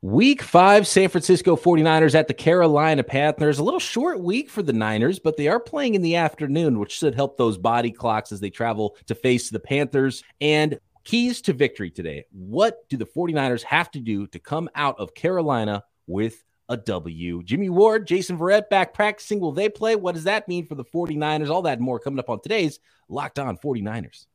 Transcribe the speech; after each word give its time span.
Week 0.00 0.42
five, 0.42 0.86
San 0.86 1.08
Francisco 1.08 1.56
49ers 1.56 2.14
at 2.14 2.28
the 2.28 2.34
Carolina 2.34 3.02
Panthers. 3.02 3.58
A 3.58 3.64
little 3.64 3.80
short 3.80 4.20
week 4.20 4.48
for 4.48 4.62
the 4.62 4.72
Niners, 4.72 5.18
but 5.18 5.36
they 5.36 5.48
are 5.48 5.58
playing 5.58 5.96
in 5.96 6.02
the 6.02 6.14
afternoon, 6.14 6.78
which 6.78 6.92
should 6.92 7.16
help 7.16 7.36
those 7.36 7.58
body 7.58 7.90
clocks 7.90 8.30
as 8.30 8.38
they 8.38 8.48
travel 8.48 8.96
to 9.06 9.16
face 9.16 9.50
the 9.50 9.58
Panthers. 9.58 10.22
And 10.40 10.78
keys 11.02 11.42
to 11.42 11.52
victory 11.52 11.90
today. 11.90 12.26
What 12.30 12.88
do 12.88 12.96
the 12.96 13.06
49ers 13.06 13.62
have 13.64 13.90
to 13.90 13.98
do 13.98 14.28
to 14.28 14.38
come 14.38 14.70
out 14.76 15.00
of 15.00 15.14
Carolina 15.14 15.82
with 16.06 16.44
a 16.68 16.76
W? 16.76 17.42
Jimmy 17.42 17.68
Ward, 17.68 18.06
Jason 18.06 18.38
Verrett 18.38 18.68
back 18.68 18.94
practicing. 18.94 19.40
Will 19.40 19.50
they 19.50 19.68
play? 19.68 19.96
What 19.96 20.14
does 20.14 20.24
that 20.24 20.46
mean 20.46 20.64
for 20.64 20.76
the 20.76 20.84
49ers? 20.84 21.50
All 21.50 21.62
that 21.62 21.78
and 21.78 21.84
more 21.84 21.98
coming 21.98 22.20
up 22.20 22.30
on 22.30 22.40
today's 22.40 22.78
Locked 23.08 23.40
On 23.40 23.58
49ers. 23.58 24.26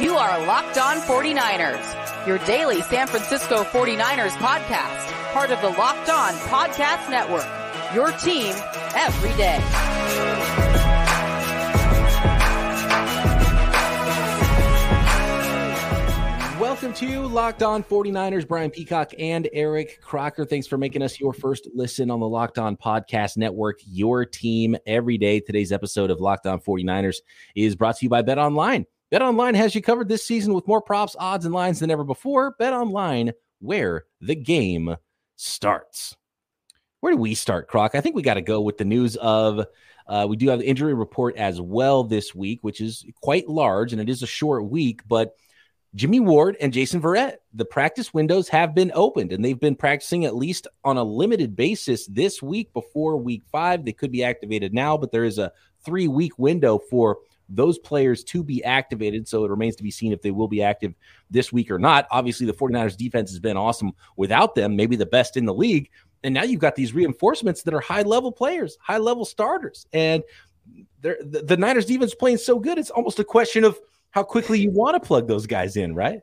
You 0.00 0.16
are 0.16 0.44
Locked 0.44 0.78
On 0.78 0.96
49ers, 0.96 2.03
your 2.26 2.38
daily 2.38 2.80
San 2.82 3.06
Francisco 3.06 3.64
49ers 3.64 4.30
podcast, 4.38 5.32
part 5.32 5.50
of 5.50 5.60
the 5.60 5.68
Locked 5.78 6.08
On 6.08 6.32
Podcast 6.34 7.10
Network. 7.10 7.46
Your 7.94 8.12
team 8.12 8.54
every 8.94 9.34
day. 9.36 9.60
Welcome 16.58 16.94
to 16.94 17.26
Locked 17.26 17.62
On 17.62 17.84
49ers. 17.84 18.48
Brian 18.48 18.70
Peacock 18.70 19.12
and 19.18 19.48
Eric 19.52 20.00
Crocker. 20.00 20.44
Thanks 20.44 20.66
for 20.66 20.78
making 20.78 21.02
us 21.02 21.20
your 21.20 21.32
first 21.32 21.68
listen 21.74 22.10
on 22.10 22.20
the 22.20 22.28
Locked 22.28 22.58
On 22.58 22.76
Podcast 22.76 23.36
Network, 23.36 23.80
your 23.86 24.24
team 24.24 24.76
every 24.86 25.18
day. 25.18 25.40
Today's 25.40 25.72
episode 25.72 26.10
of 26.10 26.20
Locked 26.20 26.46
On 26.46 26.58
49ers 26.58 27.16
is 27.54 27.76
brought 27.76 27.98
to 27.98 28.06
you 28.06 28.08
by 28.08 28.22
Bet 28.22 28.38
Online. 28.38 28.86
Bet 29.10 29.22
Online 29.22 29.54
has 29.54 29.74
you 29.74 29.82
covered 29.82 30.08
this 30.08 30.26
season 30.26 30.54
with 30.54 30.66
more 30.66 30.80
props, 30.80 31.14
odds, 31.18 31.44
and 31.44 31.54
lines 31.54 31.80
than 31.80 31.90
ever 31.90 32.04
before. 32.04 32.56
Bet 32.58 32.72
Online, 32.72 33.32
where 33.60 34.04
the 34.20 34.34
game 34.34 34.96
starts. 35.36 36.16
Where 37.00 37.12
do 37.12 37.18
we 37.18 37.34
start, 37.34 37.68
Croc? 37.68 37.94
I 37.94 38.00
think 38.00 38.16
we 38.16 38.22
got 38.22 38.34
to 38.34 38.42
go 38.42 38.60
with 38.62 38.78
the 38.78 38.84
news 38.84 39.16
of 39.16 39.66
uh, 40.06 40.26
we 40.28 40.36
do 40.36 40.48
have 40.48 40.58
the 40.58 40.66
injury 40.66 40.94
report 40.94 41.36
as 41.36 41.60
well 41.60 42.04
this 42.04 42.34
week, 42.34 42.60
which 42.62 42.80
is 42.80 43.04
quite 43.22 43.48
large, 43.48 43.92
and 43.92 44.00
it 44.00 44.08
is 44.08 44.22
a 44.22 44.26
short 44.26 44.68
week, 44.68 45.02
but 45.06 45.34
Jimmy 45.94 46.18
Ward 46.18 46.56
and 46.60 46.72
Jason 46.72 47.00
Verrett, 47.00 47.36
the 47.52 47.64
practice 47.64 48.12
windows 48.12 48.48
have 48.48 48.74
been 48.74 48.90
opened 48.94 49.30
and 49.30 49.44
they've 49.44 49.60
been 49.60 49.76
practicing 49.76 50.24
at 50.24 50.34
least 50.34 50.66
on 50.82 50.96
a 50.96 51.04
limited 51.04 51.54
basis 51.54 52.06
this 52.08 52.42
week 52.42 52.72
before 52.72 53.16
week 53.16 53.44
five. 53.52 53.84
They 53.84 53.92
could 53.92 54.10
be 54.10 54.24
activated 54.24 54.74
now, 54.74 54.96
but 54.96 55.12
there 55.12 55.24
is 55.24 55.38
a 55.38 55.52
three 55.84 56.08
week 56.08 56.36
window 56.36 56.80
for 56.90 57.18
those 57.48 57.78
players 57.78 58.24
to 58.24 58.42
be 58.42 58.64
activated. 58.64 59.28
So 59.28 59.44
it 59.44 59.50
remains 59.50 59.76
to 59.76 59.82
be 59.82 59.90
seen 59.90 60.12
if 60.12 60.22
they 60.22 60.30
will 60.30 60.48
be 60.48 60.62
active 60.62 60.94
this 61.30 61.52
week 61.52 61.70
or 61.70 61.78
not. 61.78 62.06
Obviously, 62.10 62.46
the 62.46 62.52
49ers 62.52 62.96
defense 62.96 63.30
has 63.30 63.38
been 63.38 63.56
awesome 63.56 63.92
without 64.16 64.54
them, 64.54 64.76
maybe 64.76 64.96
the 64.96 65.06
best 65.06 65.36
in 65.36 65.44
the 65.44 65.54
league. 65.54 65.90
And 66.22 66.32
now 66.32 66.42
you've 66.42 66.60
got 66.60 66.74
these 66.74 66.94
reinforcements 66.94 67.62
that 67.62 67.74
are 67.74 67.80
high 67.80 68.02
level 68.02 68.32
players, 68.32 68.78
high 68.80 68.98
level 68.98 69.24
starters. 69.24 69.86
And 69.92 70.22
the, 71.02 71.42
the 71.44 71.56
Niners 71.56 71.86
defense 71.86 72.14
playing 72.14 72.38
so 72.38 72.58
good, 72.58 72.78
it's 72.78 72.90
almost 72.90 73.18
a 73.18 73.24
question 73.24 73.64
of 73.64 73.78
how 74.10 74.22
quickly 74.22 74.58
you 74.58 74.70
want 74.70 74.94
to 74.94 75.06
plug 75.06 75.28
those 75.28 75.46
guys 75.46 75.76
in, 75.76 75.94
right? 75.94 76.22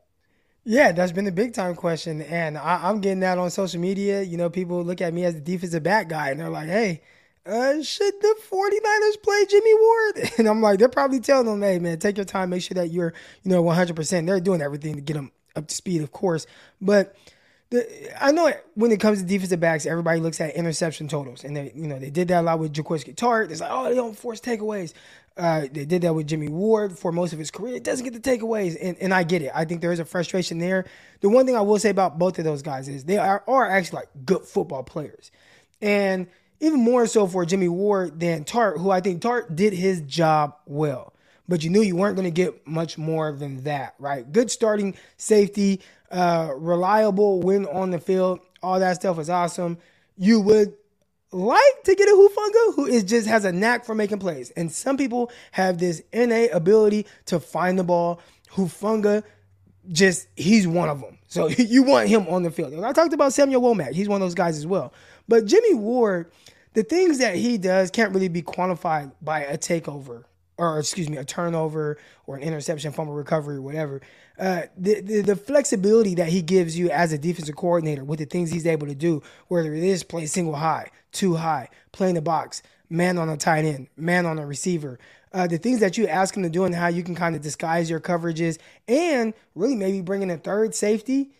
Yeah, 0.64 0.92
that's 0.92 1.12
been 1.12 1.24
the 1.24 1.32
big 1.32 1.54
time 1.54 1.74
question. 1.74 2.22
And 2.22 2.56
I, 2.56 2.88
am 2.88 3.00
getting 3.00 3.20
that 3.20 3.38
on 3.38 3.50
social 3.50 3.80
media. 3.80 4.22
You 4.22 4.36
know, 4.36 4.48
people 4.48 4.82
look 4.82 5.00
at 5.00 5.12
me 5.12 5.24
as 5.24 5.34
the 5.34 5.40
defensive 5.40 5.82
back 5.82 6.08
guy 6.08 6.30
and 6.30 6.40
they're 6.40 6.48
like, 6.48 6.68
hey, 6.68 7.02
uh, 7.44 7.82
should 7.82 8.14
the 8.20 8.36
49ers 8.50 9.22
play 9.22 9.44
Jimmy 9.48 9.74
Ward? 9.74 10.30
And 10.38 10.48
I'm 10.48 10.60
like, 10.60 10.78
they're 10.78 10.88
probably 10.88 11.20
telling 11.20 11.46
them, 11.46 11.62
hey, 11.62 11.78
man, 11.78 11.98
take 11.98 12.16
your 12.16 12.24
time, 12.24 12.50
make 12.50 12.62
sure 12.62 12.74
that 12.76 12.90
you're, 12.90 13.12
you 13.42 13.50
know, 13.50 13.62
100%. 13.62 14.26
They're 14.26 14.40
doing 14.40 14.62
everything 14.62 14.94
to 14.94 15.00
get 15.00 15.14
them 15.14 15.32
up 15.56 15.66
to 15.66 15.74
speed, 15.74 16.02
of 16.02 16.12
course. 16.12 16.46
But 16.80 17.16
the, 17.70 18.24
I 18.24 18.32
know 18.32 18.52
when 18.74 18.92
it 18.92 19.00
comes 19.00 19.20
to 19.20 19.26
defensive 19.26 19.58
backs, 19.58 19.86
everybody 19.86 20.20
looks 20.20 20.40
at 20.40 20.54
interception 20.54 21.08
totals, 21.08 21.42
and 21.42 21.56
they, 21.56 21.72
you 21.74 21.88
know, 21.88 21.98
they 21.98 22.10
did 22.10 22.28
that 22.28 22.40
a 22.40 22.42
lot 22.42 22.58
with 22.58 22.72
Jaquiski 22.72 23.14
Tartt. 23.14 23.50
It's 23.50 23.60
like, 23.60 23.70
oh, 23.72 23.88
they 23.88 23.94
don't 23.94 24.16
force 24.16 24.40
takeaways. 24.40 24.92
Uh, 25.36 25.62
they 25.72 25.86
did 25.86 26.02
that 26.02 26.14
with 26.14 26.26
Jimmy 26.26 26.48
Ward 26.48 26.96
for 26.96 27.10
most 27.10 27.32
of 27.32 27.38
his 27.38 27.50
career. 27.50 27.74
It 27.74 27.84
doesn't 27.84 28.04
get 28.04 28.12
the 28.12 28.20
takeaways, 28.20 28.76
and, 28.80 28.96
and 28.98 29.14
I 29.14 29.22
get 29.22 29.42
it. 29.42 29.50
I 29.54 29.64
think 29.64 29.80
there 29.80 29.92
is 29.92 29.98
a 29.98 30.04
frustration 30.04 30.58
there. 30.58 30.84
The 31.20 31.30
one 31.30 31.46
thing 31.46 31.56
I 31.56 31.62
will 31.62 31.78
say 31.78 31.88
about 31.90 32.18
both 32.18 32.38
of 32.38 32.44
those 32.44 32.62
guys 32.62 32.88
is 32.88 33.04
they 33.04 33.18
are, 33.18 33.42
are 33.48 33.68
actually 33.68 34.00
like 34.00 34.08
good 34.26 34.44
football 34.44 34.82
players, 34.82 35.32
and 35.80 36.26
even 36.62 36.80
more 36.80 37.06
so 37.06 37.26
for 37.26 37.44
Jimmy 37.44 37.68
Ward 37.68 38.20
than 38.20 38.44
Tartt, 38.44 38.78
who 38.78 38.90
I 38.90 39.00
think 39.00 39.20
Tartt 39.20 39.54
did 39.54 39.72
his 39.72 40.00
job 40.02 40.54
well. 40.64 41.12
But 41.48 41.64
you 41.64 41.70
knew 41.70 41.82
you 41.82 41.96
weren't 41.96 42.14
going 42.14 42.24
to 42.24 42.30
get 42.30 42.66
much 42.66 42.96
more 42.96 43.32
than 43.32 43.64
that, 43.64 43.94
right? 43.98 44.30
Good 44.30 44.48
starting 44.48 44.94
safety, 45.16 45.80
uh, 46.10 46.52
reliable 46.56 47.42
win 47.42 47.66
on 47.66 47.90
the 47.90 47.98
field, 47.98 48.40
all 48.62 48.78
that 48.78 48.94
stuff 48.94 49.16
was 49.16 49.28
awesome. 49.28 49.76
You 50.16 50.40
would 50.40 50.74
like 51.32 51.82
to 51.84 51.94
get 51.96 52.08
a 52.08 52.12
Hufanga 52.12 52.74
who 52.76 52.86
is 52.86 53.02
just 53.02 53.26
has 53.26 53.44
a 53.44 53.50
knack 53.50 53.84
for 53.84 53.96
making 53.96 54.20
plays. 54.20 54.50
And 54.50 54.70
some 54.70 54.96
people 54.96 55.32
have 55.50 55.78
this 55.78 56.00
innate 56.12 56.50
ability 56.52 57.06
to 57.26 57.40
find 57.40 57.76
the 57.76 57.84
ball. 57.84 58.20
Hufanga 58.52 59.24
just 59.90 60.28
he's 60.36 60.68
one 60.68 60.88
of 60.88 61.00
them. 61.00 61.18
So 61.26 61.48
you 61.58 61.82
want 61.82 62.08
him 62.08 62.28
on 62.28 62.44
the 62.44 62.52
field. 62.52 62.72
And 62.72 62.86
I 62.86 62.92
talked 62.92 63.14
about 63.14 63.32
Samuel 63.32 63.62
Womack. 63.62 63.94
He's 63.94 64.08
one 64.08 64.22
of 64.22 64.26
those 64.26 64.34
guys 64.34 64.56
as 64.56 64.66
well. 64.66 64.92
But 65.28 65.46
Jimmy 65.46 65.74
Ward, 65.74 66.30
the 66.74 66.82
things 66.82 67.18
that 67.18 67.36
he 67.36 67.58
does 67.58 67.90
can't 67.90 68.14
really 68.14 68.28
be 68.28 68.42
quantified 68.42 69.12
by 69.20 69.40
a 69.40 69.58
takeover 69.58 70.24
or 70.58 70.78
excuse 70.78 71.08
me, 71.08 71.16
a 71.16 71.24
turnover 71.24 71.98
or 72.26 72.36
an 72.36 72.42
interception, 72.42 72.92
fumble 72.92 73.14
recovery, 73.14 73.56
or 73.56 73.62
whatever. 73.62 74.00
Uh, 74.38 74.62
the, 74.76 75.00
the, 75.00 75.20
the 75.22 75.36
flexibility 75.36 76.14
that 76.14 76.28
he 76.28 76.42
gives 76.42 76.78
you 76.78 76.90
as 76.90 77.12
a 77.12 77.18
defensive 77.18 77.56
coordinator 77.56 78.04
with 78.04 78.18
the 78.18 78.24
things 78.24 78.50
he's 78.50 78.66
able 78.66 78.86
to 78.86 78.94
do, 78.94 79.22
whether 79.48 79.74
it 79.74 79.82
is 79.82 80.02
play 80.02 80.26
single 80.26 80.54
high, 80.54 80.88
two 81.10 81.34
high, 81.34 81.68
playing 81.90 82.14
the 82.14 82.22
box, 82.22 82.62
man 82.88 83.18
on 83.18 83.28
a 83.28 83.36
tight 83.36 83.64
end, 83.64 83.88
man 83.96 84.26
on 84.26 84.38
a 84.38 84.46
receiver, 84.46 84.98
uh, 85.32 85.46
the 85.46 85.58
things 85.58 85.80
that 85.80 85.96
you 85.96 86.06
ask 86.06 86.36
him 86.36 86.42
to 86.42 86.50
do 86.50 86.64
and 86.64 86.74
how 86.74 86.88
you 86.88 87.02
can 87.02 87.14
kind 87.14 87.34
of 87.34 87.42
disguise 87.42 87.88
your 87.88 88.00
coverages 88.00 88.58
and 88.86 89.32
really 89.54 89.74
maybe 89.74 90.00
bring 90.00 90.22
in 90.22 90.30
a 90.30 90.36
third 90.36 90.74
safety 90.74 91.30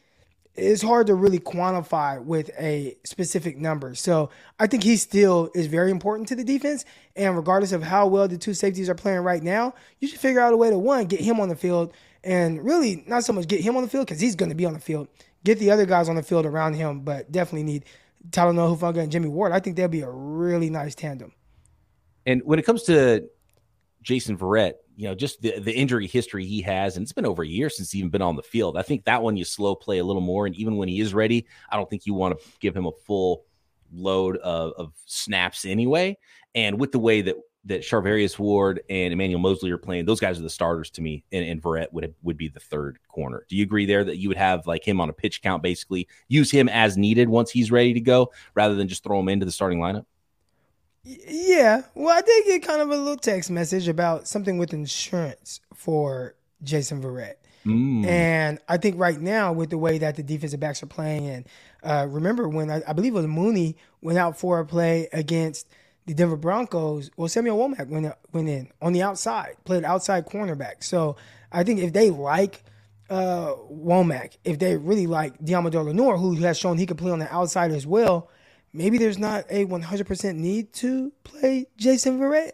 it's 0.55 0.83
hard 0.83 1.07
to 1.07 1.15
really 1.15 1.39
quantify 1.39 2.23
with 2.23 2.51
a 2.59 2.97
specific 3.05 3.57
number. 3.57 3.95
So 3.95 4.31
I 4.59 4.67
think 4.67 4.83
he 4.83 4.97
still 4.97 5.51
is 5.55 5.67
very 5.67 5.91
important 5.91 6.29
to 6.29 6.37
the 6.37 6.45
defense. 6.45 6.85
And 7.17 7.37
regardless 7.37 7.73
of 7.73 7.83
how 7.83 8.07
well 8.07 8.29
the 8.29 8.37
two 8.37 8.55
safeties 8.55 8.89
are 8.91 8.95
playing 8.95 9.21
right 9.21 9.43
now, 9.43 9.75
you 10.01 10.09
should 10.09 10.21
figure 10.21 10.41
out 10.41 10.53
a 10.53 10.57
way 10.57 10.71
to 10.71 10.79
one, 10.79 11.07
get 11.07 11.21
him 11.21 11.41
on 11.41 11.49
the 11.49 11.57
field 11.57 11.93
and 12.25 12.65
really 12.65 13.03
not 13.07 13.25
so 13.25 13.33
much 13.33 13.49
get 13.49 13.61
him 13.61 13.77
on 13.77 13.83
the 13.83 13.89
field 13.89 14.07
because 14.07 14.21
he's 14.21 14.37
going 14.37 14.51
to 14.51 14.55
be 14.55 14.67
on 14.67 14.75
the 14.75 14.81
field. 14.81 15.09
Get 15.45 15.59
the 15.59 15.71
other 15.71 15.87
guys 15.87 16.09
on 16.09 16.17
the 16.17 16.23
field 16.23 16.47
around 16.47 16.75
him, 16.75 17.01
but 17.01 17.33
definitely 17.33 17.65
need 17.65 17.85
Talanoa 18.31 18.79
Hufanga 18.79 18.99
and 18.99 19.11
Jimmy 19.11 19.29
Ward. 19.29 19.53
I 19.53 19.59
think 19.59 19.77
they'll 19.77 19.89
be 19.89 20.03
a 20.03 20.11
really 20.11 20.71
nice 20.71 20.95
tandem. 20.95 21.33
And 22.27 22.43
when 22.45 22.59
it 22.59 22.63
comes 22.65 22.85
to 22.85 23.29
Jason 24.03 24.37
Verrett, 24.39 24.75
you 24.97 25.09
know, 25.09 25.15
just 25.15 25.41
the, 25.43 25.59
the 25.59 25.73
injury 25.73 26.07
history 26.07 26.45
he 26.45 26.61
has, 26.63 26.97
and 26.97 27.05
it's 27.05 27.13
been 27.13 27.27
over 27.27 27.43
a 27.43 27.49
year 27.49 27.71
since 27.71 27.91
he's 27.91 28.01
even 28.01 28.11
been 28.11 28.23
on 28.23 28.37
the 28.37 28.43
field. 28.43 28.77
I 28.77 28.83
think 28.83 29.05
that 29.05 29.23
one 29.23 29.37
you 29.37 29.45
slow 29.45 29.75
play 29.75 29.99
a 29.99 30.05
little 30.05 30.23
more, 30.23 30.47
and 30.47 30.55
even 30.57 30.77
when 30.77 30.89
he 30.89 31.01
is 31.01 31.15
ready, 31.15 31.47
I 31.71 31.77
don't 31.77 31.89
think 31.89 32.07
you 32.07 32.15
want 32.15 32.39
to 32.39 32.47
give 32.61 32.77
him 32.77 32.87
a 32.87 32.93
full 33.07 33.45
load 33.93 34.37
of, 34.39 34.73
of 34.77 34.93
snaps 35.07 35.65
anyway. 35.65 36.17
And 36.55 36.79
with 36.79 36.93
the 36.93 36.99
way 36.99 37.23
that 37.23 37.37
that 37.65 37.83
Charvarius 37.83 38.41
Ward 38.41 38.83
and 38.91 39.13
Emmanuel 39.13 39.41
Moseley 39.41 39.71
are 39.71 39.79
playing, 39.79 40.05
those 40.05 40.19
guys 40.19 40.37
are 40.39 40.43
the 40.43 40.51
starters 40.51 40.91
to 40.91 41.01
me, 41.01 41.23
and, 41.31 41.45
and 41.45 41.63
Verrett 41.63 41.93
would 41.93 42.15
would 42.23 42.37
be 42.37 42.49
the 42.49 42.61
third 42.61 42.99
corner. 43.09 43.47
Do 43.49 43.57
you 43.57 43.63
agree 43.63 43.87
there 43.87 44.05
that 44.05 44.19
you 44.19 44.29
would 44.29 44.37
have 44.37 44.67
like 44.67 44.87
him 44.87 45.01
on 45.01 45.09
a 45.09 45.13
pitch 45.13 45.43
count, 45.43 45.63
basically 45.63 46.09
use 46.29 46.51
him 46.51 46.69
as 46.69 46.97
needed 46.97 47.29
once 47.29 47.51
he's 47.51 47.71
ready 47.71 47.95
to 47.95 48.01
go, 48.01 48.33
rather 48.55 48.75
than 48.75 48.89
just 48.89 49.05
throw 49.05 49.21
him 49.21 49.29
into 49.29 49.47
the 49.47 49.53
starting 49.53 49.79
lineup? 49.79 50.07
Yeah. 51.05 51.83
Well, 51.95 52.17
I 52.17 52.21
did 52.21 52.45
get 52.45 52.63
kind 52.63 52.81
of 52.81 52.91
a 52.91 52.97
little 52.97 53.17
text 53.17 53.51
message 53.51 53.89
about 53.89 54.29
something 54.29 54.59
with 54.59 54.73
insurance 54.73 55.61
for 55.75 56.35
Jason 56.63 57.03
Verrett. 57.03 57.35
Mm. 57.67 58.07
And 58.07 58.59
I 58.69 58.77
think 58.77 58.99
right 58.99 59.21
now, 59.21 59.53
with 59.53 59.71
the 59.71 59.79
way 59.79 59.99
that 59.99 60.17
the 60.17 60.23
defensive 60.23 60.61
backs 60.61 60.83
are 60.83 60.87
playing, 60.87 61.29
and 61.29 61.47
uh, 61.83 62.07
remember 62.09 62.49
when 62.49 62.71
I, 62.71 62.83
I, 62.87 62.93
believe 62.93 63.13
it 63.13 63.17
was 63.17 63.27
Mooney 63.27 63.77
went 64.01 64.19
out 64.19 64.37
for 64.37 64.59
a 64.59 64.67
play 64.67 65.09
against 65.13 65.69
the 66.07 66.15
Denver 66.15 66.37
Broncos. 66.37 67.11
Well, 67.17 67.29
Samuel 67.29 67.59
Womack 67.59 67.89
went 67.89 68.13
went 68.33 68.49
in 68.49 68.69
on 68.81 68.93
the 68.93 69.03
outside, 69.03 69.57
played 69.65 69.85
outside 69.85 70.27
cornerback. 70.27 70.83
So 70.83 71.17
I 71.53 71.63
think 71.63 71.81
if 71.81 71.93
they 71.93 72.11
like 72.11 72.65
uh, 73.09 73.55
Womack, 73.71 74.39
if 74.45 74.59
they 74.59 74.77
really 74.77 75.07
like 75.07 75.39
Deommodore 75.39 75.85
Lenoir, 75.85 76.17
who 76.17 76.35
has 76.37 76.59
shown 76.59 76.79
he 76.79 76.87
could 76.87 76.99
play 76.99 77.13
on 77.13 77.21
the 77.21 77.33
outside 77.33 77.71
as 77.71 77.87
well, 77.87 78.29
maybe 78.73 78.99
there's 78.99 79.19
not 79.19 79.45
a 79.51 79.65
100% 79.67 80.37
need 80.37 80.73
to 80.75 81.13
play 81.25 81.67
Jason 81.77 82.19
Verrett. 82.19 82.53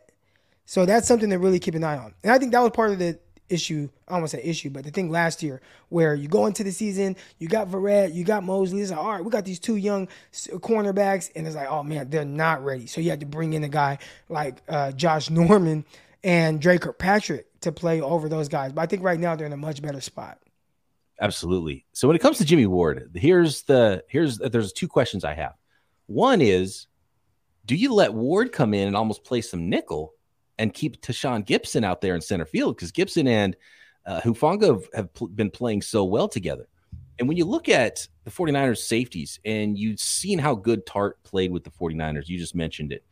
So 0.65 0.85
that's 0.85 1.09
something 1.09 1.31
to 1.31 1.39
really 1.39 1.59
keep 1.59 1.75
an 1.75 1.85
eye 1.85 1.97
on. 1.97 2.15
And 2.23 2.33
I 2.33 2.39
think 2.39 2.53
that 2.53 2.61
was 2.61 2.73
part 2.73 2.91
of 2.91 2.99
the 2.99 3.19
issue. 3.49 3.89
I 4.07 4.13
don't 4.13 4.23
want 4.23 4.31
to 4.33 4.37
say 4.37 4.43
issue, 4.43 4.71
but 4.71 4.85
the 4.85 4.91
thing 4.91 5.11
last 5.11 5.43
year 5.43 5.61
where 5.89 6.15
you 6.15 6.29
go 6.29 6.47
into 6.47 6.65
the 6.65 6.73
season, 6.73 7.17
you 7.39 7.49
got 7.49 7.69
Verrett, 7.69 8.15
you 8.15 8.25
got 8.25 8.45
Moseley. 8.45 8.83
It's 8.83 8.91
like, 8.91 9.01
all 9.01 9.13
right, 9.13 9.25
we 9.25 9.31
got 9.31 9.45
these 9.45 9.59
two 9.59 9.77
young 9.77 10.09
cornerbacks, 10.33 11.31
and 11.35 11.47
it's 11.47 11.57
like, 11.57 11.69
oh 11.69 11.83
man, 11.83 12.11
they're 12.11 12.25
not 12.25 12.65
ready. 12.65 12.87
So 12.87 13.01
you 13.01 13.11
had 13.11 13.21
to 13.21 13.27
bring 13.27 13.55
in 13.55 13.65
a 13.65 13.69
guy 13.69 13.99
like 14.29 14.63
uh, 14.69 14.93
Josh 14.93 15.31
Norman 15.31 15.85
and 16.23 16.61
Dre 16.61 16.79
Kirkpatrick 16.79 17.47
to 17.61 17.73
play 17.73 18.01
over 18.01 18.29
those 18.29 18.49
guys. 18.49 18.73
But 18.73 18.83
I 18.83 18.87
think 18.87 19.03
right 19.03 19.19
now 19.19 19.37
they're 19.37 19.47
in 19.47 19.53
a 19.53 19.57
much 19.57 19.81
better 19.83 20.01
spot. 20.01 20.39
Absolutely. 21.21 21.85
So 21.93 22.07
when 22.07 22.17
it 22.17 22.21
comes 22.21 22.39
to 22.39 22.45
Jimmy 22.45 22.67
Ward, 22.67 23.11
here's 23.15 23.63
the 23.63 24.05
here's 24.09 24.39
there's 24.39 24.73
two 24.73 24.87
questions 24.87 25.25
I 25.25 25.35
have. 25.35 25.55
One 26.09 26.41
is, 26.41 26.87
do 27.67 27.77
you 27.77 27.95
let 27.95 28.13
Ward 28.13 28.51
come 28.51 28.75
in 28.75 28.89
and 28.89 28.97
almost 28.97 29.25
play 29.25 29.41
some 29.41 29.69
nickel 29.69 30.15
and 30.59 30.75
keep 30.75 31.01
Tashaun 31.01 31.47
Gipson 31.47 31.85
out 31.85 32.01
there 32.01 32.15
in 32.15 32.21
center 32.21 32.47
field 32.47 32.77
because 32.77 32.91
Gipson 32.91 33.29
and 33.29 33.57
uh, 34.07 34.21
Hufanga 34.23 34.67
have, 34.67 34.89
have 34.95 35.15
pl- 35.15 35.29
been 35.29 35.51
playing 35.51 35.83
so 35.83 36.05
well 36.05 36.27
together. 36.29 36.67
And 37.19 37.29
when 37.29 37.37
you 37.37 37.45
look 37.45 37.69
at 37.69 38.09
the 38.25 38.31
49ers 38.31 38.79
safeties 38.79 39.39
and 39.45 39.77
you've 39.77 40.01
seen 40.01 40.39
how 40.39 40.55
good 40.55 40.87
Tartt 40.87 41.15
played 41.25 41.53
with 41.53 41.65
the 41.65 41.71
49ers, 41.71 42.29
you 42.29 42.39
just 42.39 42.55
mentioned 42.55 42.93
it, 42.93 43.05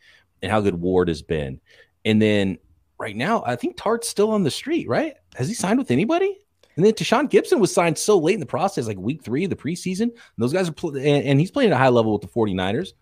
and 0.43 0.51
how 0.51 0.61
good 0.61 0.81
Ward 0.81 1.09
has 1.09 1.23
been. 1.23 1.61
And 2.05 2.21
then 2.23 2.59
right 2.99 3.17
now, 3.17 3.43
I 3.45 3.57
think 3.57 3.77
Tartt's 3.77 4.09
still 4.09 4.31
on 4.31 4.43
the 4.43 4.51
street, 4.51 4.89
right? 4.89 5.15
Has 5.35 5.49
he 5.49 5.55
signed 5.55 5.79
with 5.79 5.91
anybody? 5.91 6.39
And 6.77 6.85
then 6.85 6.93
Tashaun 6.93 7.31
Gipson 7.31 7.59
was 7.59 7.73
signed 7.73 7.97
so 7.97 8.19
late 8.19 8.35
in 8.35 8.41
the 8.41 8.47
process, 8.47 8.87
like 8.87 8.99
week 8.99 9.23
three 9.23 9.45
of 9.45 9.51
the 9.51 9.57
preseason. 9.57 10.03
And 10.03 10.13
those 10.37 10.53
guys 10.53 10.69
are, 10.69 10.73
pl- 10.73 10.97
and, 10.97 11.25
and, 11.25 11.41
he's 11.41 11.51
playing 11.51 11.71
at 11.71 11.75
a 11.75 11.79
high 11.79 11.89
level 11.89 12.13
with 12.13 12.23
the 12.23 12.29
49ers. 12.29 12.93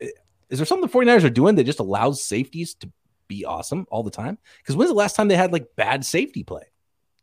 Eh, 0.00 0.08
is 0.48 0.58
there 0.58 0.66
something 0.66 0.88
the 0.88 0.98
49ers 0.98 1.24
are 1.24 1.30
doing 1.30 1.54
that 1.56 1.64
just 1.64 1.80
allows 1.80 2.22
safeties 2.22 2.74
to 2.76 2.90
be 3.28 3.44
awesome 3.44 3.86
all 3.90 4.02
the 4.02 4.10
time? 4.10 4.38
Because 4.58 4.76
when's 4.76 4.90
the 4.90 4.94
last 4.94 5.14
time 5.14 5.28
they 5.28 5.36
had 5.36 5.52
like 5.52 5.76
bad 5.76 6.04
safety 6.04 6.42
play? 6.42 6.64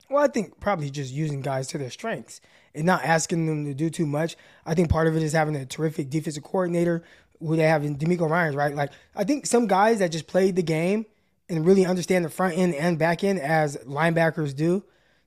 Well, 0.09 0.23
I 0.23 0.27
think 0.27 0.59
probably 0.59 0.91
just 0.91 1.11
using 1.11 1.41
guys 1.41 1.67
to 1.69 1.79
their 1.79 1.89
strengths 1.89 2.39
and 2.75 2.85
not 2.85 3.03
asking 3.03 3.47
them 3.47 3.65
to 3.65 3.73
do 3.73 3.89
too 3.89 4.05
much. 4.05 4.35
I 4.63 4.75
think 4.75 4.89
part 4.89 5.07
of 5.07 5.15
it 5.15 5.23
is 5.23 5.33
having 5.33 5.55
a 5.55 5.65
terrific 5.65 6.11
defensive 6.11 6.43
coordinator 6.43 7.03
who 7.39 7.55
they 7.55 7.63
have 7.63 7.83
in 7.83 7.97
DeMeco 7.97 8.29
Ryans, 8.29 8.55
right? 8.55 8.75
Like 8.75 8.91
I 9.15 9.23
think 9.23 9.47
some 9.47 9.65
guys 9.65 9.99
that 9.99 10.11
just 10.11 10.27
played 10.27 10.55
the 10.55 10.61
game 10.61 11.07
and 11.49 11.65
really 11.65 11.85
understand 11.85 12.23
the 12.23 12.29
front 12.29 12.55
end 12.57 12.75
and 12.75 12.99
back 12.99 13.23
end 13.23 13.39
as 13.39 13.77
linebackers 13.77 14.55
do 14.55 14.83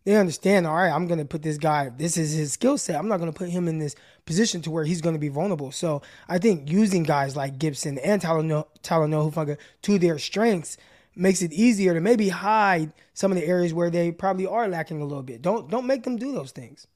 they 0.09 0.17
understand, 0.17 0.67
all 0.67 0.75
right, 0.75 0.91
I'm 0.91 1.07
going 1.07 1.19
to 1.19 1.27
put 1.27 1.43
this 1.43 1.59
guy, 1.59 1.91
this 1.91 2.17
is 2.17 2.33
his 2.33 2.55
skill 2.55 2.79
set. 2.79 2.99
I'm 2.99 3.09
not 3.09 3.19
going 3.19 3.31
to 3.31 3.37
put 3.37 3.51
him 3.51 3.69
in 3.69 3.79
this 3.79 3.95
position 4.25 4.63
to 4.63 4.71
where 4.71 4.85
he's 4.85 5.03
going 5.03 5.15
to 5.15 5.19
be 5.19 5.29
vulnerable. 5.29 5.71
So 5.71 6.01
I 6.27 6.39
think 6.39 6.71
using 6.71 7.03
guys 7.03 7.37
like 7.37 7.59
Gipson 7.59 8.01
and 8.03 8.23
Talanoa 8.23 8.65
Hufanga 8.83 9.59
to 9.83 9.99
their 9.99 10.19
strengths 10.19 10.79
makes 11.15 11.43
it 11.43 11.53
easier 11.53 11.93
to 11.93 12.01
maybe 12.01 12.31
hide 12.31 12.95
some 13.13 13.31
of 13.31 13.37
the 13.37 13.45
areas 13.45 13.75
where 13.75 13.91
they 13.91 14.11
probably 14.11 14.47
are 14.47 14.67
lacking 14.67 15.03
a 15.03 15.05
little 15.05 15.23
bit. 15.23 15.43
Don't 15.43 15.71
don't 15.71 15.87
make 15.87 16.05
them 16.05 16.17
do 16.17 16.33
those 16.33 16.53
things. 16.53 16.87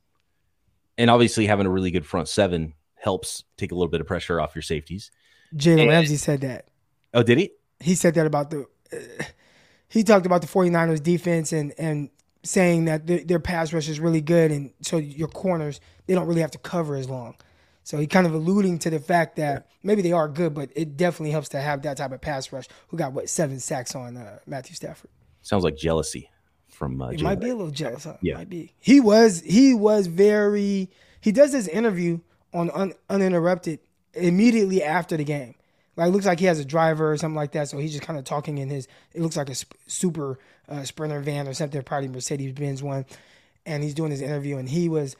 And 0.97 1.11
obviously 1.11 1.47
having 1.47 1.67
a 1.67 1.71
really 1.71 1.91
good 1.91 2.07
front 2.07 2.29
seven 2.29 2.73
helps 2.95 3.45
take 3.59 3.73
a 3.73 3.75
little 3.75 3.91
bit 3.91 4.01
of 4.01 4.07
pressure 4.07 4.41
off 4.41 4.55
your 4.55 4.63
safeties. 4.63 5.11
Jalen 5.55 5.89
Ramsey 5.89 6.17
said 6.17 6.41
that. 6.41 6.69
Oh, 7.13 7.23
did 7.23 7.37
he? 7.37 7.51
He 7.79 7.95
said 7.95 8.15
that 8.15 8.25
about 8.25 8.49
the 8.49 8.65
uh, 8.91 9.25
he 9.89 10.03
talked 10.03 10.25
about 10.25 10.41
the 10.41 10.49
49ers 10.49 11.03
defense 11.03 11.53
and 11.53 11.75
and 11.77 12.09
saying 12.43 12.87
that 12.87 13.07
their, 13.07 13.25
their 13.25 13.41
pass 13.41 13.73
rush 13.73 13.89
is 13.89 14.01
really 14.01 14.21
good, 14.21 14.51
and 14.51 14.73
so 14.81 14.97
your 14.97 15.29
corners 15.29 15.81
they 16.07 16.15
don't 16.15 16.27
really 16.27 16.41
have 16.41 16.51
to 16.53 16.59
cover 16.59 16.97
as 16.97 17.09
long. 17.09 17.37
So 17.85 17.99
he 17.99 18.07
kind 18.07 18.27
of 18.27 18.35
alluding 18.35 18.79
to 18.81 18.91
the 18.91 19.01
fact 19.01 19.37
that 19.37 19.67
maybe 19.83 20.03
they 20.03 20.13
are 20.13 20.29
good, 20.29 20.55
but 20.55 20.71
it 20.77 20.97
definitely 20.97 21.33
helps 21.33 21.49
to 21.51 21.61
have 21.61 21.83
that 21.83 21.97
type 21.97 22.13
of 22.13 22.21
pass 22.21 22.53
rush. 22.53 22.67
Who 22.89 22.97
got 22.97 23.13
what 23.13 23.29
seven 23.29 23.59
sacks 23.59 23.95
on 23.95 24.17
uh, 24.17 24.39
Matthew 24.47 24.77
Stafford? 24.77 25.11
Sounds 25.43 25.65
like 25.65 25.77
jealousy 25.77 26.31
from. 26.69 27.01
Uh, 27.01 27.11
it 27.11 27.23
might 27.23 27.41
be 27.41 27.51
a 27.51 27.55
little 27.55 27.73
jealous. 27.73 28.05
Huh? 28.05 28.17
Yeah, 28.23 28.37
might 28.37 28.51
be. 28.51 28.75
He 28.79 29.01
was 29.01 29.41
he 29.41 29.75
was 29.75 30.07
very. 30.07 30.91
He 31.21 31.33
does 31.33 31.53
this 31.53 31.69
interview 31.69 32.21
on 32.53 32.71
un, 32.71 32.93
uninterrupted 33.09 33.81
immediately 34.15 34.83
after 34.83 35.17
the 35.17 35.25
game. 35.25 35.55
Like 35.97 36.13
looks 36.13 36.27
like 36.27 36.41
he 36.41 36.47
has 36.47 36.59
a 36.59 36.65
driver 36.65 37.13
or 37.13 37.17
something 37.17 37.37
like 37.37 37.53
that. 37.53 37.69
So 37.69 37.79
he's 37.79 37.93
just 37.93 38.05
kind 38.05 38.19
of 38.19 38.25
talking 38.25 38.59
in 38.59 38.71
his. 38.71 38.89
It 39.13 39.23
looks 39.23 39.37
like 39.37 39.51
a 39.51 39.55
sp- 39.59 39.75
super 39.87 40.39
uh, 40.69 40.85
Sprinter 40.85 41.21
van 41.21 41.49
or 41.49 41.55
something, 41.55 41.83
probably 41.83 42.09
Mercedes 42.09 42.53
Benz 42.53 42.83
one. 42.83 43.05
And 43.65 43.83
he's 43.83 43.95
doing 43.95 44.11
his 44.11 44.21
interview, 44.21 44.59
and 44.59 44.69
he 44.69 44.89
was 44.89 45.15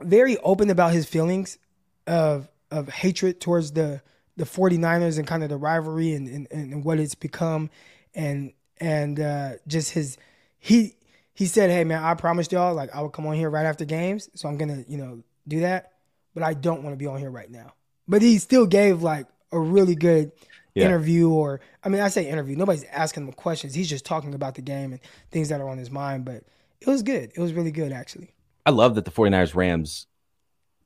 very 0.00 0.38
open 0.38 0.70
about 0.70 0.92
his 0.92 1.06
feelings 1.06 1.58
of 2.06 2.48
of 2.70 2.88
hatred 2.88 3.40
towards 3.40 3.72
the 3.72 4.02
the 4.36 4.44
49ers 4.44 5.18
and 5.18 5.26
kind 5.26 5.42
of 5.42 5.48
the 5.48 5.56
rivalry 5.56 6.14
and, 6.14 6.28
and, 6.28 6.46
and 6.50 6.84
what 6.84 6.98
it's 6.98 7.14
become 7.14 7.70
and 8.14 8.52
and 8.78 9.18
uh, 9.18 9.52
just 9.66 9.92
his 9.92 10.16
he 10.58 10.94
he 11.34 11.46
said 11.46 11.70
hey 11.70 11.84
man 11.84 12.02
i 12.02 12.14
promised 12.14 12.52
y'all 12.52 12.74
like 12.74 12.94
i 12.94 13.00
would 13.00 13.12
come 13.12 13.26
on 13.26 13.34
here 13.34 13.50
right 13.50 13.66
after 13.66 13.84
games 13.84 14.28
so 14.34 14.48
i'm 14.48 14.56
gonna 14.56 14.84
you 14.88 14.96
know 14.96 15.22
do 15.46 15.60
that 15.60 15.92
but 16.34 16.42
i 16.42 16.54
don't 16.54 16.82
want 16.82 16.92
to 16.92 16.96
be 16.96 17.06
on 17.06 17.18
here 17.18 17.30
right 17.30 17.50
now 17.50 17.72
but 18.06 18.22
he 18.22 18.38
still 18.38 18.66
gave 18.66 19.02
like 19.02 19.26
a 19.52 19.58
really 19.58 19.94
good 19.94 20.30
yeah. 20.78 20.86
interview 20.86 21.30
or 21.30 21.60
I 21.84 21.88
mean 21.88 22.00
I 22.00 22.08
say 22.08 22.28
interview. 22.28 22.56
Nobody's 22.56 22.84
asking 22.84 23.26
him 23.26 23.32
questions. 23.32 23.74
He's 23.74 23.88
just 23.88 24.04
talking 24.04 24.34
about 24.34 24.54
the 24.54 24.62
game 24.62 24.92
and 24.92 25.00
things 25.30 25.48
that 25.48 25.60
are 25.60 25.68
on 25.68 25.78
his 25.78 25.90
mind. 25.90 26.24
But 26.24 26.44
it 26.80 26.86
was 26.86 27.02
good. 27.02 27.32
It 27.34 27.40
was 27.40 27.52
really 27.52 27.72
good 27.72 27.92
actually. 27.92 28.32
I 28.66 28.70
love 28.70 28.94
that 28.96 29.04
the 29.04 29.10
49ers 29.10 29.54
Rams 29.54 30.06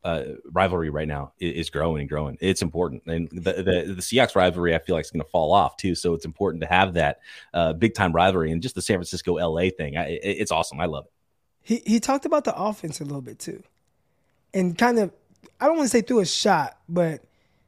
uh, 0.05 0.25
rivalry 0.51 0.91
right 0.91 1.07
now 1.07 1.33
is, 1.39 1.71
growing 1.71 2.01
and 2.01 2.09
growing. 2.09 2.37
It's 2.41 2.63
important, 2.63 3.03
and 3.07 3.29
the 3.31 3.53
the, 3.53 3.95
the 3.95 4.03
Seahawks 4.03 4.35
rivalry 4.35 4.75
I 4.75 4.79
feel 4.79 4.97
like 4.97 5.05
is 5.05 5.11
going 5.11 5.23
to 5.23 5.31
fall 5.31 5.53
off 5.53 5.77
too. 5.77 5.95
So 5.95 6.15
it's 6.15 6.25
important 6.25 6.63
to 6.63 6.69
have 6.69 6.95
that 6.95 7.21
uh, 7.55 7.73
big 7.73 7.95
time 7.95 8.13
rivalry 8.13 8.51
and 8.51 8.61
just 8.61 8.75
the 8.75 8.83
San 8.83 8.97
Francisco 8.97 9.35
LA 9.35 9.71
thing. 9.77 9.97
I, 9.97 10.19
it's 10.23 10.51
awesome. 10.51 10.81
I 10.81 10.87
love 10.87 11.07
it. 11.07 11.13
He 11.63 11.83
he 11.87 12.01
talked 12.01 12.27
about 12.27 12.45
the 12.45 12.55
offense 12.57 13.01
a 13.01 13.05
little 13.05 13.21
bit 13.21 13.39
too, 13.39 13.63
and 14.53 14.77
kind 14.77 14.99
of 14.99 15.13
I 15.61 15.67
don't 15.67 15.77
want 15.77 15.89
to 15.89 15.97
say 15.97 16.03
threw 16.03 16.19
a 16.19 16.27
shot, 16.27 16.79
but 16.89 17.23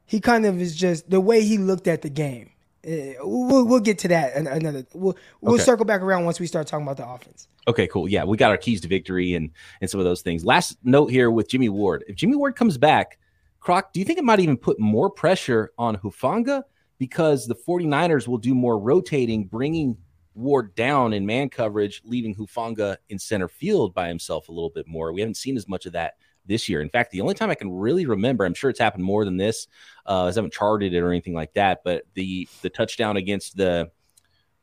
he 0.07 0.21
kind 0.21 0.47
of 0.47 0.61
is 0.61 0.75
just 0.75 1.09
the 1.09 1.21
way 1.21 1.43
he 1.43 1.59
looked 1.59 1.87
at 1.87 2.03
the 2.03 2.11
game. 2.11 2.51
Uh, 2.87 3.15
we'll, 3.23 3.65
we'll 3.65 3.81
get 3.81 3.99
to 3.99 4.09
that 4.09 4.37
another. 4.37 4.85
We'll 4.93 5.17
we'll 5.41 5.55
okay. 5.55 5.63
circle 5.63 5.87
back 5.87 6.03
around 6.03 6.25
once 6.27 6.39
we 6.39 6.47
start 6.47 6.67
talking 6.67 6.87
about 6.87 6.99
the 6.99 7.09
offense. 7.09 7.49
Okay, 7.67 7.87
cool. 7.87 8.09
Yeah, 8.09 8.25
we 8.25 8.37
got 8.37 8.51
our 8.51 8.59
keys 8.59 8.83
to 8.83 8.89
victory 8.89 9.35
and 9.35 9.51
and 9.81 9.89
some 9.89 10.01
of 10.01 10.05
those 10.05 10.21
things. 10.21 10.45
Last 10.45 10.77
note 10.85 11.11
here 11.11 11.31
with 11.31 11.49
Jimmy 11.49 11.71
Ward. 11.71 12.05
If 12.07 12.17
Jimmy 12.17 12.37
Ward 12.37 12.57
comes 12.57 12.77
back, 12.77 13.19
Croc, 13.61 13.95
do 13.95 14.01
you 14.01 14.07
think 14.07 14.19
it 14.19 14.25
might 14.25 14.41
even 14.41 14.59
put 14.59 14.79
more 14.79 15.09
pressure 15.09 15.73
on 15.79 15.97
Hufanga 15.97 16.65
because 16.99 17.47
the 17.47 17.55
49ers 17.55 18.29
will 18.29 18.39
do 18.39 18.55
more 18.55 18.79
rotating, 18.79 19.45
bringing 19.45 19.97
Ward 20.35 20.75
down 20.75 21.13
in 21.13 21.25
man 21.25 21.49
coverage, 21.49 22.03
leaving 22.05 22.35
Hufanga 22.35 22.97
in 23.09 23.19
center 23.19 23.49
field 23.49 23.95
by 23.95 24.09
himself 24.09 24.49
a 24.49 24.53
little 24.53 24.71
bit 24.71 24.87
more. 24.87 25.13
We 25.13 25.21
haven't 25.21 25.37
seen 25.37 25.57
as 25.57 25.69
much 25.69 25.87
of 25.87 25.93
that 25.93 26.15
this 26.47 26.69
year. 26.69 26.81
In 26.81 26.91
fact, 26.91 27.11
the 27.11 27.21
only 27.21 27.35
time 27.35 27.51
I 27.51 27.55
can 27.55 27.73
really 27.73 28.07
remember, 28.07 28.45
I'm 28.45 28.55
sure 28.55 28.71
it's 28.71 28.79
happened 28.79 29.05
more 29.05 29.25
than 29.25 29.37
this, 29.37 29.67
uh, 30.07 30.25
I 30.25 30.27
haven't 30.27 30.53
charted 30.53 30.95
it 30.95 31.01
or 31.01 31.11
anything 31.11 31.35
like 31.35 31.55
that, 31.55 31.83
but 31.85 32.05
the 32.15 32.49
the 32.63 32.71
touchdown 32.71 33.17
against 33.17 33.57
the 33.57 33.91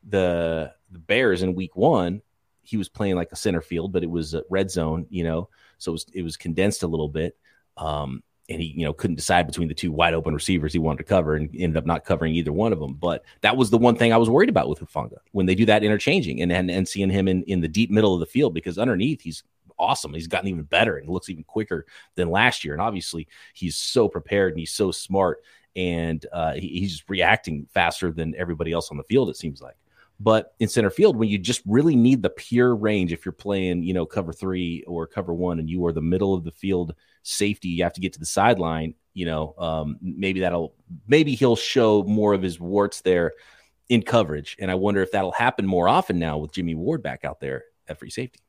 the 0.08 0.74
the 0.92 1.00
Bears 1.00 1.44
in 1.44 1.56
Week 1.56 1.76
One, 1.76 2.22
he 2.64 2.78
was 2.78 2.90
playing 2.90 3.16
like 3.16 3.32
a 3.32 3.36
center 3.36 3.62
field, 3.62 3.92
but 3.92 4.04
it 4.04 4.10
was 4.10 4.34
a 4.34 4.44
red 4.50 4.70
zone, 4.72 5.06
you 5.10 5.24
know, 5.24 5.50
so 5.78 5.92
it 5.92 5.94
was 5.94 6.06
it 6.14 6.24
was 6.24 6.38
condensed 6.38 6.84
a 6.84 6.88
little 6.88 7.10
bit. 7.10 7.38
Um, 7.78 8.24
and 8.50 8.62
he, 8.62 8.68
you 8.68 8.86
know, 8.86 8.94
couldn't 8.94 9.16
decide 9.16 9.48
between 9.48 9.70
the 9.70 9.74
two 9.74 9.92
wide 9.92 10.14
open 10.14 10.34
receivers 10.34 10.74
he 10.74 10.80
wanted 10.80 10.98
to 10.98 11.04
cover, 11.06 11.36
and 11.36 11.50
ended 11.58 11.78
up 11.78 11.86
not 11.86 12.04
covering 12.04 12.36
either 12.36 12.52
one 12.52 12.74
of 12.74 12.80
them. 12.80 12.94
But 12.94 13.24
that 13.42 13.56
was 13.56 13.70
the 13.70 13.78
one 13.78 13.96
thing 13.96 14.12
I 14.12 14.18
was 14.18 14.30
worried 14.30 14.50
about 14.50 14.68
with 14.68 14.80
Hufanga 14.80 15.18
when 15.32 15.46
they 15.46 15.56
do 15.56 15.66
that 15.68 15.84
interchanging 15.84 16.42
and 16.42 16.52
and, 16.52 16.70
and 16.70 16.88
seeing 16.88 17.10
him 17.10 17.28
in 17.28 17.44
in 17.44 17.62
the 17.62 17.68
deep 17.68 17.90
middle 17.90 18.14
of 18.14 18.20
the 18.20 18.26
field 18.26 18.54
because 18.54 18.78
underneath 18.78 19.22
he's 19.22 19.44
awesome. 19.82 20.14
He's 20.14 20.28
gotten 20.28 20.50
even 20.50 20.64
better 20.64 20.98
and 20.98 21.10
looks 21.10 21.30
even 21.30 21.44
quicker 21.44 21.86
than 22.16 22.30
last 22.30 22.64
year. 22.64 22.74
And 22.74 22.82
obviously, 22.82 23.28
he's 23.54 23.76
so 23.76 24.08
prepared 24.08 24.54
and 24.54 24.60
he's 24.60 24.72
so 24.72 24.92
smart, 24.92 25.44
and 25.76 26.26
uh, 26.32 26.54
he, 26.54 26.68
he's 26.80 26.92
just 26.92 27.10
reacting 27.10 27.68
faster 27.74 28.12
than 28.12 28.36
everybody 28.38 28.72
else 28.72 28.92
on 28.92 28.98
the 28.98 29.04
field. 29.04 29.30
It 29.30 29.38
seems 29.38 29.62
like. 29.62 29.76
But 30.20 30.54
in 30.60 30.68
center 30.68 30.92
field, 30.92 31.18
when 31.18 31.30
you 31.30 31.40
just 31.40 31.64
really 31.66 31.96
need 31.96 32.22
the 32.22 32.30
pure 32.30 32.76
range, 32.76 33.12
if 33.12 33.26
you're 33.26 33.32
playing, 33.32 33.82
you 33.82 33.96
know, 33.96 34.06
cover 34.06 34.32
three 34.32 34.84
or 34.86 35.08
cover 35.08 35.34
one, 35.34 35.58
and 35.58 35.68
you 35.68 35.84
are 35.88 35.92
the 35.92 36.02
middle 36.02 36.36
of 36.36 36.44
the 36.44 36.52
field 36.52 36.94
safety, 37.24 37.70
you 37.70 37.84
have 37.84 37.94
to 37.94 38.02
get 38.02 38.14
to 38.14 38.20
the 38.20 38.26
sideline. 38.26 38.94
You 39.16 39.26
know, 39.26 39.56
um, 39.58 39.98
maybe 40.00 40.42
that'll 40.42 40.76
maybe 41.08 41.34
he'll 41.34 41.56
show 41.56 42.04
more 42.04 42.34
of 42.34 42.44
his 42.44 42.60
warts 42.60 43.02
there 43.02 43.34
in 43.90 44.04
coverage, 44.04 44.58
and 44.60 44.70
I 44.70 44.76
wonder 44.76 45.02
if 45.02 45.12
that'll 45.12 45.32
happen 45.32 45.66
more 45.66 45.90
often 45.90 46.20
now 46.20 46.38
with 46.38 46.54
Jimmy 46.54 46.76
Ward 46.76 47.02
back 47.02 47.26
out 47.26 47.40
there 47.40 47.64
at 47.88 47.98
free 47.98 48.12
safety. 48.12 48.40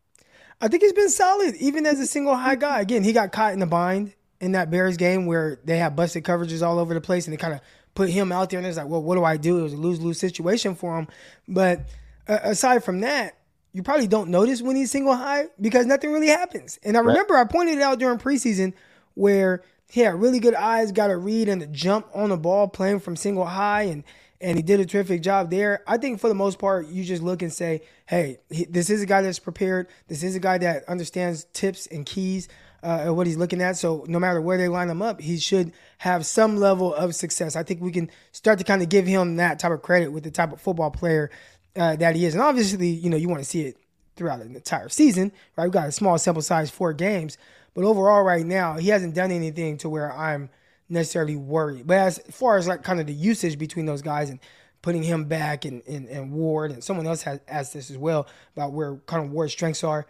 I 0.62 0.68
think 0.68 0.84
he's 0.84 0.92
been 0.92 1.10
solid, 1.10 1.56
even 1.56 1.86
as 1.86 1.98
a 1.98 2.06
single 2.06 2.36
high 2.36 2.54
guy. 2.54 2.80
Again, 2.80 3.02
he 3.02 3.12
got 3.12 3.32
caught 3.32 3.52
in 3.52 3.58
the 3.58 3.66
bind 3.66 4.14
in 4.40 4.52
that 4.52 4.70
Bears 4.70 4.96
game 4.96 5.26
where 5.26 5.58
they 5.64 5.76
had 5.76 5.96
busted 5.96 6.22
coverages 6.22 6.64
all 6.64 6.78
over 6.78 6.94
the 6.94 7.00
place, 7.00 7.26
and 7.26 7.32
they 7.32 7.36
kind 7.36 7.52
of 7.52 7.60
put 7.94 8.08
him 8.08 8.30
out 8.30 8.48
there, 8.48 8.58
and 8.60 8.66
it's 8.66 8.76
like, 8.76 8.86
well, 8.86 9.02
what 9.02 9.16
do 9.16 9.24
I 9.24 9.36
do? 9.36 9.58
It 9.58 9.62
was 9.62 9.72
a 9.72 9.76
lose 9.76 10.00
lose 10.00 10.20
situation 10.20 10.76
for 10.76 10.96
him. 10.96 11.08
But 11.48 11.80
uh, 12.28 12.38
aside 12.44 12.84
from 12.84 13.00
that, 13.00 13.36
you 13.72 13.82
probably 13.82 14.06
don't 14.06 14.30
notice 14.30 14.62
when 14.62 14.76
he's 14.76 14.92
single 14.92 15.16
high 15.16 15.46
because 15.60 15.84
nothing 15.84 16.12
really 16.12 16.28
happens. 16.28 16.78
And 16.84 16.96
I 16.96 17.00
remember 17.00 17.34
right. 17.34 17.40
I 17.40 17.44
pointed 17.44 17.78
it 17.78 17.82
out 17.82 17.98
during 17.98 18.18
preseason 18.18 18.72
where 19.14 19.64
he 19.90 20.00
had 20.02 20.14
really 20.14 20.38
good 20.38 20.54
eyes, 20.54 20.92
got 20.92 21.10
a 21.10 21.16
read 21.16 21.48
and 21.48 21.60
a 21.60 21.66
jump 21.66 22.06
on 22.14 22.28
the 22.28 22.36
ball 22.36 22.68
playing 22.68 23.00
from 23.00 23.16
single 23.16 23.46
high, 23.46 23.82
and 23.82 24.04
and 24.42 24.58
he 24.58 24.62
did 24.62 24.80
a 24.80 24.84
terrific 24.84 25.22
job 25.22 25.50
there. 25.50 25.82
I 25.86 25.96
think 25.96 26.20
for 26.20 26.28
the 26.28 26.34
most 26.34 26.58
part, 26.58 26.88
you 26.88 27.04
just 27.04 27.22
look 27.22 27.42
and 27.42 27.52
say, 27.52 27.82
hey, 28.06 28.38
he, 28.50 28.64
this 28.64 28.90
is 28.90 29.00
a 29.02 29.06
guy 29.06 29.22
that's 29.22 29.38
prepared. 29.38 29.88
This 30.08 30.22
is 30.22 30.34
a 30.34 30.40
guy 30.40 30.58
that 30.58 30.84
understands 30.88 31.44
tips 31.52 31.86
and 31.86 32.04
keys 32.04 32.48
uh, 32.82 33.06
what 33.06 33.26
he's 33.26 33.36
looking 33.36 33.62
at. 33.62 33.76
So 33.76 34.04
no 34.08 34.18
matter 34.18 34.40
where 34.40 34.58
they 34.58 34.68
line 34.68 34.90
him 34.90 35.02
up, 35.02 35.20
he 35.20 35.38
should 35.38 35.72
have 35.98 36.26
some 36.26 36.56
level 36.56 36.92
of 36.94 37.14
success. 37.14 37.54
I 37.54 37.62
think 37.62 37.80
we 37.80 37.92
can 37.92 38.10
start 38.32 38.58
to 38.58 38.64
kind 38.64 38.82
of 38.82 38.88
give 38.88 39.06
him 39.06 39.36
that 39.36 39.58
type 39.58 39.72
of 39.72 39.82
credit 39.82 40.12
with 40.12 40.24
the 40.24 40.30
type 40.30 40.52
of 40.52 40.60
football 40.60 40.90
player 40.90 41.30
uh, 41.76 41.96
that 41.96 42.16
he 42.16 42.26
is. 42.26 42.34
And 42.34 42.42
obviously, 42.42 42.88
you 42.88 43.08
know, 43.08 43.16
you 43.16 43.28
want 43.28 43.42
to 43.42 43.48
see 43.48 43.62
it 43.62 43.76
throughout 44.16 44.40
an 44.40 44.54
entire 44.54 44.88
season, 44.88 45.32
right? 45.56 45.64
We've 45.64 45.72
got 45.72 45.88
a 45.88 45.92
small 45.92 46.18
sample 46.18 46.42
size, 46.42 46.70
four 46.70 46.92
games. 46.92 47.38
But 47.74 47.84
overall, 47.84 48.22
right 48.22 48.44
now, 48.44 48.76
he 48.76 48.88
hasn't 48.88 49.14
done 49.14 49.30
anything 49.30 49.78
to 49.78 49.88
where 49.88 50.12
I'm 50.12 50.50
necessarily 50.92 51.36
worried. 51.36 51.86
But 51.86 51.98
as 51.98 52.18
far 52.30 52.56
as 52.58 52.68
like 52.68 52.82
kind 52.82 53.00
of 53.00 53.06
the 53.06 53.12
usage 53.12 53.58
between 53.58 53.86
those 53.86 54.02
guys 54.02 54.30
and 54.30 54.38
putting 54.82 55.02
him 55.02 55.24
back 55.24 55.64
and, 55.64 55.82
and, 55.86 56.08
and 56.08 56.32
Ward 56.32 56.70
and 56.70 56.82
someone 56.82 57.06
else 57.06 57.22
has 57.22 57.40
asked 57.48 57.72
this 57.72 57.90
as 57.90 57.98
well 57.98 58.26
about 58.56 58.72
where 58.72 58.96
kind 59.06 59.24
of 59.24 59.30
Ward's 59.30 59.52
strengths 59.52 59.82
are. 59.82 60.06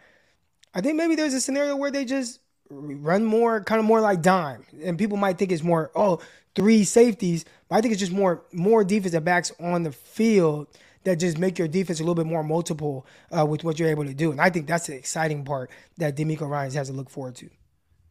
I 0.75 0.81
think 0.81 0.97
maybe 0.97 1.15
there's 1.15 1.35
a 1.35 1.41
scenario 1.41 1.77
where 1.77 1.91
they 1.91 2.05
just 2.05 2.41
run 2.71 3.25
more, 3.25 3.63
kind 3.63 3.79
of 3.79 3.85
more 3.85 4.01
like 4.01 4.23
dime, 4.23 4.65
and 4.83 4.99
people 4.99 5.19
might 5.19 5.39
think 5.39 5.53
it's 5.53 5.63
more 5.63 5.91
oh 5.95 6.21
three 6.55 6.85
safeties, 6.85 7.45
but 7.69 7.77
I 7.77 7.81
think 7.81 7.93
it's 7.93 8.01
just 8.01 8.13
more 8.13 8.43
more 8.53 8.83
defensive 8.83 9.25
backs 9.25 9.53
on 9.61 9.83
the 9.83 9.93
field 9.93 10.69
that 11.05 11.17
just 11.17 11.39
make 11.39 11.59
your 11.59 11.69
defense 11.69 12.01
a 12.01 12.03
little 12.03 12.15
bit 12.15 12.27
more 12.27 12.43
multiple 12.43 13.07
uh, 13.37 13.45
with 13.45 13.65
what 13.65 13.79
you're 13.79 13.89
able 13.89 14.05
to 14.05 14.15
do. 14.15 14.31
And 14.31 14.41
I 14.41 14.51
think 14.51 14.67
that's 14.67 14.87
the 14.87 14.95
exciting 14.95 15.45
part 15.45 15.71
that 15.99 16.17
DeMeco 16.17 16.49
Ryans 16.49 16.75
has 16.75 16.89
to 16.89 16.95
look 16.95 17.11
forward 17.11 17.35
to. 17.37 17.51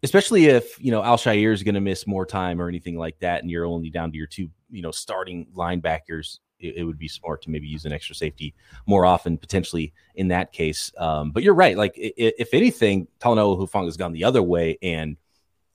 Especially 0.03 0.45
if 0.45 0.81
you 0.83 0.91
know 0.91 1.03
Al-Shaair 1.03 1.53
is 1.53 1.63
going 1.63 1.75
to 1.75 1.81
miss 1.81 2.07
more 2.07 2.25
time 2.25 2.61
or 2.61 2.67
anything 2.67 2.97
like 2.97 3.19
that, 3.19 3.41
and 3.41 3.51
you're 3.51 3.65
only 3.65 3.89
down 3.89 4.11
to 4.11 4.17
your 4.17 4.27
two, 4.27 4.49
you 4.69 4.81
know, 4.81 4.91
starting 4.91 5.47
linebackers 5.55 6.39
it, 6.61 6.77
it, 6.77 6.83
would 6.83 6.97
be 6.97 7.07
smart 7.07 7.41
to 7.43 7.49
maybe 7.49 7.67
use 7.67 7.85
an 7.85 7.91
extra 7.91 8.15
safety 8.15 8.53
more 8.85 9.05
often, 9.05 9.37
potentially 9.37 9.93
in 10.15 10.29
that 10.29 10.51
case. 10.53 10.91
Um, 10.97 11.31
but 11.31 11.43
you're 11.43 11.53
right. 11.53 11.77
Like 11.77 11.93
if, 11.97 12.33
if 12.37 12.53
anything, 12.53 13.07
Talanoa 13.19 13.59
Hufanga 13.59 13.85
has 13.85 13.97
gone 13.97 14.13
the 14.13 14.23
other 14.23 14.41
way 14.43 14.77
and, 14.81 15.17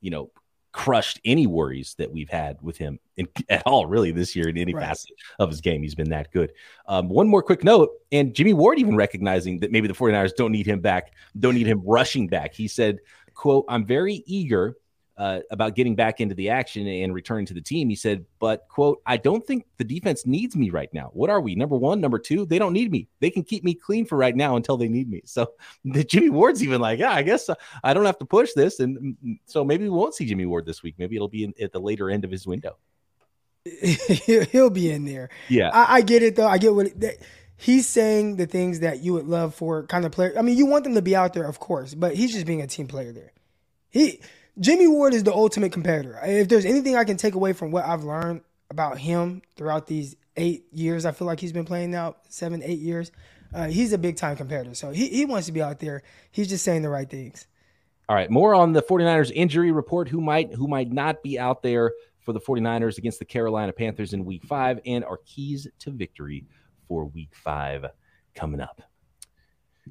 you 0.00 0.10
know, 0.10 0.30
crushed 0.72 1.18
any 1.24 1.46
worries 1.46 1.94
that 1.96 2.12
we've 2.12 2.28
had 2.28 2.60
with 2.60 2.76
him 2.76 2.98
in, 3.16 3.26
at 3.48 3.62
all, 3.66 3.86
really, 3.86 4.12
this 4.12 4.36
year 4.36 4.48
in 4.48 4.58
any 4.58 4.74
right. 4.74 4.84
facet 4.84 5.10
of 5.38 5.50
his 5.50 5.60
game. 5.60 5.82
He's 5.82 5.94
been 5.94 6.10
that 6.10 6.30
good. 6.32 6.52
Um, 6.86 7.08
one 7.08 7.28
more 7.28 7.42
quick 7.42 7.64
note, 7.64 7.90
and 8.12 8.34
Jimmy 8.34 8.52
Ward 8.52 8.78
even 8.78 8.94
recognizing 8.94 9.58
that 9.60 9.72
maybe 9.72 9.88
the 9.88 9.94
49ers 9.94 10.36
don't 10.36 10.52
need 10.52 10.66
him 10.66 10.80
back, 10.80 11.12
don't 11.38 11.54
need 11.54 11.66
him 11.66 11.82
rushing 11.84 12.28
back. 12.28 12.54
He 12.54 12.68
said, 12.68 12.98
quote, 13.36 13.64
I'm 13.68 13.86
very 13.86 14.24
eager 14.26 14.76
uh, 15.16 15.40
about 15.50 15.74
getting 15.74 15.94
back 15.94 16.20
into 16.20 16.34
the 16.34 16.50
action 16.50 16.86
and 16.86 17.14
returning 17.14 17.46
to 17.46 17.54
the 17.54 17.60
team. 17.60 17.88
He 17.88 17.94
said, 17.94 18.26
but 18.38 18.66
quote, 18.68 19.00
I 19.06 19.16
don't 19.16 19.46
think 19.46 19.64
the 19.78 19.84
defense 19.84 20.26
needs 20.26 20.56
me 20.56 20.70
right 20.70 20.92
now. 20.92 21.10
What 21.14 21.30
are 21.30 21.40
we? 21.40 21.54
Number 21.54 21.76
one, 21.76 22.00
number 22.00 22.18
two, 22.18 22.44
they 22.44 22.58
don't 22.58 22.74
need 22.74 22.90
me. 22.90 23.08
They 23.20 23.30
can 23.30 23.42
keep 23.42 23.64
me 23.64 23.72
clean 23.72 24.04
for 24.04 24.18
right 24.18 24.36
now 24.36 24.56
until 24.56 24.76
they 24.76 24.88
need 24.88 25.08
me. 25.08 25.22
So 25.24 25.52
the 25.84 26.04
Jimmy 26.04 26.30
Ward's 26.30 26.62
even 26.62 26.80
like, 26.80 26.98
yeah, 26.98 27.12
I 27.12 27.22
guess 27.22 27.48
uh, 27.48 27.54
I 27.82 27.94
don't 27.94 28.04
have 28.04 28.18
to 28.18 28.26
push 28.26 28.52
this. 28.54 28.80
And 28.80 28.98
mm, 28.98 29.16
mm, 29.24 29.38
so 29.46 29.64
maybe 29.64 29.84
we 29.84 29.90
won't 29.90 30.14
see 30.14 30.26
Jimmy 30.26 30.46
Ward 30.46 30.66
this 30.66 30.82
week. 30.82 30.96
Maybe 30.98 31.16
it'll 31.16 31.28
be 31.28 31.44
in, 31.44 31.54
at 31.60 31.72
the 31.72 31.80
later 31.80 32.10
end 32.10 32.24
of 32.24 32.30
his 32.30 32.46
window. 32.46 32.76
He'll 34.52 34.70
be 34.70 34.90
in 34.90 35.06
there. 35.06 35.30
Yeah. 35.48 35.70
I, 35.72 35.96
I 35.96 36.00
get 36.02 36.22
it 36.22 36.36
though. 36.36 36.46
I 36.46 36.58
get 36.58 36.74
what 36.74 36.86
it, 36.86 37.24
he's 37.56 37.88
saying 37.88 38.36
the 38.36 38.46
things 38.46 38.80
that 38.80 39.00
you 39.00 39.12
would 39.14 39.26
love 39.26 39.54
for 39.54 39.84
kind 39.84 40.04
of 40.04 40.12
player. 40.12 40.34
I 40.38 40.42
mean, 40.42 40.56
you 40.56 40.66
want 40.66 40.84
them 40.84 40.94
to 40.94 41.02
be 41.02 41.16
out 41.16 41.32
there, 41.32 41.44
of 41.44 41.58
course, 41.58 41.94
but 41.94 42.14
he's 42.14 42.32
just 42.32 42.46
being 42.46 42.62
a 42.62 42.66
team 42.66 42.86
player 42.86 43.12
there. 43.12 43.32
He 43.88 44.20
Jimmy 44.58 44.88
Ward 44.88 45.14
is 45.14 45.22
the 45.22 45.34
ultimate 45.34 45.72
competitor. 45.72 46.18
If 46.22 46.48
there's 46.48 46.64
anything 46.64 46.96
I 46.96 47.04
can 47.04 47.16
take 47.16 47.34
away 47.34 47.52
from 47.52 47.70
what 47.70 47.84
I've 47.84 48.04
learned 48.04 48.40
about 48.70 48.98
him 48.98 49.42
throughout 49.56 49.86
these 49.86 50.16
eight 50.36 50.64
years, 50.72 51.04
I 51.04 51.12
feel 51.12 51.26
like 51.26 51.40
he's 51.40 51.52
been 51.52 51.66
playing 51.66 51.90
now 51.90 52.16
seven, 52.28 52.62
eight 52.62 52.78
years. 52.78 53.12
Uh, 53.54 53.66
he's 53.68 53.92
a 53.92 53.98
big 53.98 54.16
time 54.16 54.36
competitor. 54.36 54.74
So 54.74 54.90
he, 54.90 55.08
he 55.08 55.24
wants 55.24 55.46
to 55.46 55.52
be 55.52 55.62
out 55.62 55.78
there. 55.78 56.02
He's 56.30 56.48
just 56.48 56.64
saying 56.64 56.82
the 56.82 56.88
right 56.88 57.08
things. 57.08 57.46
All 58.08 58.16
right. 58.16 58.30
More 58.30 58.54
on 58.54 58.72
the 58.72 58.82
49ers 58.82 59.30
injury 59.34 59.72
report. 59.72 60.08
Who 60.08 60.20
might 60.20 60.54
who 60.54 60.68
might 60.68 60.90
not 60.90 61.22
be 61.22 61.38
out 61.38 61.62
there 61.62 61.92
for 62.20 62.32
the 62.32 62.40
49ers 62.40 62.98
against 62.98 63.18
the 63.18 63.24
Carolina 63.24 63.72
Panthers 63.72 64.12
in 64.12 64.24
week 64.24 64.44
five 64.44 64.80
and 64.86 65.04
our 65.04 65.18
keys 65.18 65.68
to 65.80 65.90
victory 65.90 66.44
for 66.88 67.06
week 67.06 67.30
five 67.34 67.86
coming 68.34 68.60
up. 68.60 68.82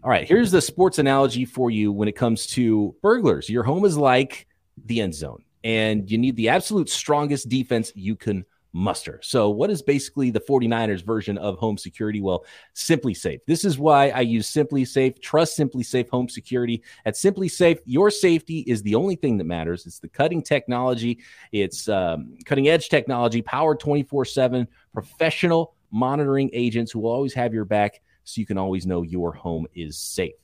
All 0.03 0.09
right, 0.09 0.27
here's 0.27 0.51
the 0.51 0.61
sports 0.61 0.99
analogy 0.99 1.45
for 1.45 1.71
you 1.71 1.91
when 1.91 2.07
it 2.07 2.15
comes 2.15 2.47
to 2.47 2.95
burglars. 3.01 3.49
Your 3.49 3.63
home 3.63 3.85
is 3.85 3.97
like 3.97 4.47
the 4.85 5.01
end 5.01 5.15
zone, 5.15 5.43
and 5.63 6.09
you 6.09 6.17
need 6.17 6.35
the 6.35 6.49
absolute 6.49 6.89
strongest 6.89 7.47
defense 7.47 7.91
you 7.95 8.15
can 8.15 8.45
muster. 8.75 9.19
So, 9.23 9.49
what 9.49 9.71
is 9.71 9.81
basically 9.81 10.29
the 10.29 10.41
49ers 10.41 11.03
version 11.03 11.37
of 11.37 11.57
home 11.57 11.77
security? 11.77 12.21
Well, 12.21 12.45
SimpliSafe. 12.75 13.39
This 13.47 13.63
is 13.63 13.79
why 13.79 14.09
I 14.09 14.19
use 14.19 14.51
SimpliSafe. 14.51 15.21
Trust 15.21 15.57
SimpliSafe 15.57 16.09
home 16.09 16.27
security. 16.27 16.83
At 17.05 17.15
SimpliSafe, 17.15 17.79
your 17.85 18.11
safety 18.11 18.59
is 18.59 18.83
the 18.83 18.95
only 18.95 19.15
thing 19.15 19.37
that 19.37 19.45
matters. 19.45 19.85
It's 19.87 19.99
the 19.99 20.09
cutting 20.09 20.43
technology, 20.43 21.19
it's 21.51 21.87
um, 21.87 22.35
cutting 22.45 22.67
edge 22.67 22.89
technology, 22.89 23.41
powered 23.41 23.79
24 23.79 24.25
7, 24.25 24.67
professional 24.93 25.74
monitoring 25.91 26.49
agents 26.53 26.91
who 26.91 26.99
will 26.99 27.11
always 27.11 27.33
have 27.33 27.53
your 27.53 27.65
back 27.65 28.01
so 28.23 28.39
you 28.39 28.45
can 28.45 28.57
always 28.57 28.85
know 28.85 29.01
your 29.01 29.31
home 29.33 29.67
is 29.73 29.97
safe. 29.97 30.35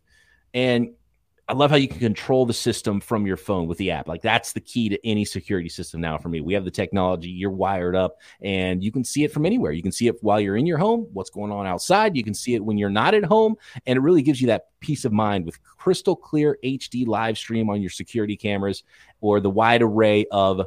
And 0.54 0.94
I 1.52 1.54
love 1.54 1.70
how 1.70 1.76
you 1.76 1.90
can 1.90 2.00
control 2.00 2.46
the 2.46 2.54
system 2.54 3.02
from 3.02 3.28
your 3.28 3.36
phone 3.36 3.68
with 3.68 3.78
the 3.78 3.92
app. 3.92 4.08
Like 4.08 4.22
that's 4.22 4.54
the 4.54 4.62
key 4.62 4.88
to 4.88 5.06
any 5.06 5.26
security 5.26 5.68
system 5.68 6.00
now 6.00 6.18
for 6.18 6.30
me. 6.30 6.40
We 6.40 6.54
have 6.54 6.64
the 6.64 6.72
technology, 6.72 7.28
you're 7.28 7.50
wired 7.50 7.94
up, 7.94 8.20
and 8.42 8.82
you 8.82 8.90
can 8.90 9.04
see 9.04 9.26
it 9.26 9.34
from 9.34 9.46
anywhere. 9.46 9.74
You 9.74 9.82
can 9.84 9.92
see 9.92 10.08
it 10.08 10.16
while 10.24 10.40
you're 10.40 10.56
in 10.56 10.66
your 10.66 10.78
home, 10.78 11.08
what's 11.12 11.30
going 11.30 11.52
on 11.52 11.68
outside. 11.68 12.16
You 12.16 12.24
can 12.24 12.34
see 12.34 12.56
it 12.56 12.64
when 12.64 12.78
you're 12.78 12.90
not 12.90 13.14
at 13.16 13.26
home. 13.26 13.56
And 13.86 13.98
it 13.98 14.00
really 14.00 14.22
gives 14.22 14.40
you 14.40 14.48
that 14.48 14.68
peace 14.80 15.04
of 15.04 15.12
mind 15.12 15.46
with 15.46 15.62
crystal 15.64 16.16
clear 16.16 16.58
HD 16.64 17.06
live 17.06 17.38
stream 17.38 17.70
on 17.70 17.82
your 17.82 17.90
security 17.90 18.38
cameras 18.38 18.84
or 19.20 19.42
the 19.42 19.50
wide 19.50 19.82
array 19.82 20.26
of 20.32 20.62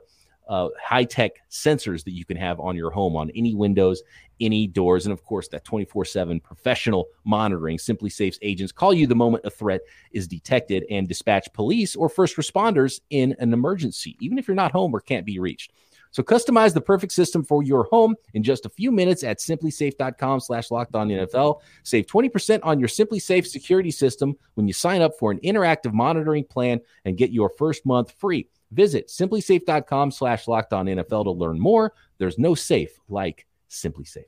uh, 0.49 0.69
high 0.83 1.05
tech 1.05 1.33
sensors 1.51 2.05
that 2.05 2.13
you 2.13 2.25
can 2.25 2.37
have 2.37 2.61
on 2.61 2.77
your 2.77 2.91
home 2.91 3.17
on 3.17 3.31
any 3.31 3.55
windows, 3.55 4.03
any 4.41 4.67
doors, 4.67 5.07
and 5.07 5.13
of 5.13 5.25
course, 5.25 5.49
that 5.49 5.65
24 5.65 6.05
7 6.05 6.41
professional 6.41 7.07
monitoring. 7.25 7.79
SimpliSafe's 7.79 8.39
agents 8.43 8.73
call 8.73 8.93
you 8.93 9.07
the 9.07 9.15
moment 9.15 9.45
a 9.45 9.51
threat 9.51 9.81
is 10.13 10.29
detected 10.29 10.85
and 10.91 11.09
dispatch 11.09 11.53
police 11.53 11.97
or 11.97 12.09
first 12.09 12.37
responders 12.37 13.01
in 13.11 13.35
an 13.39 13.53
emergency, 13.53 14.17
even 14.21 14.39
if 14.39 14.49
you're 14.49 14.55
not 14.55 14.73
home 14.73 14.95
or 14.95 15.01
can't 15.01 15.27
be 15.27 15.39
reached. 15.39 15.73
So 16.15 16.23
customize 16.23 16.73
the 16.73 16.81
perfect 16.81 17.13
system 17.13 17.43
for 17.43 17.65
your 17.65 17.89
home 17.91 18.15
in 18.35 18.45
just 18.45 18.67
a 18.67 18.69
few 18.69 18.93
minutes 18.93 19.25
at 19.25 19.41
simplisafe.com 19.41 20.39
slash 20.39 20.71
locked 20.71 20.95
on 20.95 21.09
NFL. 21.09 21.61
Save 21.83 22.07
20% 22.07 22.61
on 22.63 22.79
your 22.79 22.89
SimpliSafe 22.89 23.45
security 23.45 23.91
system 23.91 24.37
when 24.55 24.69
you 24.69 24.73
sign 24.73 25.03
up 25.03 25.19
for 25.19 25.33
an 25.33 25.41
interactive 25.41 25.93
monitoring 25.93 26.45
plan 26.45 26.81
and 27.05 27.19
get 27.19 27.33
your 27.33 27.51
first 27.59 27.85
month 27.85 28.13
free. 28.13 28.47
Visit 28.75 29.09
simplisafe.com 29.09 30.11
slash 30.11 30.49
locked 30.49 30.73
on 30.73 30.87
NFL 30.87 31.25
to 31.25 31.31
learn 31.31 31.59
more. 31.59 31.95
There's 32.19 32.39
no 32.39 32.55
safe 32.55 32.99
like 33.09 33.47
SimpliSafe. 33.71 34.25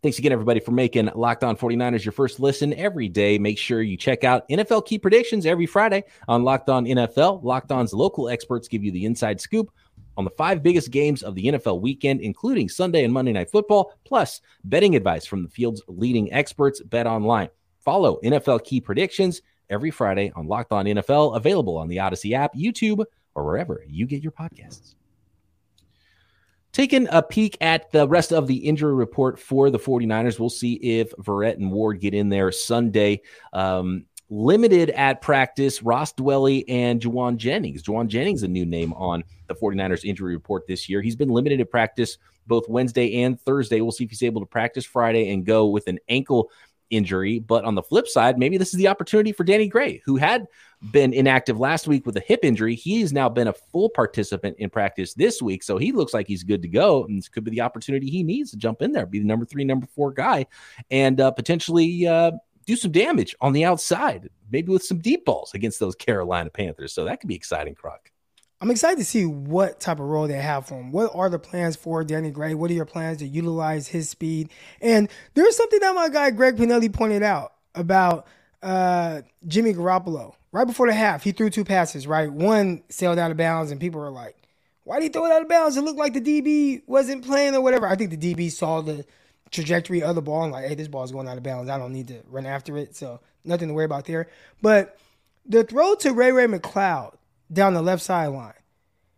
Thanks 0.00 0.20
again, 0.20 0.30
everybody, 0.30 0.60
for 0.60 0.70
making 0.70 1.10
Locked 1.16 1.42
On 1.42 1.56
49ers 1.56 2.04
your 2.04 2.12
first 2.12 2.38
listen 2.38 2.72
every 2.74 3.08
day. 3.08 3.36
Make 3.36 3.58
sure 3.58 3.82
you 3.82 3.96
check 3.96 4.22
out 4.22 4.48
NFL 4.48 4.86
Key 4.86 4.96
Predictions 4.96 5.44
every 5.44 5.66
Friday 5.66 6.04
on 6.28 6.44
Locked 6.44 6.68
On 6.68 6.84
NFL. 6.84 7.42
Locked 7.42 7.72
On's 7.72 7.92
local 7.92 8.28
experts 8.28 8.68
give 8.68 8.84
you 8.84 8.92
the 8.92 9.04
inside 9.04 9.40
scoop 9.40 9.72
on 10.16 10.24
the 10.24 10.30
five 10.30 10.62
biggest 10.62 10.92
games 10.92 11.24
of 11.24 11.34
the 11.34 11.46
NFL 11.46 11.80
weekend, 11.80 12.20
including 12.20 12.68
Sunday 12.68 13.02
and 13.02 13.12
Monday 13.12 13.32
Night 13.32 13.50
Football, 13.50 13.92
plus 14.04 14.40
betting 14.62 14.94
advice 14.94 15.26
from 15.26 15.42
the 15.42 15.48
field's 15.48 15.82
leading 15.88 16.32
experts, 16.32 16.80
Bet 16.80 17.08
Online. 17.08 17.48
Follow 17.80 18.20
NFL 18.22 18.62
Key 18.64 18.80
Predictions 18.80 19.42
every 19.70 19.90
Friday 19.90 20.32
on 20.34 20.46
Locked 20.46 20.72
On 20.72 20.84
NFL, 20.84 21.36
available 21.36 21.76
on 21.76 21.88
the 21.88 22.00
Odyssey 22.00 22.34
app, 22.34 22.54
YouTube, 22.54 23.04
or 23.34 23.44
wherever 23.44 23.84
you 23.86 24.06
get 24.06 24.22
your 24.22 24.32
podcasts. 24.32 24.94
Taking 26.72 27.08
a 27.10 27.22
peek 27.22 27.56
at 27.60 27.90
the 27.92 28.06
rest 28.06 28.32
of 28.32 28.46
the 28.46 28.56
injury 28.56 28.94
report 28.94 29.38
for 29.38 29.70
the 29.70 29.78
49ers, 29.78 30.38
we'll 30.38 30.50
see 30.50 30.74
if 30.74 31.10
Verrett 31.16 31.54
and 31.54 31.72
Ward 31.72 32.00
get 32.00 32.14
in 32.14 32.28
there 32.28 32.52
Sunday. 32.52 33.22
Um, 33.52 34.04
limited 34.30 34.90
at 34.90 35.22
practice, 35.22 35.82
Ross 35.82 36.12
Dwelley 36.12 36.64
and 36.68 37.00
Jauan 37.00 37.36
Jennings. 37.36 37.82
Jauan 37.82 38.08
Jennings, 38.08 38.42
a 38.42 38.48
new 38.48 38.66
name 38.66 38.92
on 38.92 39.24
the 39.46 39.54
49ers 39.54 40.04
injury 40.04 40.34
report 40.34 40.66
this 40.66 40.88
year. 40.88 41.00
He's 41.00 41.16
been 41.16 41.30
limited 41.30 41.60
at 41.60 41.70
practice 41.70 42.18
both 42.46 42.68
Wednesday 42.68 43.22
and 43.22 43.40
Thursday. 43.40 43.80
We'll 43.80 43.92
see 43.92 44.04
if 44.04 44.10
he's 44.10 44.22
able 44.22 44.40
to 44.40 44.46
practice 44.46 44.84
Friday 44.84 45.32
and 45.32 45.44
go 45.44 45.66
with 45.66 45.86
an 45.86 45.98
ankle 46.08 46.50
injury. 46.90 47.38
But 47.38 47.64
on 47.64 47.74
the 47.74 47.82
flip 47.82 48.08
side, 48.08 48.38
maybe 48.38 48.56
this 48.56 48.72
is 48.72 48.78
the 48.78 48.88
opportunity 48.88 49.32
for 49.32 49.44
Danny 49.44 49.68
Gray, 49.68 50.02
who 50.04 50.16
had 50.16 50.46
been 50.92 51.12
inactive 51.12 51.58
last 51.58 51.88
week 51.88 52.06
with 52.06 52.16
a 52.16 52.20
hip 52.20 52.40
injury. 52.44 52.74
He's 52.74 53.12
now 53.12 53.28
been 53.28 53.48
a 53.48 53.52
full 53.52 53.88
participant 53.90 54.56
in 54.58 54.70
practice 54.70 55.14
this 55.14 55.42
week. 55.42 55.62
So 55.62 55.76
he 55.76 55.92
looks 55.92 56.14
like 56.14 56.28
he's 56.28 56.44
good 56.44 56.62
to 56.62 56.68
go. 56.68 57.04
And 57.04 57.18
this 57.18 57.28
could 57.28 57.44
be 57.44 57.50
the 57.50 57.62
opportunity 57.62 58.08
he 58.08 58.22
needs 58.22 58.50
to 58.52 58.56
jump 58.56 58.82
in 58.82 58.92
there, 58.92 59.06
be 59.06 59.18
the 59.18 59.26
number 59.26 59.44
three, 59.44 59.64
number 59.64 59.86
four 59.86 60.12
guy, 60.12 60.46
and 60.90 61.20
uh, 61.20 61.30
potentially 61.32 62.06
uh, 62.06 62.32
do 62.66 62.76
some 62.76 62.92
damage 62.92 63.34
on 63.40 63.52
the 63.52 63.64
outside, 63.64 64.28
maybe 64.50 64.70
with 64.70 64.84
some 64.84 64.98
deep 64.98 65.24
balls 65.24 65.52
against 65.54 65.80
those 65.80 65.94
Carolina 65.94 66.50
Panthers. 66.50 66.92
So 66.92 67.04
that 67.04 67.20
could 67.20 67.28
be 67.28 67.34
exciting, 67.34 67.74
Croc. 67.74 68.10
I'm 68.60 68.70
excited 68.72 68.98
to 68.98 69.04
see 69.04 69.24
what 69.24 69.78
type 69.78 70.00
of 70.00 70.06
role 70.06 70.26
they 70.26 70.34
have 70.34 70.66
for 70.66 70.74
him. 70.74 70.90
What 70.90 71.14
are 71.14 71.30
the 71.30 71.38
plans 71.38 71.76
for 71.76 72.02
Danny 72.02 72.30
Gray? 72.30 72.54
What 72.54 72.70
are 72.72 72.74
your 72.74 72.84
plans 72.84 73.18
to 73.18 73.26
utilize 73.26 73.86
his 73.86 74.08
speed? 74.10 74.50
And 74.80 75.08
there's 75.34 75.56
something 75.56 75.78
that 75.78 75.94
my 75.94 76.08
guy 76.08 76.30
Greg 76.32 76.56
Pinelli 76.56 76.92
pointed 76.92 77.22
out 77.22 77.52
about 77.76 78.26
uh, 78.62 79.22
Jimmy 79.46 79.74
Garoppolo. 79.74 80.34
Right 80.50 80.66
before 80.66 80.88
the 80.88 80.94
half, 80.94 81.22
he 81.22 81.32
threw 81.32 81.50
two 81.50 81.64
passes, 81.64 82.06
right? 82.06 82.32
One 82.32 82.82
sailed 82.88 83.18
out 83.18 83.30
of 83.30 83.36
bounds, 83.36 83.70
and 83.70 83.80
people 83.80 84.00
were 84.00 84.10
like, 84.10 84.34
why 84.84 84.98
did 84.98 85.04
he 85.04 85.08
throw 85.10 85.26
it 85.26 85.32
out 85.32 85.42
of 85.42 85.48
bounds? 85.48 85.76
It 85.76 85.82
looked 85.82 85.98
like 85.98 86.14
the 86.14 86.20
DB 86.20 86.82
wasn't 86.86 87.24
playing 87.24 87.54
or 87.54 87.60
whatever. 87.60 87.86
I 87.86 87.94
think 87.94 88.10
the 88.10 88.34
DB 88.34 88.50
saw 88.50 88.80
the 88.80 89.04
trajectory 89.50 90.02
of 90.02 90.14
the 90.14 90.22
ball 90.22 90.44
and 90.44 90.52
like, 90.52 90.66
hey, 90.66 90.74
this 90.74 90.88
ball's 90.88 91.12
going 91.12 91.28
out 91.28 91.36
of 91.36 91.42
bounds. 91.42 91.68
I 91.68 91.78
don't 91.78 91.92
need 91.92 92.08
to 92.08 92.22
run 92.28 92.46
after 92.46 92.76
it. 92.78 92.96
So 92.96 93.20
nothing 93.44 93.68
to 93.68 93.74
worry 93.74 93.84
about 93.84 94.06
there. 94.06 94.28
But 94.62 94.98
the 95.44 95.62
throw 95.62 95.94
to 95.96 96.12
Ray 96.12 96.32
Ray 96.32 96.46
McCloud 96.46 97.14
down 97.52 97.74
the 97.74 97.82
left 97.82 98.02
sideline, 98.02 98.54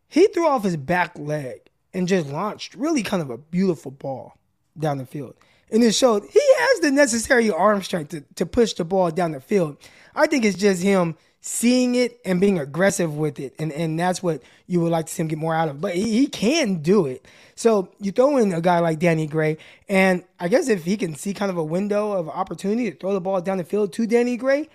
he 0.09 0.27
threw 0.29 0.47
off 0.47 0.65
his 0.65 0.77
back 0.77 1.19
leg 1.19 1.61
and 1.93 2.09
just 2.09 2.29
launched 2.29 2.75
really 2.75 3.03
kind 3.03 3.23
of 3.23 3.31
a 3.31 3.39
beautiful 3.39 3.91
ball 3.91 4.35
down 4.79 4.99
the 4.99 5.07
field. 5.07 5.35
And 5.71 5.85
it 5.85 5.95
showed 5.95 6.25
he 6.25 6.41
has 6.59 6.81
the 6.81 6.91
necessary 6.91 7.51
arm 7.51 7.83
strength 7.83 8.11
to, 8.11 8.23
to 8.37 8.47
push 8.47 8.73
the 8.75 8.85
ball 8.85 9.11
down 9.11 9.33
the 9.33 9.41
field. 9.41 9.77
I 10.15 10.27
think 10.27 10.45
it's 10.45 10.59
just 10.59 10.83
him 10.83 11.17
seeing 11.41 11.95
it 11.95 12.21
and 12.25 12.41
being 12.41 12.59
aggressive 12.59 13.17
with 13.17 13.41
it. 13.41 13.55
And, 13.59 13.73
and 13.73 13.99
that's 13.99 14.23
what 14.23 14.43
you 14.67 14.81
would 14.81 14.93
like 14.93 15.07
to 15.07 15.13
see 15.13 15.23
him 15.23 15.29
get 15.29 15.39
more 15.39 15.55
out 15.55 15.69
of. 15.69 15.81
But 15.81 15.95
he, 15.95 16.11
he 16.19 16.27
can 16.27 16.77
do 16.83 17.07
it. 17.07 17.27
So 17.55 17.93
you 18.01 18.13
throw 18.13 18.37
in 18.37 18.53
a 18.53 18.61
guy 18.61 18.79
like 18.81 18.99
Danny 18.99 19.27
Gray, 19.27 19.59
and 19.89 20.25
I 20.39 20.49
guess 20.49 20.69
if 20.69 20.85
he 20.85 20.97
can 20.97 21.15
see 21.15 21.35
kind 21.35 21.51
of 21.51 21.57
a 21.57 21.65
window 21.65 22.13
of 22.13 22.29
opportunity 22.29 22.91
to 22.91 22.97
throw 22.97 23.13
the 23.13 23.21
ball 23.21 23.41
down 23.41 23.59
the 23.59 23.65
field 23.65 23.93
to 23.95 24.07
Danny 24.07 24.37
Gray, 24.37 24.69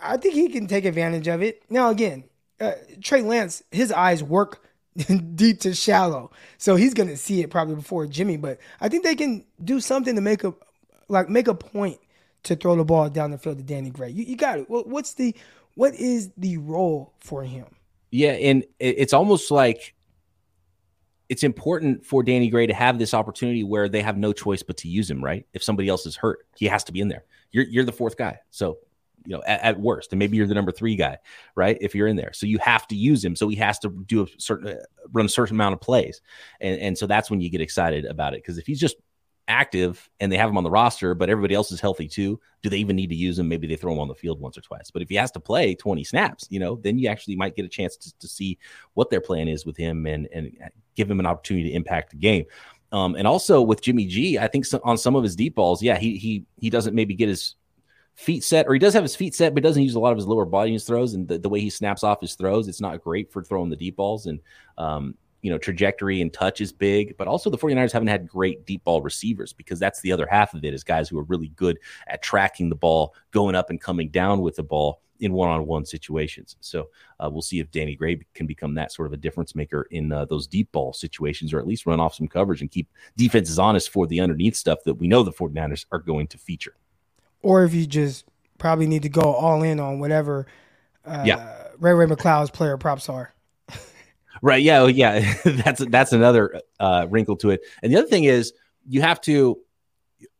I 0.00 0.16
think 0.16 0.34
he 0.34 0.48
can 0.48 0.66
take 0.66 0.84
advantage 0.84 1.26
of 1.26 1.42
it. 1.42 1.62
Now, 1.70 1.90
again, 1.90 2.24
uh, 2.60 2.72
Trey 3.02 3.22
Lance, 3.22 3.62
his 3.70 3.92
eyes 3.92 4.22
work 4.22 4.64
deep 5.34 5.60
to 5.60 5.74
shallow. 5.74 6.30
So 6.56 6.76
he's 6.76 6.94
to 6.94 7.16
see 7.16 7.42
it 7.42 7.50
probably 7.50 7.76
before 7.76 8.06
Jimmy, 8.06 8.36
but 8.36 8.58
I 8.80 8.88
think 8.88 9.04
they 9.04 9.14
can 9.14 9.44
do 9.62 9.80
something 9.80 10.14
to 10.14 10.20
make 10.20 10.44
a 10.44 10.54
like 11.08 11.28
make 11.28 11.48
a 11.48 11.54
point 11.54 11.98
to 12.44 12.56
throw 12.56 12.76
the 12.76 12.84
ball 12.84 13.08
down 13.08 13.30
the 13.30 13.38
field 13.38 13.58
to 13.58 13.64
Danny 13.64 13.90
Gray. 13.90 14.10
You, 14.10 14.24
you 14.24 14.36
got 14.36 14.58
it. 14.58 14.66
What's 14.68 15.14
the 15.14 15.34
what 15.74 15.94
is 15.94 16.30
the 16.36 16.58
role 16.58 17.14
for 17.18 17.44
him? 17.44 17.66
Yeah, 18.10 18.32
and 18.32 18.64
it's 18.80 19.12
almost 19.12 19.50
like 19.50 19.94
it's 21.28 21.42
important 21.42 22.04
for 22.06 22.22
Danny 22.22 22.48
Gray 22.48 22.66
to 22.66 22.74
have 22.74 22.98
this 22.98 23.12
opportunity 23.12 23.62
where 23.62 23.88
they 23.88 24.02
have 24.02 24.16
no 24.16 24.32
choice 24.32 24.62
but 24.62 24.78
to 24.78 24.88
use 24.88 25.10
him, 25.10 25.22
right? 25.22 25.46
If 25.52 25.62
somebody 25.62 25.88
else 25.88 26.06
is 26.06 26.16
hurt, 26.16 26.46
he 26.56 26.66
has 26.66 26.84
to 26.84 26.92
be 26.92 27.00
in 27.00 27.08
there. 27.08 27.24
You're 27.50 27.64
you're 27.64 27.84
the 27.84 27.92
fourth 27.92 28.16
guy. 28.16 28.38
So, 28.50 28.78
you 29.24 29.36
know, 29.36 29.42
at, 29.46 29.60
at 29.60 29.80
worst, 29.80 30.12
and 30.12 30.18
maybe 30.18 30.36
you're 30.36 30.46
the 30.46 30.54
number 30.54 30.72
3 30.72 30.96
guy, 30.96 31.18
right? 31.54 31.78
If 31.80 31.94
you're 31.94 32.08
in 32.08 32.16
there. 32.16 32.32
So 32.32 32.46
you 32.46 32.58
have 32.58 32.86
to 32.88 32.96
use 32.96 33.24
him. 33.24 33.36
So 33.36 33.48
he 33.48 33.56
has 33.56 33.78
to 33.80 33.90
do 34.06 34.22
a 34.22 34.26
certain 34.38 34.68
uh, 34.68 34.82
run 35.12 35.26
a 35.26 35.28
certain 35.28 35.56
amount 35.56 35.74
of 35.74 35.80
plays. 35.80 36.20
And 36.60 36.80
and 36.80 36.98
so 36.98 37.06
that's 37.06 37.30
when 37.30 37.40
you 37.40 37.50
get 37.50 37.60
excited 37.60 38.04
about 38.04 38.34
it 38.34 38.42
because 38.42 38.58
if 38.58 38.66
he's 38.66 38.80
just 38.80 38.96
active 39.48 40.08
and 40.20 40.30
they 40.30 40.36
have 40.36 40.50
him 40.50 40.58
on 40.58 40.64
the 40.64 40.70
roster, 40.70 41.14
but 41.14 41.30
everybody 41.30 41.54
else 41.54 41.72
is 41.72 41.80
healthy 41.80 42.06
too, 42.06 42.38
do 42.62 42.68
they 42.68 42.76
even 42.76 42.94
need 42.94 43.08
to 43.08 43.16
use 43.16 43.38
him? 43.38 43.48
Maybe 43.48 43.66
they 43.66 43.76
throw 43.76 43.92
him 43.92 43.98
on 43.98 44.08
the 44.08 44.14
field 44.14 44.40
once 44.40 44.58
or 44.58 44.60
twice. 44.60 44.90
But 44.90 45.02
if 45.02 45.08
he 45.08 45.14
has 45.16 45.30
to 45.32 45.40
play 45.40 45.74
20 45.74 46.04
snaps, 46.04 46.46
you 46.50 46.60
know, 46.60 46.76
then 46.76 46.98
you 46.98 47.08
actually 47.08 47.36
might 47.36 47.56
get 47.56 47.64
a 47.64 47.68
chance 47.68 47.96
to, 47.96 48.18
to 48.18 48.28
see 48.28 48.58
what 48.94 49.10
their 49.10 49.22
plan 49.22 49.48
is 49.48 49.64
with 49.64 49.76
him 49.76 50.06
and, 50.06 50.28
and 50.32 50.52
give 50.94 51.10
him 51.10 51.18
an 51.18 51.26
opportunity 51.26 51.70
to 51.70 51.74
impact 51.74 52.10
the 52.10 52.16
game. 52.16 52.44
Um, 52.92 53.16
and 53.16 53.26
also 53.26 53.60
with 53.60 53.82
Jimmy 53.82 54.06
G, 54.06 54.38
I 54.38 54.48
think 54.48 54.64
so, 54.64 54.80
on 54.84 54.96
some 54.96 55.16
of 55.16 55.22
his 55.22 55.36
deep 55.36 55.54
balls, 55.54 55.82
yeah, 55.82 55.98
he 55.98 56.16
he 56.16 56.46
he 56.58 56.70
doesn't 56.70 56.94
maybe 56.94 57.14
get 57.14 57.28
his 57.28 57.54
feet 58.18 58.42
set, 58.42 58.66
or 58.66 58.72
he 58.72 58.80
does 58.80 58.94
have 58.94 59.04
his 59.04 59.14
feet 59.14 59.32
set, 59.32 59.54
but 59.54 59.62
doesn't 59.62 59.82
use 59.82 59.94
a 59.94 60.00
lot 60.00 60.10
of 60.10 60.18
his 60.18 60.26
lower 60.26 60.44
body 60.44 60.70
in 60.70 60.74
his 60.74 60.84
throws. 60.84 61.14
And 61.14 61.26
the, 61.28 61.38
the 61.38 61.48
way 61.48 61.60
he 61.60 61.70
snaps 61.70 62.02
off 62.02 62.20
his 62.20 62.34
throws, 62.34 62.66
it's 62.66 62.80
not 62.80 63.02
great 63.02 63.32
for 63.32 63.44
throwing 63.44 63.70
the 63.70 63.76
deep 63.76 63.94
balls. 63.94 64.26
And 64.26 64.40
um, 64.76 65.14
you 65.40 65.52
know, 65.52 65.58
trajectory 65.58 66.20
and 66.20 66.32
touch 66.32 66.60
is 66.60 66.72
big, 66.72 67.16
but 67.16 67.28
also 67.28 67.48
the 67.48 67.56
49ers 67.56 67.92
haven't 67.92 68.08
had 68.08 68.26
great 68.26 68.66
deep 68.66 68.82
ball 68.82 69.00
receivers 69.02 69.52
because 69.52 69.78
that's 69.78 70.00
the 70.00 70.10
other 70.10 70.26
half 70.28 70.52
of 70.52 70.64
it 70.64 70.74
is 70.74 70.82
guys 70.82 71.08
who 71.08 71.16
are 71.16 71.24
really 71.24 71.48
good 71.50 71.78
at 72.08 72.20
tracking 72.20 72.68
the 72.68 72.74
ball, 72.74 73.14
going 73.30 73.54
up 73.54 73.70
and 73.70 73.80
coming 73.80 74.08
down 74.08 74.40
with 74.40 74.56
the 74.56 74.64
ball 74.64 75.00
in 75.20 75.32
one-on-one 75.32 75.84
situations. 75.84 76.56
So 76.58 76.88
uh, 77.20 77.30
we'll 77.30 77.42
see 77.42 77.60
if 77.60 77.70
Danny 77.70 77.94
Gray 77.94 78.20
can 78.34 78.46
become 78.46 78.74
that 78.74 78.92
sort 78.92 79.06
of 79.06 79.12
a 79.12 79.16
difference 79.16 79.54
maker 79.54 79.86
in 79.92 80.10
uh, 80.10 80.24
those 80.24 80.48
deep 80.48 80.72
ball 80.72 80.92
situations, 80.92 81.52
or 81.52 81.60
at 81.60 81.68
least 81.68 81.86
run 81.86 82.00
off 82.00 82.16
some 82.16 82.28
coverage 82.28 82.62
and 82.62 82.70
keep 82.70 82.88
defenses 83.16 83.60
honest 83.60 83.90
for 83.90 84.08
the 84.08 84.20
underneath 84.20 84.56
stuff 84.56 84.80
that 84.84 84.94
we 84.94 85.06
know 85.06 85.22
the 85.22 85.32
49ers 85.32 85.86
are 85.92 86.00
going 86.00 86.26
to 86.28 86.38
feature. 86.38 86.74
Or 87.42 87.64
if 87.64 87.74
you 87.74 87.86
just 87.86 88.24
probably 88.58 88.86
need 88.86 89.02
to 89.02 89.08
go 89.08 89.22
all 89.22 89.62
in 89.62 89.78
on 89.78 90.00
whatever 90.00 90.46
uh, 91.08 91.22
yeah. 91.24 91.68
Ray 91.78 91.94
Ray 91.94 92.06
McCloud's 92.06 92.50
player 92.50 92.76
props 92.76 93.08
are. 93.08 93.32
Right. 94.40 94.62
Yeah. 94.62 94.86
Yeah. 94.86 95.34
that's 95.44 95.84
that's 95.86 96.12
another 96.12 96.60
uh, 96.78 97.08
wrinkle 97.10 97.34
to 97.38 97.50
it. 97.50 97.60
And 97.82 97.92
the 97.92 97.98
other 97.98 98.06
thing 98.06 98.22
is 98.22 98.52
you 98.88 99.00
have 99.00 99.20
to 99.22 99.58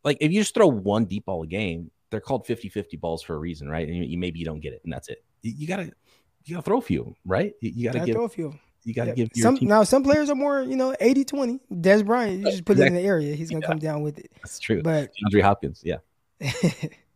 like 0.05 0.15
if 0.21 0.31
you 0.31 0.39
just 0.39 0.53
throw 0.53 0.67
one 0.67 1.03
deep 1.03 1.25
ball 1.25 1.43
a 1.43 1.47
game, 1.47 1.91
they're 2.09 2.21
called 2.21 2.47
50-50 2.47 2.97
balls 2.97 3.21
for 3.21 3.35
a 3.35 3.37
reason, 3.37 3.67
right? 3.67 3.85
And 3.85 3.97
you, 3.97 4.03
you, 4.03 4.17
maybe 4.17 4.39
you 4.39 4.45
don't 4.45 4.61
get 4.61 4.71
it, 4.71 4.79
and 4.85 4.93
that's 4.93 5.09
it. 5.09 5.21
You, 5.41 5.51
you 5.57 5.67
gotta 5.67 5.91
you 6.45 6.55
gotta 6.55 6.63
throw 6.63 6.77
a 6.77 6.81
few, 6.81 7.13
right? 7.25 7.53
You, 7.59 7.71
you 7.75 7.83
gotta, 7.83 7.97
gotta 7.97 8.05
give, 8.05 8.15
throw 8.15 8.23
a 8.23 8.29
few. 8.29 8.57
You 8.85 8.93
got 8.93 9.03
to 9.03 9.09
yeah. 9.09 9.15
give 9.15 9.29
some 9.35 9.57
team. 9.57 9.67
now. 9.67 9.83
Some 9.83 10.03
players 10.03 10.29
are 10.29 10.35
more, 10.35 10.61
you 10.61 10.77
know, 10.77 10.95
80-20. 11.01 11.59
Dez 11.69 12.05
Bryant, 12.05 12.39
you 12.39 12.45
just 12.45 12.63
put 12.63 12.77
exactly. 12.77 12.95
it 12.95 12.99
in 12.99 13.03
the 13.03 13.09
area, 13.09 13.35
he's 13.35 13.49
gonna 13.49 13.61
yeah. 13.61 13.67
come 13.67 13.79
down 13.79 14.01
with 14.01 14.17
it. 14.17 14.31
That's 14.37 14.59
true. 14.59 14.81
But 14.81 15.11
Andre 15.25 15.41
Hopkins, 15.41 15.81
yeah. 15.83 15.97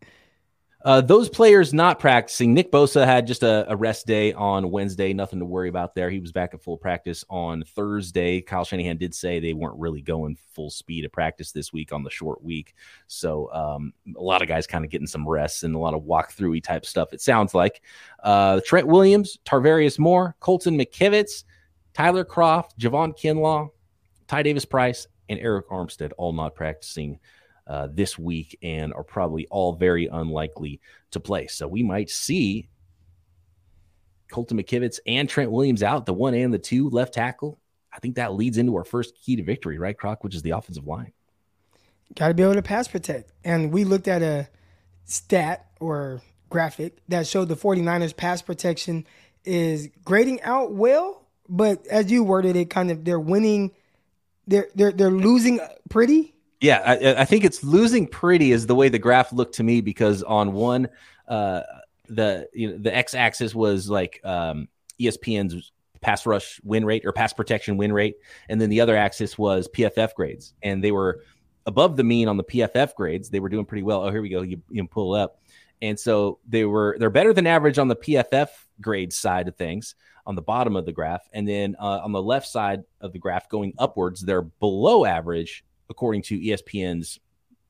Uh, 0.84 1.00
those 1.00 1.30
players 1.30 1.74
not 1.74 1.98
practicing. 1.98 2.54
Nick 2.54 2.70
Bosa 2.70 3.06
had 3.06 3.26
just 3.26 3.42
a, 3.42 3.66
a, 3.72 3.76
rest 3.76 4.06
day 4.06 4.34
on 4.34 4.70
Wednesday. 4.70 5.14
Nothing 5.14 5.40
to 5.40 5.46
worry 5.46 5.70
about 5.70 5.96
there. 5.96 6.10
He 6.10 6.20
was 6.20 6.34
back 6.34 6.54
at 6.54 6.62
full 6.62 6.78
practice 6.78 7.24
on 7.30 7.64
Thursday. 7.64 8.42
Kyle 8.42 8.66
Shanahan 8.66 8.98
did 8.98 9.16
say 9.16 9.40
they 9.40 9.54
weren't 9.54 9.80
really 9.80 10.02
going 10.02 10.38
full 10.54 10.70
speed 10.70 11.06
at 11.06 11.14
practice 11.14 11.54
this 11.54 11.72
week 11.72 11.94
on 11.94 12.04
the 12.04 12.10
short 12.10 12.44
week. 12.44 12.76
So 13.08 13.50
um, 13.54 13.94
a 14.18 14.22
lot 14.22 14.42
of 14.42 14.50
guys 14.50 14.68
kind 14.68 14.84
of 14.84 14.92
getting 14.92 15.08
some 15.08 15.28
rests 15.28 15.64
and 15.64 15.74
a 15.74 15.80
lot 15.80 15.94
of 15.94 16.04
walkthroughy 16.04 16.62
type 16.62 16.86
stuff. 16.86 17.14
It 17.14 17.22
sounds 17.22 17.54
like 17.54 17.82
uh, 18.22 18.60
Trent 18.66 18.88
Williams, 18.88 19.38
Tarvarius 19.46 19.98
Moore, 19.98 20.36
Colton 20.42 20.78
McKivitz, 20.78 21.46
Tyler 21.94 22.26
Kroft, 22.26 22.72
Javon 22.78 23.18
Kinlaw, 23.18 23.70
Ty 24.28 24.44
Davis 24.44 24.66
Price, 24.66 25.08
and 25.30 25.40
Arik 25.40 25.68
Armstead 25.72 26.12
all 26.18 26.34
not 26.34 26.56
practicing 26.56 27.20
uh, 27.68 27.88
this 27.92 28.18
week 28.18 28.58
and 28.62 28.94
are 28.94 29.04
probably 29.04 29.48
all 29.48 29.74
very 29.74 30.08
unlikely 30.08 30.80
to 31.12 31.20
play. 31.20 31.48
So 31.48 31.68
we 31.68 31.84
might 31.84 32.10
see 32.10 32.70
Colton 34.32 34.58
McKivitz 34.58 35.00
and 35.06 35.30
Trent 35.30 35.52
Williams 35.52 35.84
out, 35.84 36.06
the 36.06 36.14
one 36.14 36.34
and 36.34 36.54
the 36.54 36.60
two 36.60 36.90
left 36.90 37.14
tackle. 37.14 37.60
I 37.94 38.00
think 38.00 38.16
that 38.16 38.34
leads 38.34 38.58
into 38.58 38.76
our 38.76 38.84
first 38.84 39.14
key 39.16 39.36
to 39.36 39.44
victory, 39.44 39.78
right, 39.78 39.98
Croc, 39.98 40.24
which 40.24 40.36
is 40.36 40.42
the 40.42 40.52
offensive 40.52 40.88
line. 40.88 41.14
Got 42.16 42.30
to 42.30 42.34
be 42.34 42.44
able 42.44 42.56
to 42.56 42.62
pass 42.62 42.88
protect. 42.88 43.32
And 43.44 43.72
we 43.72 43.84
looked 43.86 44.08
at 44.08 44.22
a 44.22 44.50
stat 45.06 45.68
or 45.80 46.22
graphic 46.50 46.98
that 47.08 47.28
showed 47.28 47.50
the 47.50 47.56
49ers 47.56 48.16
pass 48.16 48.42
protection 48.42 49.06
is 49.46 49.90
grading 50.04 50.42
out 50.42 50.74
well, 50.74 51.28
but 51.50 51.86
as 51.88 52.12
you 52.12 52.24
worded 52.24 52.56
it, 52.56 52.70
kind 52.70 52.92
of 52.92 53.04
they're 53.04 53.20
winning, 53.20 53.72
they're 54.48 54.68
they're 54.76 54.92
they're 54.92 55.12
losing 55.12 55.60
pretty 55.90 56.33
yeah, 56.64 56.82
I, 56.86 57.22
I, 57.22 57.26
think 57.26 57.44
it's 57.44 57.62
losing 57.62 58.08
pretty 58.08 58.54
is 58.54 58.66
the 58.66 58.74
way 58.74 58.88
the 58.88 58.98
graph 58.98 59.34
looked 59.34 59.56
to 59.56 59.64
me 59.64 59.82
because 59.82 60.24
on 60.24 60.54
one, 60.54 60.88
uh, 61.28 61.62
the 62.08 62.48
you 62.54 62.70
know 62.70 62.78
the 62.78 62.96
x-axis 62.96 63.54
was 63.54 63.90
like 63.90 64.22
um, 64.24 64.70
ESPN's 65.00 65.74
pass 66.00 66.26
rush 66.26 66.62
win 66.64 66.86
rate 66.86 67.04
or 67.06 67.12
pass 67.12 67.34
protection 67.34 67.76
win 67.76 67.92
rate, 67.92 68.16
and 68.48 68.62
then 68.62 68.70
the 68.70 68.80
other 68.80 68.96
axis 68.96 69.38
was 69.38 69.68
PFF 69.68 70.14
grades, 70.14 70.54
and 70.64 70.82
they 70.82 70.94
were 70.94 71.24
above 71.66 71.98
the 71.98 72.04
mean 72.06 72.30
on 72.30 72.38
the 72.38 72.46
PFF 72.46 72.96
grades. 72.96 73.30
They 73.30 73.42
were 73.42 73.50
doing 73.50 73.66
pretty 73.66 73.84
well. 73.84 74.02
Oh, 74.02 74.10
here 74.10 74.22
we 74.22 74.30
go. 74.30 74.42
You, 74.42 74.62
you 74.70 74.82
can 74.82 74.88
pull 74.88 75.14
up, 75.14 75.42
and 75.82 76.00
so 76.00 76.40
they 76.48 76.64
were 76.64 76.96
they're 76.98 77.10
better 77.10 77.34
than 77.34 77.46
average 77.46 77.78
on 77.78 77.90
the 77.90 77.98
PFF 77.98 78.48
grade 78.80 79.12
side 79.12 79.50
of 79.50 79.58
things 79.58 79.96
on 80.26 80.36
the 80.36 80.42
bottom 80.42 80.78
of 80.78 80.86
the 80.86 80.94
graph, 80.94 81.28
and 81.34 81.46
then 81.46 81.76
uh, 81.78 82.00
on 82.02 82.14
the 82.14 82.24
left 82.24 82.48
side 82.48 82.84
of 83.02 83.12
the 83.12 83.20
graph 83.20 83.50
going 83.50 83.74
upwards, 83.78 84.22
they're 84.22 84.44
below 84.44 85.04
average 85.04 85.66
according 85.90 86.22
to 86.24 86.40
ESPN's 86.40 87.20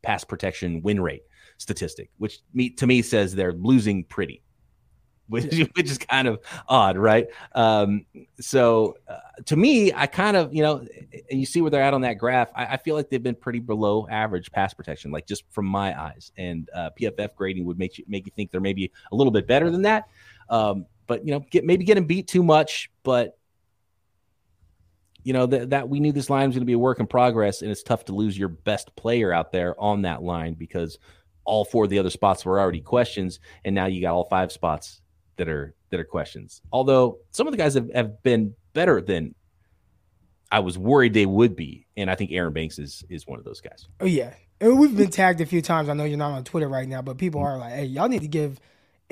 pass 0.02 0.24
protection 0.24 0.82
win 0.82 1.02
rate 1.02 1.24
statistic, 1.58 2.10
which 2.18 2.40
me, 2.54 2.70
to 2.72 2.88
me 2.88 3.02
says 3.02 3.34
they're 3.36 3.54
losing 3.54 4.04
pretty, 4.04 4.44
which, 5.28 5.56
which 5.76 5.90
is 5.90 5.98
kind 5.98 6.28
of 6.28 6.40
odd, 6.68 6.98
right? 6.98 7.28
Um, 7.56 8.06
so 8.40 8.98
uh, 9.08 9.18
to 9.46 9.56
me, 9.56 9.94
I 9.94 10.06
kind 10.06 10.36
of, 10.36 10.54
you 10.54 10.62
know, 10.62 10.86
and 11.32 11.40
you 11.40 11.46
see 11.46 11.62
where 11.62 11.72
they're 11.72 11.82
at 11.82 11.94
on 11.94 12.02
that 12.02 12.16
graph. 12.16 12.50
I, 12.56 12.66
I, 12.66 12.78
feel 12.78 12.94
like 12.94 13.10
they've 13.10 13.24
been 13.24 13.34
pretty 13.34 13.60
below 13.60 14.06
average 14.12 14.52
pass 14.52 14.74
protection, 14.74 15.12
like 15.12 15.26
just 15.26 15.44
from 15.50 15.66
my 15.66 16.00
eyes. 16.00 16.32
And 16.38 16.70
uh, 16.76 16.90
PFF 17.00 17.36
grading 17.36 17.66
would 17.66 17.80
make 17.80 17.98
you 17.98 18.04
make 18.08 18.26
you 18.26 18.32
think 18.36 18.52
they're 18.52 18.62
maybe 18.62 18.92
a 19.12 19.16
little 19.16 19.32
bit 19.32 19.48
better 19.48 19.72
than 19.72 19.84
that. 19.84 20.10
Um, 20.50 20.86
but 21.08 21.26
you 21.26 21.32
know, 21.34 21.40
get 21.50 21.66
maybe 21.66 21.86
getting 21.86 22.06
beat 22.06 22.28
too 22.28 22.44
much, 22.44 22.92
but 23.04 23.38
you 25.24 25.34
know 25.34 25.46
that 25.46 25.72
that 25.72 25.90
we 25.90 26.00
knew 26.00 26.12
this 26.12 26.30
line 26.30 26.48
was 26.48 26.56
going 26.56 26.62
to 26.62 26.66
be 26.66 26.74
a 26.74 26.80
work 26.80 27.00
in 27.00 27.08
progress, 27.08 27.62
and 27.62 27.72
it's 27.72 27.84
tough 27.84 28.06
to 28.06 28.16
lose 28.16 28.38
your 28.38 28.50
best 28.50 28.96
player 28.96 29.34
out 29.34 29.52
there 29.52 29.80
on 29.80 30.04
that 30.04 30.22
line 30.22 30.54
because 30.54 30.98
all 31.46 31.66
four 31.66 31.86
of 31.86 31.90
the 31.90 32.00
other 32.00 32.10
spots 32.10 32.46
were 32.46 32.60
already 32.60 32.82
questions, 32.82 33.40
and 33.66 33.76
now 33.76 33.86
you 33.86 34.02
got 34.02 34.14
all 34.14 34.26
five 34.26 34.52
spots 34.52 35.02
that 35.38 35.48
are 35.48 35.74
that 35.90 36.00
are 36.00 36.06
questions. 36.06 36.62
Although 36.72 37.20
some 37.32 37.48
of 37.48 37.52
the 37.52 37.58
guys 37.58 37.74
have, 37.76 37.90
have 37.94 38.22
been 38.24 38.56
better 38.74 39.02
than 39.02 39.36
I 40.52 40.60
was 40.60 40.78
worried 40.78 41.14
they 41.14 41.26
would 41.26 41.56
be, 41.56 41.88
and 41.98 42.10
I 42.10 42.16
think 42.16 42.32
Aaron 42.32 42.54
Banks 42.54 42.80
is 42.80 43.04
is 43.10 43.26
one 43.26 43.40
of 43.40 43.46
those 43.46 43.62
guys. 43.62 43.88
Oh 44.00 44.06
yeah, 44.06 44.34
and 44.60 44.78
we've 44.78 44.96
been 44.96 45.10
tagged 45.10 45.42
a 45.42 45.46
few 45.46 45.62
times. 45.62 45.90
I 45.90 45.94
know 45.94 46.04
you're 46.04 46.18
not 46.18 46.32
on 46.32 46.44
Twitter 46.44 46.68
right 46.68 46.88
now, 46.88 47.02
but 47.02 47.18
people 47.18 47.42
are 47.42 47.58
like, 47.58 47.74
"Hey, 47.74 47.86
y'all 47.86 48.10
need 48.10 48.22
to 48.22 48.28
give." 48.28 48.60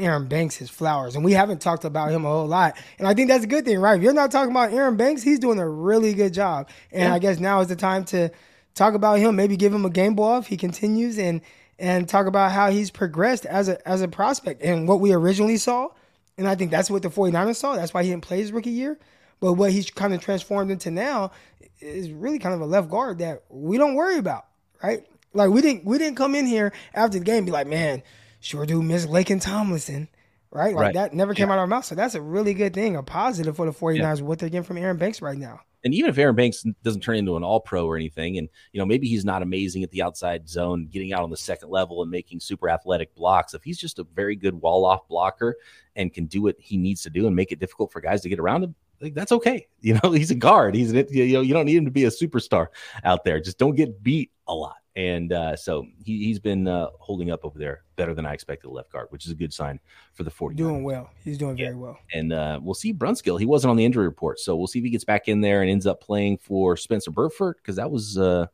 Aaron 0.02 0.28
Banks 0.28 0.56
his 0.56 0.70
flowers, 0.70 1.16
and 1.16 1.24
we 1.24 1.34
haven't 1.34 1.62
talked 1.62 1.86
about 1.86 2.12
him 2.12 2.26
a 2.26 2.30
whole 2.30 2.48
lot. 2.48 2.78
And 3.00 3.08
I 3.08 3.14
think 3.14 3.30
that's 3.30 3.44
a 3.44 3.48
good 3.48 3.66
thing, 3.66 3.80
right? 3.80 3.98
If 3.98 4.04
you're 4.04 4.14
not 4.14 4.32
talking 4.32 4.52
about 4.52 4.74
Aaron 4.74 4.98
Banks, 4.98 5.22
he's 5.22 5.40
doing 5.40 5.60
a 5.60 5.68
really 5.68 6.14
good 6.14 6.34
job. 6.34 6.70
And 6.92 7.04
yeah. 7.04 7.14
I 7.14 7.20
guess 7.20 7.40
now 7.40 7.62
is 7.62 7.68
the 7.68 7.76
time 7.76 8.04
to 8.06 8.30
talk 8.74 8.94
about 8.94 9.20
him. 9.20 9.36
Maybe 9.36 9.56
give 9.56 9.74
him 9.74 9.86
a 9.86 9.90
game 9.90 10.16
ball 10.16 10.40
if 10.40 10.48
he 10.48 10.58
continues, 10.58 11.18
and 11.18 11.42
and 11.80 12.08
talk 12.08 12.28
about 12.28 12.52
how 12.52 12.70
he's 12.70 12.92
progressed 12.92 13.46
as 13.46 13.68
a 13.68 13.88
as 13.88 14.02
a 14.02 14.08
prospect 14.08 14.62
and 14.62 14.88
what 14.88 15.00
we 15.00 15.14
originally 15.14 15.58
saw. 15.58 15.90
And 16.38 16.48
I 16.48 16.56
think 16.56 16.72
that's 16.72 16.90
what 16.90 17.02
the 17.04 17.10
49ers 17.10 17.58
saw. 17.58 17.76
That's 17.76 17.94
why 17.94 18.04
he 18.04 18.10
didn't 18.10 18.24
play 18.24 18.40
his 18.40 18.52
rookie 18.52 18.72
year. 18.72 18.98
But 19.40 19.54
what 19.54 19.72
he's 19.72 19.90
kind 19.90 20.14
of 20.14 20.22
transformed 20.22 20.72
into 20.72 20.92
now 20.92 21.32
is 21.80 22.12
really 22.12 22.40
kind 22.40 22.54
of 22.56 22.62
a 22.62 22.66
left 22.66 22.90
guard 22.90 23.18
that 23.20 23.44
we 23.50 23.78
don't 23.78 23.96
worry 23.96 24.18
about, 24.18 24.46
right? 24.84 25.06
Like 25.34 25.50
we 25.50 25.62
didn't 25.62 25.86
we 25.86 25.98
didn't 25.98 26.18
come 26.18 26.36
in 26.36 26.46
here 26.46 26.72
after 26.94 27.18
the 27.18 27.26
game 27.26 27.46
be 27.46 27.52
like, 27.52 27.68
man, 27.68 28.04
sure 28.42 28.66
do 28.66 28.82
miss 28.84 29.06
Laken 29.06 29.42
Tomlinson, 29.42 30.10
right? 30.52 30.76
Like 30.76 30.84
right. 30.84 30.94
that 30.96 31.14
never 31.14 31.34
came 31.34 31.48
yeah. 31.48 31.54
out 31.54 31.58
of 31.58 31.62
our 31.62 31.68
mouth. 31.68 31.86
So 31.86 31.96
that's 31.96 32.16
a 32.16 32.22
really 32.22 32.54
good 32.54 32.74
thing, 32.74 32.98
a 32.98 33.04
positive 33.04 33.56
for 33.56 33.66
the 33.66 33.72
49ers, 33.72 34.20
yeah. 34.20 34.24
what 34.24 34.40
they're 34.40 34.50
getting 34.50 34.64
from 34.64 34.78
Aaron 34.78 34.98
Banks 34.98 35.22
right 35.22 35.38
now. 35.38 35.62
And 35.84 35.96
even 35.96 36.10
if 36.10 36.18
Aaron 36.18 36.36
Banks 36.36 36.64
doesn't 36.84 37.02
turn 37.02 37.16
into 37.16 37.38
an 37.38 37.44
all 37.44 37.60
pro 37.60 37.88
or 37.88 37.96
anything, 37.96 38.38
and 38.38 38.50
you 38.72 38.80
know, 38.80 38.86
maybe 38.86 39.08
he's 39.08 39.26
not 39.26 39.42
amazing 39.42 39.82
at 39.84 39.90
the 39.90 40.04
outside 40.04 40.48
zone, 40.48 40.88
getting 40.92 41.12
out 41.12 41.24
on 41.24 41.32
the 41.32 41.38
second 41.38 41.70
level 41.70 42.02
and 42.02 42.12
making 42.12 42.40
super 42.40 42.70
athletic 42.70 43.16
blocks. 43.16 43.54
If 43.54 43.64
he's 43.64 43.80
just 43.80 43.98
a 43.98 44.04
very 44.04 44.36
good 44.36 44.54
wall 44.62 44.86
off 44.86 45.08
blocker 45.08 45.56
and 45.96 46.14
can 46.14 46.26
do 46.26 46.44
what 46.44 46.56
he 46.60 46.78
needs 46.78 47.02
to 47.04 47.10
do 47.10 47.26
and 47.26 47.36
make 47.36 47.52
it 47.52 47.60
difficult 47.60 47.92
for 47.92 48.00
guys 48.00 48.22
to 48.22 48.30
get 48.30 48.40
around 48.40 48.64
him, 48.64 48.76
like, 49.02 49.16
that's 49.16 49.32
okay. 49.32 49.68
You 49.84 50.00
know, 50.04 50.12
he's 50.12 50.30
a 50.30 50.36
guard. 50.36 50.76
He's 50.76 50.92
an, 50.92 51.08
you 51.10 51.34
know, 51.34 51.42
you 51.42 51.56
don't 51.56 51.66
need 51.66 51.78
him 51.78 51.86
to 51.86 51.92
be 51.92 52.06
a 52.06 52.12
superstar 52.12 52.68
out 53.04 53.24
there. 53.24 53.40
Just 53.40 53.58
don't 53.58 53.74
get 53.74 54.04
beat 54.04 54.30
a 54.48 54.54
lot. 54.54 54.78
And 54.96 55.32
uh, 55.32 55.56
so 55.56 55.86
he, 56.04 56.30
has 56.30 56.40
been 56.40 56.68
uh, 56.68 56.88
holding 57.00 57.32
up 57.32 57.46
over 57.46 57.58
there 57.58 57.84
better 57.96 58.14
than 58.14 58.26
I 58.26 58.34
expected 58.34 58.70
left 58.70 58.92
guard, 58.92 59.08
which 59.10 59.26
is 59.26 59.32
a 59.32 59.36
good 59.36 59.54
sign 59.54 59.80
for 60.14 60.24
the 60.24 60.30
40. 60.30 60.56
Doing 60.56 60.84
well. 60.84 61.10
He's 61.24 61.38
doing 61.38 61.58
yeah. 61.58 61.68
very 61.68 61.78
well. 61.78 61.98
And 62.14 62.34
uh, 62.34 62.60
we'll 62.62 62.74
see 62.74 62.94
Brunskill. 62.94 63.40
He 63.40 63.46
wasn't 63.46 63.72
on 63.72 63.78
the 63.78 63.86
injury 63.86 64.06
report. 64.06 64.40
So 64.40 64.56
we'll 64.56 64.68
see 64.68 64.80
if 64.80 64.86
he 64.86 64.92
gets 64.92 65.06
back 65.06 65.28
in 65.30 65.40
there 65.40 65.62
and 65.62 65.70
ends 65.70 65.88
up 65.88 66.02
playing 66.02 66.40
for 66.40 66.76
Spencer 66.76 67.12
Burford 67.12 67.56
because 67.58 67.78
that 67.78 67.90
was 67.90 68.18
uh, 68.18 68.48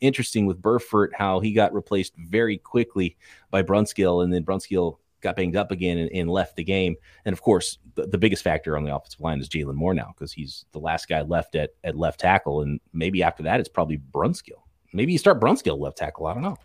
interesting 0.00 0.46
with 0.46 0.60
Burford, 0.60 1.12
how 1.16 1.38
he 1.38 1.52
got 1.52 1.72
replaced 1.72 2.14
very 2.16 2.58
quickly 2.58 3.16
by 3.50 3.62
Brunskill. 3.62 4.24
And 4.24 4.32
then 4.32 4.44
Brunskill 4.44 4.98
got 5.20 5.36
banged 5.36 5.56
up 5.56 5.70
again 5.70 5.98
and, 5.98 6.10
and 6.12 6.28
left 6.28 6.56
the 6.56 6.64
game. 6.64 6.96
And 7.24 7.32
of 7.32 7.40
course, 7.40 7.78
the, 7.94 8.06
the 8.06 8.18
biggest 8.18 8.42
factor 8.42 8.76
on 8.76 8.84
the 8.84 8.94
offensive 8.94 9.20
line 9.20 9.40
is 9.40 9.48
Jaylon 9.48 9.74
Moore 9.74 9.94
now 9.94 10.12
because 10.16 10.32
he's 10.32 10.66
the 10.72 10.80
last 10.80 11.08
guy 11.08 11.22
left 11.22 11.54
at, 11.54 11.70
at 11.84 11.96
left 11.96 12.18
tackle. 12.20 12.62
And 12.62 12.80
maybe 12.92 13.22
after 13.22 13.44
that, 13.44 13.60
it's 13.60 13.68
probably 13.68 13.98
Brunskill. 13.98 14.63
Maybe 14.94 15.12
you 15.12 15.18
start 15.18 15.40
Brunskill 15.40 15.78
left 15.78 15.98
tackle. 15.98 16.26
I 16.26 16.34
don't 16.34 16.42
know. 16.42 16.56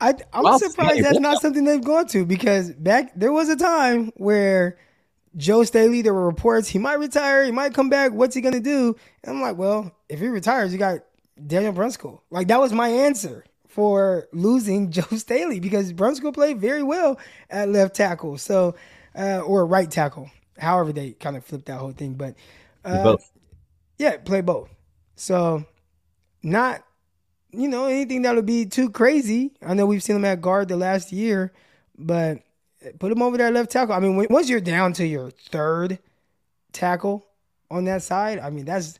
I, 0.00 0.14
I'm 0.32 0.42
well, 0.42 0.58
surprised 0.58 1.04
that's 1.04 1.20
not 1.20 1.40
something 1.40 1.64
they've 1.64 1.82
gone 1.82 2.06
to 2.08 2.26
because 2.26 2.72
back 2.72 3.12
there 3.14 3.30
was 3.32 3.48
a 3.48 3.56
time 3.56 4.10
where 4.16 4.76
Joe 5.36 5.62
Staley, 5.62 6.02
there 6.02 6.12
were 6.12 6.26
reports 6.26 6.68
he 6.68 6.80
might 6.80 6.98
retire, 6.98 7.44
he 7.44 7.52
might 7.52 7.72
come 7.72 7.88
back. 7.88 8.12
What's 8.12 8.34
he 8.34 8.40
going 8.40 8.54
to 8.54 8.60
do? 8.60 8.96
And 9.22 9.36
I'm 9.36 9.40
like, 9.40 9.56
well, 9.56 9.94
if 10.08 10.18
he 10.18 10.26
retires, 10.26 10.72
you 10.72 10.78
got 10.78 11.04
Daniel 11.46 11.72
Brunskill. 11.72 12.20
Like 12.30 12.48
that 12.48 12.58
was 12.58 12.72
my 12.72 12.88
answer 12.88 13.44
for 13.68 14.26
losing 14.32 14.90
Joe 14.90 15.16
Staley 15.16 15.60
because 15.60 15.92
Brunskill 15.92 16.34
played 16.34 16.60
very 16.60 16.82
well 16.82 17.20
at 17.48 17.68
left 17.68 17.94
tackle, 17.94 18.38
so 18.38 18.74
uh, 19.16 19.38
or 19.40 19.64
right 19.66 19.90
tackle. 19.90 20.28
However, 20.58 20.92
they 20.92 21.12
kind 21.12 21.36
of 21.36 21.44
flipped 21.44 21.66
that 21.66 21.78
whole 21.78 21.92
thing, 21.92 22.14
but 22.14 22.34
uh, 22.84 23.04
both. 23.04 23.30
Yeah, 23.98 24.16
play 24.16 24.40
both. 24.40 24.68
So 25.14 25.64
not 26.42 26.84
you 27.52 27.68
know 27.68 27.86
anything 27.86 28.22
that 28.22 28.34
would 28.34 28.46
be 28.46 28.66
too 28.66 28.90
crazy. 28.90 29.52
I 29.64 29.74
know 29.74 29.86
we've 29.86 30.02
seen 30.02 30.16
him 30.16 30.24
at 30.24 30.40
guard 30.40 30.68
the 30.68 30.76
last 30.76 31.12
year, 31.12 31.52
but 31.96 32.38
put 32.98 33.12
him 33.12 33.22
over 33.22 33.36
there 33.36 33.50
left 33.50 33.70
tackle. 33.70 33.94
I 33.94 34.00
mean, 34.00 34.26
once 34.30 34.48
you're 34.48 34.60
down 34.60 34.94
to 34.94 35.06
your 35.06 35.30
third 35.30 35.98
tackle 36.72 37.26
on 37.70 37.84
that 37.84 38.02
side, 38.02 38.38
I 38.38 38.50
mean 38.50 38.64
that's 38.64 38.98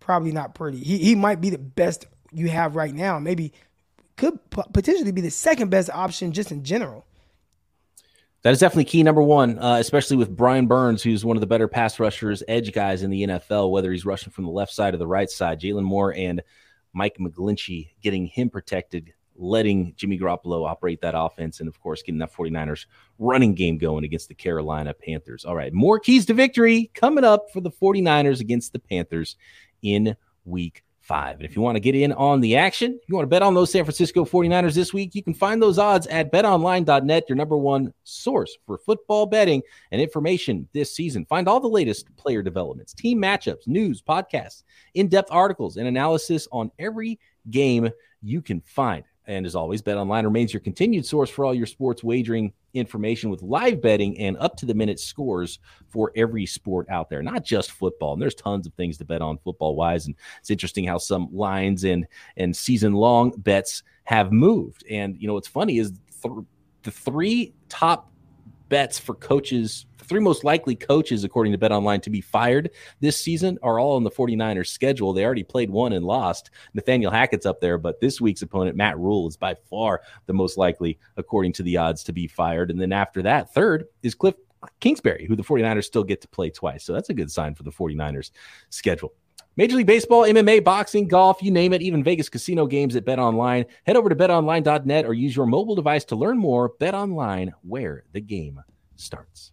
probably 0.00 0.32
not 0.32 0.54
pretty. 0.54 0.78
He 0.78 0.98
he 0.98 1.14
might 1.14 1.40
be 1.40 1.50
the 1.50 1.58
best 1.58 2.06
you 2.32 2.48
have 2.48 2.76
right 2.76 2.94
now. 2.94 3.18
Maybe 3.18 3.52
could 4.16 4.38
potentially 4.50 5.12
be 5.12 5.20
the 5.20 5.30
second 5.30 5.70
best 5.70 5.90
option 5.90 6.32
just 6.32 6.52
in 6.52 6.64
general. 6.64 7.06
That 8.42 8.52
is 8.52 8.60
definitely 8.60 8.84
key 8.84 9.02
number 9.02 9.22
one, 9.22 9.58
uh, 9.58 9.76
especially 9.76 10.16
with 10.16 10.34
Brian 10.34 10.66
Burns, 10.66 11.02
who's 11.02 11.26
one 11.26 11.36
of 11.36 11.42
the 11.42 11.46
better 11.46 11.68
pass 11.68 12.00
rushers, 12.00 12.42
edge 12.48 12.72
guys 12.72 13.02
in 13.02 13.10
the 13.10 13.22
NFL, 13.22 13.70
whether 13.70 13.92
he's 13.92 14.06
rushing 14.06 14.32
from 14.32 14.44
the 14.44 14.50
left 14.50 14.72
side 14.72 14.94
or 14.94 14.96
the 14.96 15.06
right 15.06 15.28
side. 15.28 15.60
Jaylon 15.60 15.82
Moore 15.82 16.14
and 16.14 16.42
Mike 16.92 17.16
McGlinchey 17.18 17.90
getting 18.02 18.26
him 18.26 18.50
protected, 18.50 19.12
letting 19.36 19.94
Jimmy 19.96 20.18
Garoppolo 20.18 20.68
operate 20.68 21.00
that 21.00 21.14
offense, 21.16 21.60
and 21.60 21.68
of 21.68 21.80
course, 21.80 22.02
getting 22.02 22.18
that 22.18 22.32
49ers 22.32 22.86
running 23.18 23.54
game 23.54 23.78
going 23.78 24.04
against 24.04 24.28
the 24.28 24.34
Carolina 24.34 24.92
Panthers. 24.94 25.44
All 25.44 25.56
right, 25.56 25.72
more 25.72 25.98
keys 25.98 26.26
to 26.26 26.34
victory 26.34 26.90
coming 26.94 27.24
up 27.24 27.50
for 27.52 27.60
the 27.60 27.70
49ers 27.70 28.40
against 28.40 28.72
the 28.72 28.78
Panthers 28.78 29.36
in 29.82 30.16
week 30.44 30.84
five. 31.10 31.34
And 31.38 31.44
if 31.44 31.56
you 31.56 31.60
want 31.60 31.74
to 31.74 31.80
get 31.80 31.96
in 31.96 32.12
on 32.12 32.40
the 32.40 32.54
action, 32.54 32.96
you 33.08 33.16
want 33.16 33.24
to 33.24 33.28
bet 33.28 33.42
on 33.42 33.52
those 33.52 33.72
San 33.72 33.82
Francisco 33.82 34.24
49ers 34.24 34.74
this 34.74 34.94
week, 34.94 35.12
you 35.12 35.24
can 35.24 35.34
find 35.34 35.60
those 35.60 35.76
odds 35.76 36.06
at 36.06 36.30
betonline.net, 36.30 37.28
your 37.28 37.34
number 37.34 37.56
one 37.56 37.92
source 38.04 38.56
for 38.64 38.78
football 38.78 39.26
betting 39.26 39.60
and 39.90 40.00
information 40.00 40.68
this 40.72 40.94
season. 40.94 41.26
Find 41.26 41.48
all 41.48 41.58
the 41.58 41.66
latest 41.66 42.14
player 42.16 42.44
developments, 42.44 42.94
team 42.94 43.20
matchups, 43.20 43.66
news, 43.66 44.00
podcasts, 44.00 44.62
in 44.94 45.08
depth 45.08 45.32
articles, 45.32 45.78
and 45.78 45.88
analysis 45.88 46.46
on 46.52 46.70
every 46.78 47.18
game 47.50 47.90
you 48.22 48.40
can 48.40 48.60
find. 48.60 49.02
And 49.30 49.46
as 49.46 49.54
always, 49.54 49.80
Bet 49.80 49.96
Online 49.96 50.24
remains 50.24 50.52
your 50.52 50.60
continued 50.60 51.06
source 51.06 51.30
for 51.30 51.44
all 51.44 51.54
your 51.54 51.66
sports 51.66 52.02
wagering 52.02 52.52
information 52.74 53.30
with 53.30 53.42
live 53.42 53.80
betting 53.80 54.18
and 54.18 54.36
up 54.38 54.56
to 54.56 54.66
the 54.66 54.74
minute 54.74 54.98
scores 54.98 55.60
for 55.88 56.10
every 56.16 56.46
sport 56.46 56.88
out 56.90 57.08
there, 57.08 57.22
not 57.22 57.44
just 57.44 57.70
football. 57.70 58.12
And 58.12 58.20
there's 58.20 58.34
tons 58.34 58.66
of 58.66 58.74
things 58.74 58.98
to 58.98 59.04
bet 59.04 59.22
on 59.22 59.38
football 59.38 59.76
wise. 59.76 60.06
And 60.06 60.16
it's 60.40 60.50
interesting 60.50 60.84
how 60.84 60.98
some 60.98 61.28
lines 61.32 61.84
and 61.84 62.08
and 62.36 62.56
season 62.56 62.92
long 62.92 63.30
bets 63.38 63.84
have 64.02 64.32
moved. 64.32 64.84
And 64.90 65.16
you 65.16 65.28
know 65.28 65.34
what's 65.34 65.46
funny 65.46 65.78
is 65.78 65.92
th- 66.22 66.34
the 66.82 66.90
three 66.90 67.54
top 67.68 68.10
bets 68.68 68.98
for 68.98 69.14
coaches 69.14 69.86
three 70.10 70.20
most 70.20 70.44
likely 70.44 70.74
coaches, 70.74 71.24
according 71.24 71.52
to 71.52 71.58
Bet 71.58 71.72
Online, 71.72 72.00
to 72.02 72.10
be 72.10 72.20
fired 72.20 72.70
this 73.00 73.16
season 73.16 73.58
are 73.62 73.78
all 73.78 73.96
on 73.96 74.04
the 74.04 74.10
49ers 74.10 74.66
schedule. 74.66 75.12
They 75.12 75.24
already 75.24 75.44
played 75.44 75.70
one 75.70 75.94
and 75.94 76.04
lost. 76.04 76.50
Nathaniel 76.74 77.12
Hackett's 77.12 77.46
up 77.46 77.60
there, 77.60 77.78
but 77.78 78.00
this 78.00 78.20
week's 78.20 78.42
opponent, 78.42 78.76
Matt 78.76 78.98
Rhule, 78.98 79.28
is 79.28 79.36
by 79.36 79.54
far 79.54 80.02
the 80.26 80.34
most 80.34 80.58
likely, 80.58 80.98
according 81.16 81.52
to 81.54 81.62
the 81.62 81.76
odds, 81.76 82.02
to 82.04 82.12
be 82.12 82.26
fired. 82.26 82.70
And 82.70 82.80
then 82.80 82.92
after 82.92 83.22
that, 83.22 83.54
third 83.54 83.84
is 84.02 84.14
Cliff 84.14 84.34
Kingsbury, 84.80 85.26
who 85.26 85.36
the 85.36 85.44
49ers 85.44 85.84
still 85.84 86.04
get 86.04 86.20
to 86.22 86.28
play 86.28 86.50
twice. 86.50 86.84
So 86.84 86.92
that's 86.92 87.08
a 87.08 87.14
good 87.14 87.30
sign 87.30 87.54
for 87.54 87.62
the 87.62 87.70
49ers 87.70 88.32
schedule. 88.68 89.14
Major 89.56 89.76
League 89.76 89.86
Baseball, 89.86 90.22
MMA, 90.22 90.64
boxing, 90.64 91.06
golf, 91.06 91.42
you 91.42 91.50
name 91.50 91.72
it, 91.72 91.82
even 91.82 92.02
Vegas 92.02 92.28
casino 92.28 92.66
games 92.66 92.96
at 92.96 93.04
Bet 93.04 93.18
Online. 93.18 93.64
Head 93.84 93.96
over 93.96 94.08
to 94.08 94.16
betonline.net 94.16 95.04
or 95.04 95.12
use 95.12 95.36
your 95.36 95.46
mobile 95.46 95.74
device 95.74 96.04
to 96.06 96.16
learn 96.16 96.38
more. 96.38 96.70
Bet 96.80 96.94
Online, 96.94 97.52
where 97.62 98.04
the 98.12 98.20
game 98.20 98.60
starts. 98.96 99.52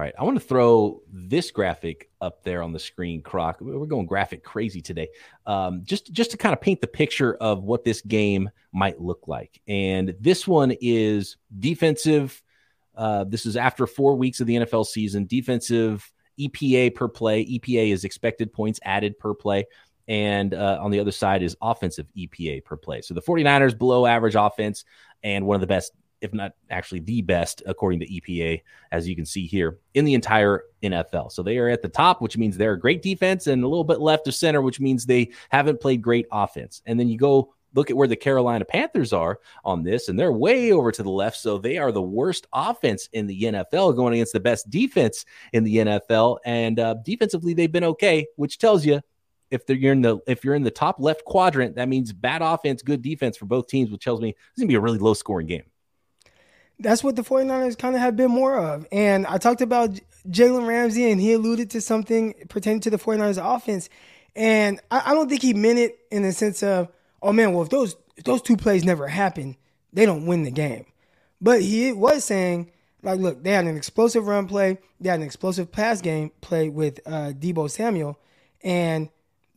All 0.00 0.06
right, 0.06 0.14
I 0.18 0.24
want 0.24 0.40
to 0.40 0.46
throw 0.46 1.02
this 1.12 1.50
graphic 1.50 2.08
up 2.22 2.42
there 2.42 2.62
on 2.62 2.72
the 2.72 2.78
screen, 2.78 3.20
Croc. 3.20 3.60
We're 3.60 3.84
going 3.84 4.06
graphic 4.06 4.42
crazy 4.42 4.80
today, 4.80 5.08
um, 5.44 5.82
just 5.84 6.10
just 6.10 6.30
to 6.30 6.38
kind 6.38 6.54
of 6.54 6.60
paint 6.62 6.80
the 6.80 6.86
picture 6.86 7.34
of 7.34 7.64
what 7.64 7.84
this 7.84 8.00
game 8.00 8.48
might 8.72 8.98
look 8.98 9.28
like. 9.28 9.60
And 9.68 10.14
this 10.18 10.48
one 10.48 10.72
is 10.80 11.36
defensive. 11.58 12.42
Uh, 12.96 13.24
this 13.24 13.44
is 13.44 13.58
after 13.58 13.86
four 13.86 14.16
weeks 14.16 14.40
of 14.40 14.46
the 14.46 14.56
NFL 14.56 14.86
season. 14.86 15.26
Defensive 15.26 16.10
EPA 16.40 16.94
per 16.94 17.06
play. 17.06 17.44
EPA 17.44 17.92
is 17.92 18.04
expected 18.04 18.54
points 18.54 18.80
added 18.82 19.18
per 19.18 19.34
play. 19.34 19.66
And 20.08 20.54
uh, 20.54 20.78
on 20.80 20.92
the 20.92 21.00
other 21.00 21.12
side 21.12 21.42
is 21.42 21.58
offensive 21.60 22.06
EPA 22.16 22.64
per 22.64 22.78
play. 22.78 23.02
So 23.02 23.12
the 23.12 23.20
49ers 23.20 23.76
below 23.76 24.06
average 24.06 24.34
offense 24.34 24.86
and 25.22 25.44
one 25.44 25.56
of 25.56 25.60
the 25.60 25.66
best 25.66 25.92
if 26.20 26.34
not 26.34 26.52
actually 26.70 27.00
the 27.00 27.22
best, 27.22 27.62
according 27.66 28.00
to 28.00 28.06
EPA, 28.06 28.62
as 28.92 29.08
you 29.08 29.16
can 29.16 29.26
see 29.26 29.46
here 29.46 29.78
in 29.94 30.04
the 30.04 30.14
entire 30.14 30.64
NFL. 30.82 31.32
So 31.32 31.42
they 31.42 31.58
are 31.58 31.68
at 31.68 31.82
the 31.82 31.88
top, 31.88 32.20
which 32.20 32.36
means 32.36 32.56
they're 32.56 32.74
a 32.74 32.80
great 32.80 33.02
defense, 33.02 33.46
and 33.46 33.62
a 33.62 33.68
little 33.68 33.84
bit 33.84 34.00
left 34.00 34.28
of 34.28 34.34
center, 34.34 34.62
which 34.62 34.80
means 34.80 35.06
they 35.06 35.30
haven't 35.50 35.80
played 35.80 36.02
great 36.02 36.26
offense. 36.30 36.82
And 36.86 36.98
then 36.98 37.08
you 37.08 37.18
go 37.18 37.54
look 37.74 37.90
at 37.90 37.96
where 37.96 38.08
the 38.08 38.16
Carolina 38.16 38.64
Panthers 38.64 39.12
are 39.12 39.38
on 39.64 39.82
this, 39.82 40.08
and 40.08 40.18
they're 40.18 40.32
way 40.32 40.72
over 40.72 40.90
to 40.92 41.02
the 41.02 41.10
left. 41.10 41.36
So 41.36 41.58
they 41.58 41.78
are 41.78 41.92
the 41.92 42.02
worst 42.02 42.46
offense 42.52 43.08
in 43.12 43.26
the 43.26 43.42
NFL 43.42 43.96
going 43.96 44.14
against 44.14 44.32
the 44.32 44.40
best 44.40 44.68
defense 44.70 45.24
in 45.52 45.64
the 45.64 45.76
NFL. 45.76 46.38
And 46.44 46.78
uh, 46.78 46.94
defensively, 47.04 47.54
they've 47.54 47.70
been 47.70 47.84
okay, 47.84 48.26
which 48.36 48.58
tells 48.58 48.84
you 48.84 49.00
if 49.50 49.62
you're 49.68 49.92
in 49.92 50.02
the 50.02 50.18
if 50.26 50.44
you're 50.44 50.54
in 50.54 50.62
the 50.62 50.70
top 50.70 50.96
left 50.98 51.24
quadrant, 51.24 51.76
that 51.76 51.88
means 51.88 52.12
bad 52.12 52.42
offense, 52.42 52.82
good 52.82 53.02
defense 53.02 53.36
for 53.36 53.46
both 53.46 53.66
teams, 53.66 53.90
which 53.90 54.04
tells 54.04 54.20
me 54.20 54.30
it's 54.30 54.58
gonna 54.58 54.68
be 54.68 54.74
a 54.74 54.80
really 54.80 54.98
low 54.98 55.14
scoring 55.14 55.46
game 55.46 55.64
that's 56.80 57.04
what 57.04 57.16
the 57.16 57.22
49ers 57.22 57.78
kind 57.78 57.94
of 57.94 58.00
have 58.00 58.16
been 58.16 58.30
more 58.30 58.58
of. 58.58 58.86
And 58.90 59.26
I 59.26 59.38
talked 59.38 59.60
about 59.60 60.00
Jalen 60.28 60.66
Ramsey, 60.66 61.10
and 61.10 61.20
he 61.20 61.32
alluded 61.32 61.70
to 61.70 61.80
something 61.80 62.34
pertaining 62.48 62.80
to 62.80 62.90
the 62.90 62.98
49ers 62.98 63.38
offense. 63.56 63.88
And 64.34 64.80
I, 64.90 65.10
I, 65.10 65.14
don't 65.14 65.28
think 65.28 65.42
he 65.42 65.54
meant 65.54 65.78
it 65.78 65.98
in 66.10 66.22
the 66.22 66.32
sense 66.32 66.62
of, 66.62 66.88
oh 67.22 67.32
man, 67.32 67.52
well, 67.52 67.62
if 67.62 67.70
those, 67.70 67.96
if 68.16 68.24
those 68.24 68.42
two 68.42 68.56
plays 68.56 68.84
never 68.84 69.06
happen, 69.08 69.56
they 69.92 70.06
don't 70.06 70.26
win 70.26 70.44
the 70.44 70.50
game. 70.50 70.86
But 71.40 71.62
he 71.62 71.92
was 71.92 72.24
saying, 72.24 72.70
like, 73.02 73.18
look, 73.18 73.42
they 73.42 73.52
had 73.52 73.66
an 73.66 73.76
explosive 73.76 74.26
run 74.26 74.46
play, 74.46 74.78
they 75.00 75.08
had 75.08 75.20
an 75.20 75.26
explosive 75.26 75.72
pass 75.72 76.00
game 76.00 76.30
play 76.40 76.68
with 76.68 77.00
uh, 77.06 77.32
Deebo 77.32 77.70
Samuel, 77.70 78.18
and 78.62 79.08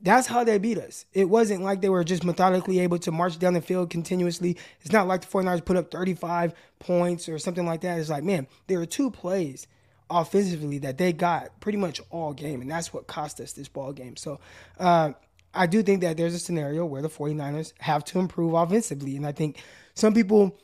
That's 0.03 0.27
how 0.27 0.43
they 0.43 0.57
beat 0.57 0.77
us. 0.77 1.05
It 1.13 1.29
wasn't 1.29 1.63
like 1.63 1.79
they 1.79 1.87
were 1.87 2.03
just 2.03 2.25
methodically 2.25 2.79
able 2.79 2.99
to 2.99 3.11
march 3.11 3.39
down 3.39 3.53
the 3.53 3.61
field 3.61 3.89
continuously. 3.89 4.57
It's 4.81 4.91
not 4.91 5.07
like 5.07 5.21
the 5.21 5.27
49ers 5.27 5.63
put 5.63 5.77
up 5.77 5.89
35 5.91 6.53
points 6.79 7.29
or 7.29 7.39
something 7.39 7.65
like 7.65 7.81
that. 7.81 7.97
It's 7.97 8.09
like, 8.09 8.23
man, 8.23 8.47
there 8.67 8.81
are 8.81 8.85
two 8.85 9.09
plays 9.09 9.65
offensively 10.09 10.79
that 10.79 10.97
they 10.97 11.13
got 11.13 11.57
pretty 11.61 11.77
much 11.77 12.01
all 12.09 12.33
game, 12.33 12.61
and 12.61 12.69
that's 12.69 12.93
what 12.93 13.07
cost 13.07 13.39
us 13.39 13.53
this 13.53 13.69
ball 13.69 13.93
game. 13.93 14.17
So 14.17 14.41
uh, 14.77 15.13
I 15.53 15.67
do 15.67 15.81
think 15.81 16.01
that 16.01 16.17
there's 16.17 16.35
a 16.35 16.39
scenario 16.39 16.85
where 16.85 17.01
the 17.01 17.09
49ers 17.09 17.71
have 17.79 18.03
to 18.05 18.19
improve 18.19 18.53
offensively, 18.53 19.15
and 19.15 19.25
I 19.25 19.31
think 19.31 19.63
some 19.93 20.13
people 20.13 20.59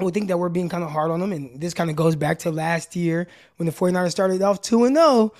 would 0.00 0.14
think 0.14 0.28
that 0.28 0.38
we're 0.38 0.48
being 0.48 0.70
kind 0.70 0.82
of 0.82 0.90
hard 0.90 1.10
on 1.10 1.20
them, 1.20 1.32
and 1.32 1.60
this 1.60 1.74
kind 1.74 1.90
of 1.90 1.96
goes 1.96 2.16
back 2.16 2.38
to 2.40 2.50
last 2.50 2.96
year 2.96 3.28
when 3.56 3.66
the 3.66 3.72
49ers 3.72 4.12
started 4.12 4.40
off 4.40 4.62
2 4.62 4.86
and 4.86 4.96
0 4.96 5.32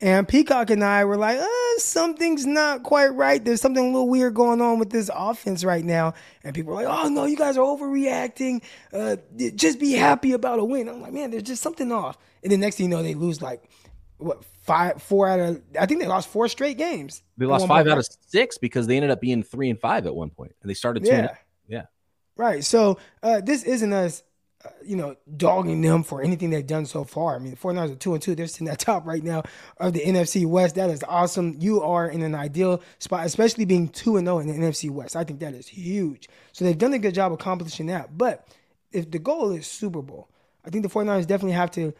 and 0.00 0.28
Peacock 0.28 0.68
and 0.70 0.84
I 0.84 1.04
were 1.04 1.16
like, 1.16 1.38
uh, 1.38 1.78
something's 1.78 2.44
not 2.44 2.82
quite 2.82 3.08
right. 3.08 3.42
There's 3.42 3.62
something 3.62 3.82
a 3.82 3.86
little 3.86 4.08
weird 4.08 4.34
going 4.34 4.60
on 4.60 4.78
with 4.78 4.90
this 4.90 5.10
offense 5.14 5.64
right 5.64 5.84
now. 5.84 6.12
And 6.44 6.54
people 6.54 6.74
were 6.74 6.82
like, 6.82 6.86
oh, 6.88 7.08
no, 7.08 7.24
you 7.24 7.36
guys 7.36 7.56
are 7.56 7.64
overreacting. 7.64 8.62
Uh, 8.92 9.16
just 9.54 9.80
be 9.80 9.92
happy 9.92 10.32
about 10.32 10.58
a 10.58 10.64
win. 10.64 10.88
I'm 10.88 11.00
like, 11.00 11.14
man, 11.14 11.30
there's 11.30 11.44
just 11.44 11.62
something 11.62 11.90
off. 11.92 12.18
And 12.42 12.52
the 12.52 12.58
next 12.58 12.76
thing 12.76 12.84
you 12.84 12.90
know, 12.90 13.02
they 13.02 13.14
lose 13.14 13.40
like, 13.40 13.62
what, 14.18 14.44
five, 14.64 15.02
four 15.02 15.28
out 15.28 15.40
of, 15.40 15.62
I 15.78 15.86
think 15.86 16.00
they 16.00 16.06
lost 16.06 16.28
four 16.28 16.48
straight 16.48 16.76
games. 16.76 17.22
They 17.38 17.46
lost 17.46 17.66
five 17.66 17.86
out 17.86 17.98
of 17.98 18.06
six 18.28 18.58
because 18.58 18.86
they 18.86 18.96
ended 18.96 19.10
up 19.10 19.20
being 19.20 19.42
three 19.42 19.70
and 19.70 19.80
five 19.80 20.06
at 20.06 20.14
one. 20.14 20.30
And 20.38 20.50
they 20.64 20.74
started 20.74 21.04
two. 21.04 21.10
Yeah. 21.10 21.36
yeah. 21.68 21.82
Right. 22.36 22.62
So 22.62 22.98
uh, 23.22 23.40
this 23.40 23.62
isn't 23.62 23.92
us 23.94 24.22
you 24.84 24.96
know, 24.96 25.16
dogging 25.36 25.80
them 25.80 26.02
for 26.02 26.22
anything 26.22 26.50
they've 26.50 26.66
done 26.66 26.86
so 26.86 27.04
far. 27.04 27.36
I 27.36 27.38
mean, 27.38 27.50
the 27.50 27.56
49ers 27.56 27.92
are 27.92 27.96
two 27.96 28.14
and 28.14 28.22
two. 28.22 28.34
They're 28.34 28.46
sitting 28.46 28.68
at 28.68 28.78
top 28.80 29.06
right 29.06 29.22
now 29.22 29.42
of 29.78 29.92
the 29.92 30.00
NFC 30.00 30.46
West. 30.46 30.74
That 30.74 30.90
is 30.90 31.04
awesome. 31.08 31.56
You 31.58 31.82
are 31.82 32.08
in 32.08 32.22
an 32.22 32.34
ideal 32.34 32.82
spot, 32.98 33.26
especially 33.26 33.64
being 33.64 33.88
two 33.88 34.16
and 34.16 34.26
zero 34.26 34.36
oh 34.36 34.40
in 34.40 34.48
the 34.48 34.54
NFC 34.54 34.90
West. 34.90 35.16
I 35.16 35.24
think 35.24 35.40
that 35.40 35.54
is 35.54 35.66
huge. 35.68 36.28
So 36.52 36.64
they've 36.64 36.78
done 36.78 36.94
a 36.94 36.98
good 36.98 37.14
job 37.14 37.32
accomplishing 37.32 37.86
that. 37.86 38.16
But 38.16 38.46
if 38.92 39.10
the 39.10 39.18
goal 39.18 39.52
is 39.52 39.66
Super 39.66 40.02
Bowl, 40.02 40.28
I 40.64 40.70
think 40.70 40.82
the 40.82 40.90
49ers 40.90 41.26
definitely 41.26 41.52
have 41.52 41.70
to 41.72 41.94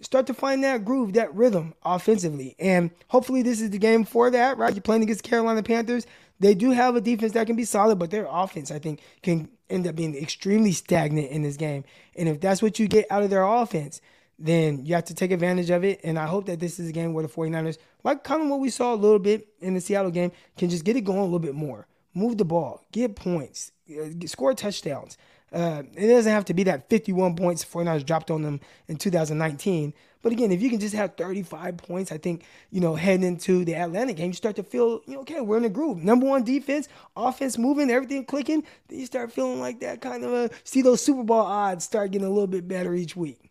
start 0.00 0.26
to 0.26 0.34
find 0.34 0.62
that 0.64 0.84
groove, 0.84 1.14
that 1.14 1.34
rhythm 1.34 1.74
offensively. 1.84 2.54
And 2.58 2.90
hopefully 3.08 3.42
this 3.42 3.60
is 3.60 3.70
the 3.70 3.78
game 3.78 4.04
for 4.04 4.30
that, 4.30 4.58
right? 4.58 4.72
You're 4.72 4.82
playing 4.82 5.02
against 5.02 5.24
Carolina 5.24 5.62
Panthers. 5.62 6.06
They 6.40 6.54
do 6.54 6.70
have 6.70 6.94
a 6.96 7.00
defense 7.00 7.32
that 7.32 7.46
can 7.46 7.56
be 7.56 7.64
solid, 7.64 7.98
but 7.98 8.10
their 8.10 8.26
offense, 8.30 8.70
I 8.70 8.78
think, 8.78 9.00
can 9.22 9.48
end 9.68 9.86
up 9.86 9.96
being 9.96 10.16
extremely 10.16 10.72
stagnant 10.72 11.30
in 11.30 11.42
this 11.42 11.56
game. 11.56 11.84
And 12.16 12.28
if 12.28 12.40
that's 12.40 12.62
what 12.62 12.78
you 12.78 12.88
get 12.88 13.06
out 13.10 13.22
of 13.22 13.30
their 13.30 13.44
offense, 13.44 14.00
then 14.38 14.86
you 14.86 14.94
have 14.94 15.04
to 15.06 15.14
take 15.14 15.32
advantage 15.32 15.70
of 15.70 15.84
it. 15.84 16.00
And 16.04 16.18
I 16.18 16.26
hope 16.26 16.46
that 16.46 16.60
this 16.60 16.78
is 16.78 16.88
a 16.88 16.92
game 16.92 17.12
where 17.12 17.26
the 17.26 17.32
49ers, 17.32 17.78
like 18.04 18.22
kind 18.22 18.42
of 18.42 18.48
what 18.48 18.60
we 18.60 18.70
saw 18.70 18.94
a 18.94 18.96
little 18.96 19.18
bit 19.18 19.48
in 19.60 19.74
the 19.74 19.80
Seattle 19.80 20.10
game, 20.10 20.30
can 20.56 20.70
just 20.70 20.84
get 20.84 20.96
it 20.96 21.02
going 21.02 21.18
a 21.18 21.24
little 21.24 21.38
bit 21.40 21.54
more. 21.54 21.86
Move 22.14 22.38
the 22.38 22.44
ball, 22.44 22.84
get 22.92 23.16
points, 23.16 23.72
uh, 23.90 24.26
score 24.26 24.54
touchdowns. 24.54 25.18
Uh, 25.52 25.82
it 25.96 26.08
doesn't 26.08 26.32
have 26.32 26.44
to 26.44 26.54
be 26.54 26.62
that 26.64 26.88
51 26.88 27.34
points 27.34 27.64
49ers 27.64 28.04
dropped 28.04 28.30
on 28.30 28.42
them 28.42 28.60
in 28.86 28.96
2019. 28.96 29.94
But 30.22 30.32
again, 30.32 30.50
if 30.52 30.60
you 30.60 30.70
can 30.70 30.80
just 30.80 30.94
have 30.94 31.16
35 31.16 31.76
points, 31.76 32.12
I 32.12 32.18
think, 32.18 32.44
you 32.70 32.80
know, 32.80 32.94
heading 32.94 33.26
into 33.26 33.64
the 33.64 33.74
Atlanta 33.74 34.12
game, 34.12 34.28
you 34.28 34.34
start 34.34 34.56
to 34.56 34.62
feel, 34.62 35.00
you 35.06 35.14
know, 35.14 35.20
okay, 35.20 35.40
we're 35.40 35.58
in 35.58 35.64
a 35.64 35.68
groove. 35.68 36.02
Number 36.02 36.26
one 36.26 36.44
defense, 36.44 36.88
offense 37.16 37.56
moving, 37.56 37.90
everything 37.90 38.24
clicking. 38.24 38.64
Then 38.88 38.98
you 38.98 39.06
start 39.06 39.32
feeling 39.32 39.60
like 39.60 39.80
that 39.80 40.00
kind 40.00 40.24
of 40.24 40.32
a, 40.32 40.50
see 40.64 40.82
those 40.82 41.00
Super 41.00 41.22
Bowl 41.22 41.40
odds 41.40 41.84
start 41.84 42.10
getting 42.10 42.26
a 42.26 42.30
little 42.30 42.46
bit 42.46 42.66
better 42.66 42.94
each 42.94 43.16
week 43.16 43.47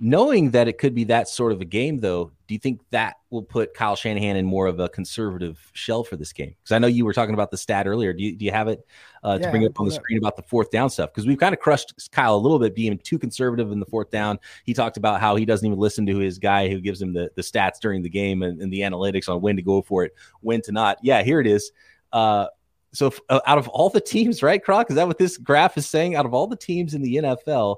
knowing 0.00 0.50
that 0.50 0.66
it 0.66 0.78
could 0.78 0.94
be 0.94 1.04
that 1.04 1.28
sort 1.28 1.52
of 1.52 1.60
a 1.60 1.64
game, 1.64 2.00
though, 2.00 2.32
do 2.46 2.54
you 2.54 2.58
think 2.58 2.80
that 2.90 3.16
will 3.30 3.42
put 3.42 3.74
Kyle 3.74 3.94
Shanahan 3.94 4.36
in 4.36 4.44
more 4.44 4.66
of 4.66 4.80
a 4.80 4.88
conservative 4.88 5.70
shell 5.72 6.02
for 6.02 6.16
this 6.16 6.32
game? 6.32 6.54
Because 6.62 6.72
I 6.72 6.78
know 6.78 6.88
you 6.88 7.04
were 7.04 7.12
talking 7.12 7.34
about 7.34 7.50
the 7.50 7.56
stat 7.56 7.86
earlier. 7.86 8.12
Do 8.12 8.22
you, 8.22 8.36
do 8.36 8.44
you 8.44 8.50
have 8.50 8.68
it 8.68 8.84
uh, 9.22 9.38
yeah, 9.40 9.46
to 9.46 9.50
bring 9.50 9.64
up 9.64 9.78
on 9.78 9.86
the 9.86 9.92
screen 9.92 10.18
about 10.18 10.36
the 10.36 10.42
fourth 10.42 10.70
down 10.70 10.90
stuff? 10.90 11.10
Because 11.10 11.26
we've 11.26 11.38
kind 11.38 11.54
of 11.54 11.60
crushed 11.60 12.10
Kyle 12.10 12.34
a 12.34 12.36
little 12.36 12.58
bit 12.58 12.74
being 12.74 12.98
too 12.98 13.18
conservative 13.18 13.70
in 13.70 13.78
the 13.78 13.86
fourth 13.86 14.10
down. 14.10 14.38
He 14.64 14.74
talked 14.74 14.96
about 14.96 15.20
how 15.20 15.36
he 15.36 15.44
doesn't 15.44 15.66
even 15.66 15.78
listen 15.78 16.06
to 16.06 16.18
his 16.18 16.38
guy 16.38 16.68
who 16.68 16.80
gives 16.80 17.00
him 17.00 17.12
the, 17.12 17.30
the 17.36 17.42
stats 17.42 17.78
during 17.80 18.02
the 18.02 18.10
game 18.10 18.42
and, 18.42 18.60
and 18.60 18.72
the 18.72 18.80
analytics 18.80 19.28
on 19.28 19.40
when 19.40 19.56
to 19.56 19.62
go 19.62 19.80
for 19.80 20.04
it, 20.04 20.12
when 20.40 20.60
to 20.62 20.72
not. 20.72 20.98
Yeah, 21.02 21.22
here 21.22 21.40
it 21.40 21.46
is. 21.46 21.70
Uh, 22.12 22.48
so, 22.92 23.06
if, 23.08 23.20
uh, 23.28 23.40
out 23.46 23.58
of 23.58 23.68
all 23.68 23.90
the 23.90 24.00
teams, 24.00 24.42
right, 24.42 24.62
Croc? 24.62 24.90
Is 24.90 24.96
that 24.96 25.06
what 25.06 25.18
this 25.18 25.36
graph 25.36 25.76
is 25.76 25.86
saying? 25.86 26.14
Out 26.14 26.26
of 26.26 26.34
all 26.34 26.46
the 26.46 26.56
teams 26.56 26.94
in 26.94 27.02
the 27.02 27.16
NFL, 27.16 27.76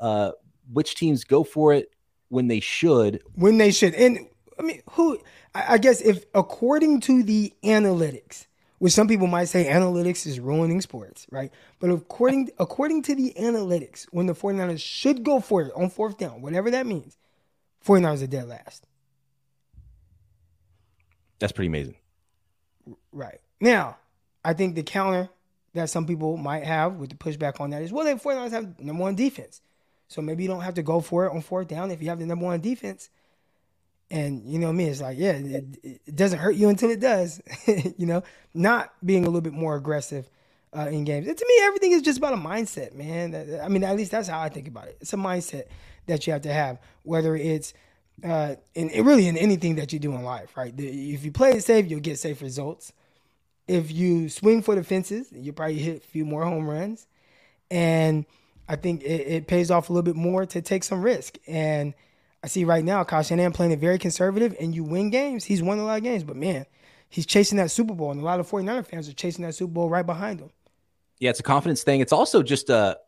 uh, 0.00 0.32
which 0.72 0.94
teams 0.94 1.24
go 1.24 1.44
for 1.44 1.72
it 1.72 1.90
when 2.28 2.48
they 2.48 2.60
should. 2.60 3.22
When 3.34 3.58
they 3.58 3.70
should. 3.70 3.94
And 3.94 4.26
I 4.58 4.62
mean, 4.62 4.82
who, 4.90 5.18
I 5.54 5.78
guess, 5.78 6.00
if 6.00 6.24
according 6.34 7.00
to 7.02 7.22
the 7.22 7.52
analytics, 7.64 8.46
which 8.78 8.92
some 8.92 9.08
people 9.08 9.26
might 9.26 9.46
say 9.46 9.66
analytics 9.66 10.26
is 10.26 10.38
ruining 10.40 10.80
sports, 10.80 11.26
right? 11.30 11.52
But 11.80 11.90
according 11.90 12.50
according 12.58 13.02
to 13.02 13.14
the 13.14 13.34
analytics, 13.38 14.06
when 14.10 14.26
the 14.26 14.34
49ers 14.34 14.80
should 14.80 15.22
go 15.22 15.40
for 15.40 15.62
it 15.62 15.72
on 15.74 15.90
fourth 15.90 16.18
down, 16.18 16.42
whatever 16.42 16.70
that 16.70 16.86
means, 16.86 17.16
49ers 17.84 18.22
are 18.22 18.26
dead 18.28 18.48
last. 18.48 18.86
That's 21.38 21.52
pretty 21.52 21.68
amazing. 21.68 21.96
Right. 23.12 23.40
Now, 23.60 23.96
I 24.44 24.54
think 24.54 24.74
the 24.74 24.82
counter 24.82 25.28
that 25.74 25.90
some 25.90 26.06
people 26.06 26.36
might 26.36 26.64
have 26.64 26.94
with 26.94 27.10
the 27.10 27.16
pushback 27.16 27.60
on 27.60 27.70
that 27.70 27.82
is 27.82 27.92
well, 27.92 28.04
the 28.04 28.20
49ers 28.20 28.50
have 28.50 28.80
number 28.80 29.02
one 29.02 29.14
defense. 29.14 29.60
So 30.08 30.22
maybe 30.22 30.42
you 30.42 30.48
don't 30.48 30.62
have 30.62 30.74
to 30.74 30.82
go 30.82 31.00
for 31.00 31.26
it 31.26 31.32
on 31.32 31.42
fourth 31.42 31.68
down 31.68 31.90
if 31.90 32.02
you 32.02 32.08
have 32.08 32.18
the 32.18 32.26
number 32.26 32.46
one 32.46 32.60
defense. 32.60 33.10
And 34.10 34.42
you 34.46 34.58
know 34.58 34.72
me, 34.72 34.86
it's 34.86 35.02
like, 35.02 35.18
yeah, 35.18 35.32
it, 35.32 35.78
it 35.82 36.16
doesn't 36.16 36.38
hurt 36.38 36.56
you 36.56 36.70
until 36.70 36.90
it 36.90 36.98
does. 36.98 37.42
you 37.66 38.06
know, 38.06 38.22
not 38.54 38.92
being 39.04 39.24
a 39.24 39.26
little 39.26 39.42
bit 39.42 39.52
more 39.52 39.76
aggressive 39.76 40.28
uh, 40.76 40.88
in 40.90 41.04
games. 41.04 41.28
And 41.28 41.36
to 41.36 41.46
me, 41.46 41.54
everything 41.64 41.92
is 41.92 42.02
just 42.02 42.18
about 42.18 42.32
a 42.32 42.38
mindset, 42.38 42.94
man. 42.94 43.60
I 43.62 43.68
mean, 43.68 43.84
at 43.84 43.96
least 43.96 44.10
that's 44.10 44.28
how 44.28 44.40
I 44.40 44.48
think 44.48 44.66
about 44.66 44.88
it. 44.88 44.96
It's 45.00 45.12
a 45.12 45.16
mindset 45.16 45.64
that 46.06 46.26
you 46.26 46.32
have 46.32 46.42
to 46.42 46.52
have, 46.52 46.78
whether 47.02 47.36
it's 47.36 47.74
uh, 48.24 48.56
in 48.74 48.88
really 49.04 49.28
in 49.28 49.36
anything 49.36 49.76
that 49.76 49.92
you 49.92 49.98
do 49.98 50.14
in 50.14 50.22
life, 50.22 50.56
right? 50.56 50.74
If 50.76 51.24
you 51.24 51.32
play 51.32 51.52
it 51.52 51.64
safe, 51.64 51.88
you'll 51.88 52.00
get 52.00 52.18
safe 52.18 52.42
results. 52.42 52.92
If 53.66 53.92
you 53.92 54.28
swing 54.28 54.62
for 54.62 54.74
the 54.74 54.82
fences, 54.82 55.28
you 55.32 55.52
probably 55.52 55.78
hit 55.78 55.98
a 55.98 56.00
few 56.00 56.24
more 56.24 56.44
home 56.44 56.68
runs. 56.68 57.06
And 57.70 58.24
I 58.68 58.76
think 58.76 59.02
it, 59.02 59.06
it, 59.06 59.46
pays 59.46 59.70
off 59.70 59.88
a 59.88 59.92
little 59.92 60.04
bit 60.04 60.16
more 60.16 60.44
to 60.44 60.60
take 60.60 60.84
some 60.84 61.00
risk. 61.00 61.38
And 61.46 61.94
I 62.42 62.48
see 62.48 62.64
right 62.64 62.84
now 62.84 63.02
Kyle 63.04 63.22
Shanahan 63.22 63.52
playing 63.52 63.72
it 63.72 63.78
very 63.78 63.98
conservative, 63.98 64.54
and 64.60 64.74
you 64.74 64.84
win 64.84 65.10
games. 65.10 65.44
He's 65.44 65.62
won 65.62 65.78
a 65.78 65.84
lot 65.84 65.98
of 65.98 66.04
games, 66.04 66.22
but 66.22 66.36
man, 66.36 66.66
he's 67.08 67.26
chasing 67.26 67.56
that 67.58 67.70
Super 67.70 67.94
Bowl, 67.94 68.10
and 68.10 68.20
a 68.20 68.24
lot 68.24 68.40
of 68.40 68.48
49er 68.48 68.86
fans 68.86 69.08
are 69.08 69.14
chasing 69.14 69.44
that 69.44 69.54
Super 69.54 69.72
Bowl 69.72 69.88
right 69.88 70.06
behind 70.06 70.40
him. 70.40 70.50
Yeah, 71.18 71.30
it's 71.30 71.40
a 71.40 71.44
confidence 71.44 71.82
thing. 71.82 72.00
It's 72.00 72.12
also 72.12 72.42
just 72.42 72.68
a 72.68 72.98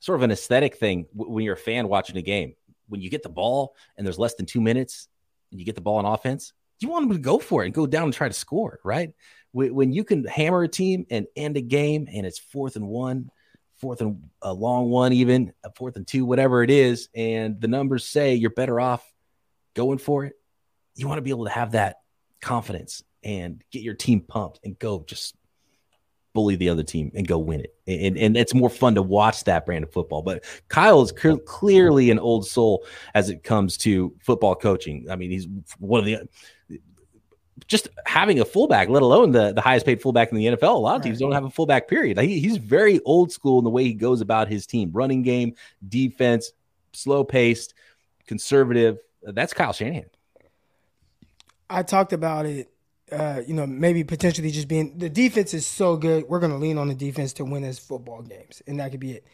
sort 0.00 0.16
of 0.16 0.22
an 0.22 0.30
aesthetic 0.30 0.76
thing 0.76 1.06
when 1.14 1.44
you're 1.44 1.54
a 1.54 1.56
fan 1.56 1.88
watching 1.88 2.16
a 2.16 2.22
game. 2.22 2.54
When 2.88 3.00
you 3.00 3.10
get 3.10 3.22
the 3.22 3.28
ball 3.28 3.74
and 3.96 4.06
there's 4.06 4.18
less 4.18 4.34
than 4.34 4.46
two 4.46 4.60
minutes, 4.60 5.08
and 5.50 5.60
you 5.60 5.64
get 5.64 5.76
the 5.76 5.80
ball 5.80 5.96
on 5.96 6.04
offense, 6.04 6.52
you 6.80 6.88
want 6.88 7.08
them 7.08 7.16
to 7.16 7.22
go 7.22 7.38
for 7.38 7.62
it 7.62 7.66
and 7.66 7.74
go 7.74 7.86
down 7.86 8.04
and 8.04 8.12
try 8.12 8.28
to 8.28 8.34
score, 8.34 8.80
right? 8.84 9.12
When 9.52 9.92
you 9.92 10.04
can 10.04 10.24
hammer 10.24 10.62
a 10.62 10.68
team 10.68 11.06
and 11.10 11.26
end 11.34 11.56
a 11.56 11.60
game 11.60 12.06
and 12.12 12.26
it's 12.26 12.38
fourth 12.38 12.76
and 12.76 12.86
one 12.86 13.30
fourth 13.78 14.00
and 14.00 14.22
a 14.42 14.52
long 14.52 14.90
one, 14.90 15.12
even 15.12 15.52
a 15.64 15.72
fourth 15.72 15.96
and 15.96 16.06
two, 16.06 16.24
whatever 16.24 16.62
it 16.62 16.70
is, 16.70 17.08
and 17.14 17.60
the 17.60 17.68
numbers 17.68 18.04
say 18.04 18.34
you're 18.34 18.50
better 18.50 18.80
off 18.80 19.04
going 19.74 19.98
for 19.98 20.24
it, 20.24 20.34
you 20.94 21.06
want 21.06 21.18
to 21.18 21.22
be 21.22 21.30
able 21.30 21.44
to 21.44 21.50
have 21.50 21.72
that 21.72 21.96
confidence 22.40 23.02
and 23.22 23.62
get 23.70 23.82
your 23.82 23.94
team 23.94 24.20
pumped 24.20 24.60
and 24.64 24.78
go 24.78 25.04
just 25.06 25.34
bully 26.34 26.56
the 26.56 26.68
other 26.68 26.82
team 26.82 27.10
and 27.14 27.26
go 27.26 27.38
win 27.38 27.60
it. 27.60 27.74
And, 27.86 28.16
and 28.16 28.36
it's 28.36 28.54
more 28.54 28.70
fun 28.70 28.94
to 28.94 29.02
watch 29.02 29.44
that 29.44 29.66
brand 29.66 29.84
of 29.84 29.92
football. 29.92 30.22
But 30.22 30.44
Kyle 30.68 31.02
is 31.02 31.12
cl- 31.16 31.38
clearly 31.38 32.10
an 32.10 32.18
old 32.18 32.46
soul 32.46 32.84
as 33.14 33.28
it 33.28 33.42
comes 33.42 33.76
to 33.78 34.14
football 34.20 34.54
coaching. 34.54 35.06
I 35.10 35.16
mean, 35.16 35.30
he's 35.30 35.48
one 35.78 36.00
of 36.00 36.06
the 36.06 36.28
just 37.66 37.88
having 38.06 38.40
a 38.40 38.44
fullback, 38.44 38.88
let 38.88 39.02
alone 39.02 39.32
the, 39.32 39.52
the 39.52 39.60
highest 39.60 39.86
paid 39.86 40.00
fullback 40.00 40.30
in 40.30 40.38
the 40.38 40.46
NFL. 40.46 40.74
A 40.74 40.78
lot 40.78 40.96
of 40.96 41.02
teams 41.02 41.18
don't 41.18 41.32
have 41.32 41.44
a 41.44 41.50
fullback, 41.50 41.88
period. 41.88 42.18
He, 42.18 42.40
he's 42.40 42.56
very 42.56 43.00
old 43.00 43.32
school 43.32 43.58
in 43.58 43.64
the 43.64 43.70
way 43.70 43.84
he 43.84 43.94
goes 43.94 44.20
about 44.20 44.48
his 44.48 44.66
team 44.66 44.90
running 44.92 45.22
game, 45.22 45.54
defense, 45.86 46.52
slow 46.92 47.24
paced, 47.24 47.74
conservative. 48.26 48.98
That's 49.22 49.52
Kyle 49.52 49.72
Shanahan. 49.72 50.06
I 51.70 51.82
talked 51.82 52.12
about 52.12 52.46
it, 52.46 52.70
uh, 53.12 53.42
you 53.46 53.54
know, 53.54 53.66
maybe 53.66 54.04
potentially 54.04 54.50
just 54.50 54.68
being 54.68 54.96
the 54.98 55.10
defense 55.10 55.52
is 55.54 55.66
so 55.66 55.96
good. 55.96 56.24
We're 56.28 56.40
going 56.40 56.52
to 56.52 56.58
lean 56.58 56.78
on 56.78 56.88
the 56.88 56.94
defense 56.94 57.32
to 57.34 57.44
win 57.44 57.62
his 57.62 57.78
football 57.78 58.22
games, 58.22 58.62
and 58.66 58.80
that 58.80 58.90
could 58.90 59.00
be 59.00 59.12
it. 59.12 59.26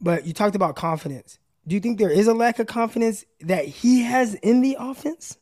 But 0.00 0.26
you 0.26 0.32
talked 0.32 0.56
about 0.56 0.76
confidence. 0.76 1.38
Do 1.66 1.74
you 1.74 1.80
think 1.80 1.98
there 1.98 2.10
is 2.10 2.26
a 2.26 2.34
lack 2.34 2.58
of 2.58 2.66
confidence 2.66 3.24
that 3.40 3.64
he 3.66 4.02
has 4.02 4.34
in 4.34 4.60
the 4.62 4.76
offense? 4.78 5.36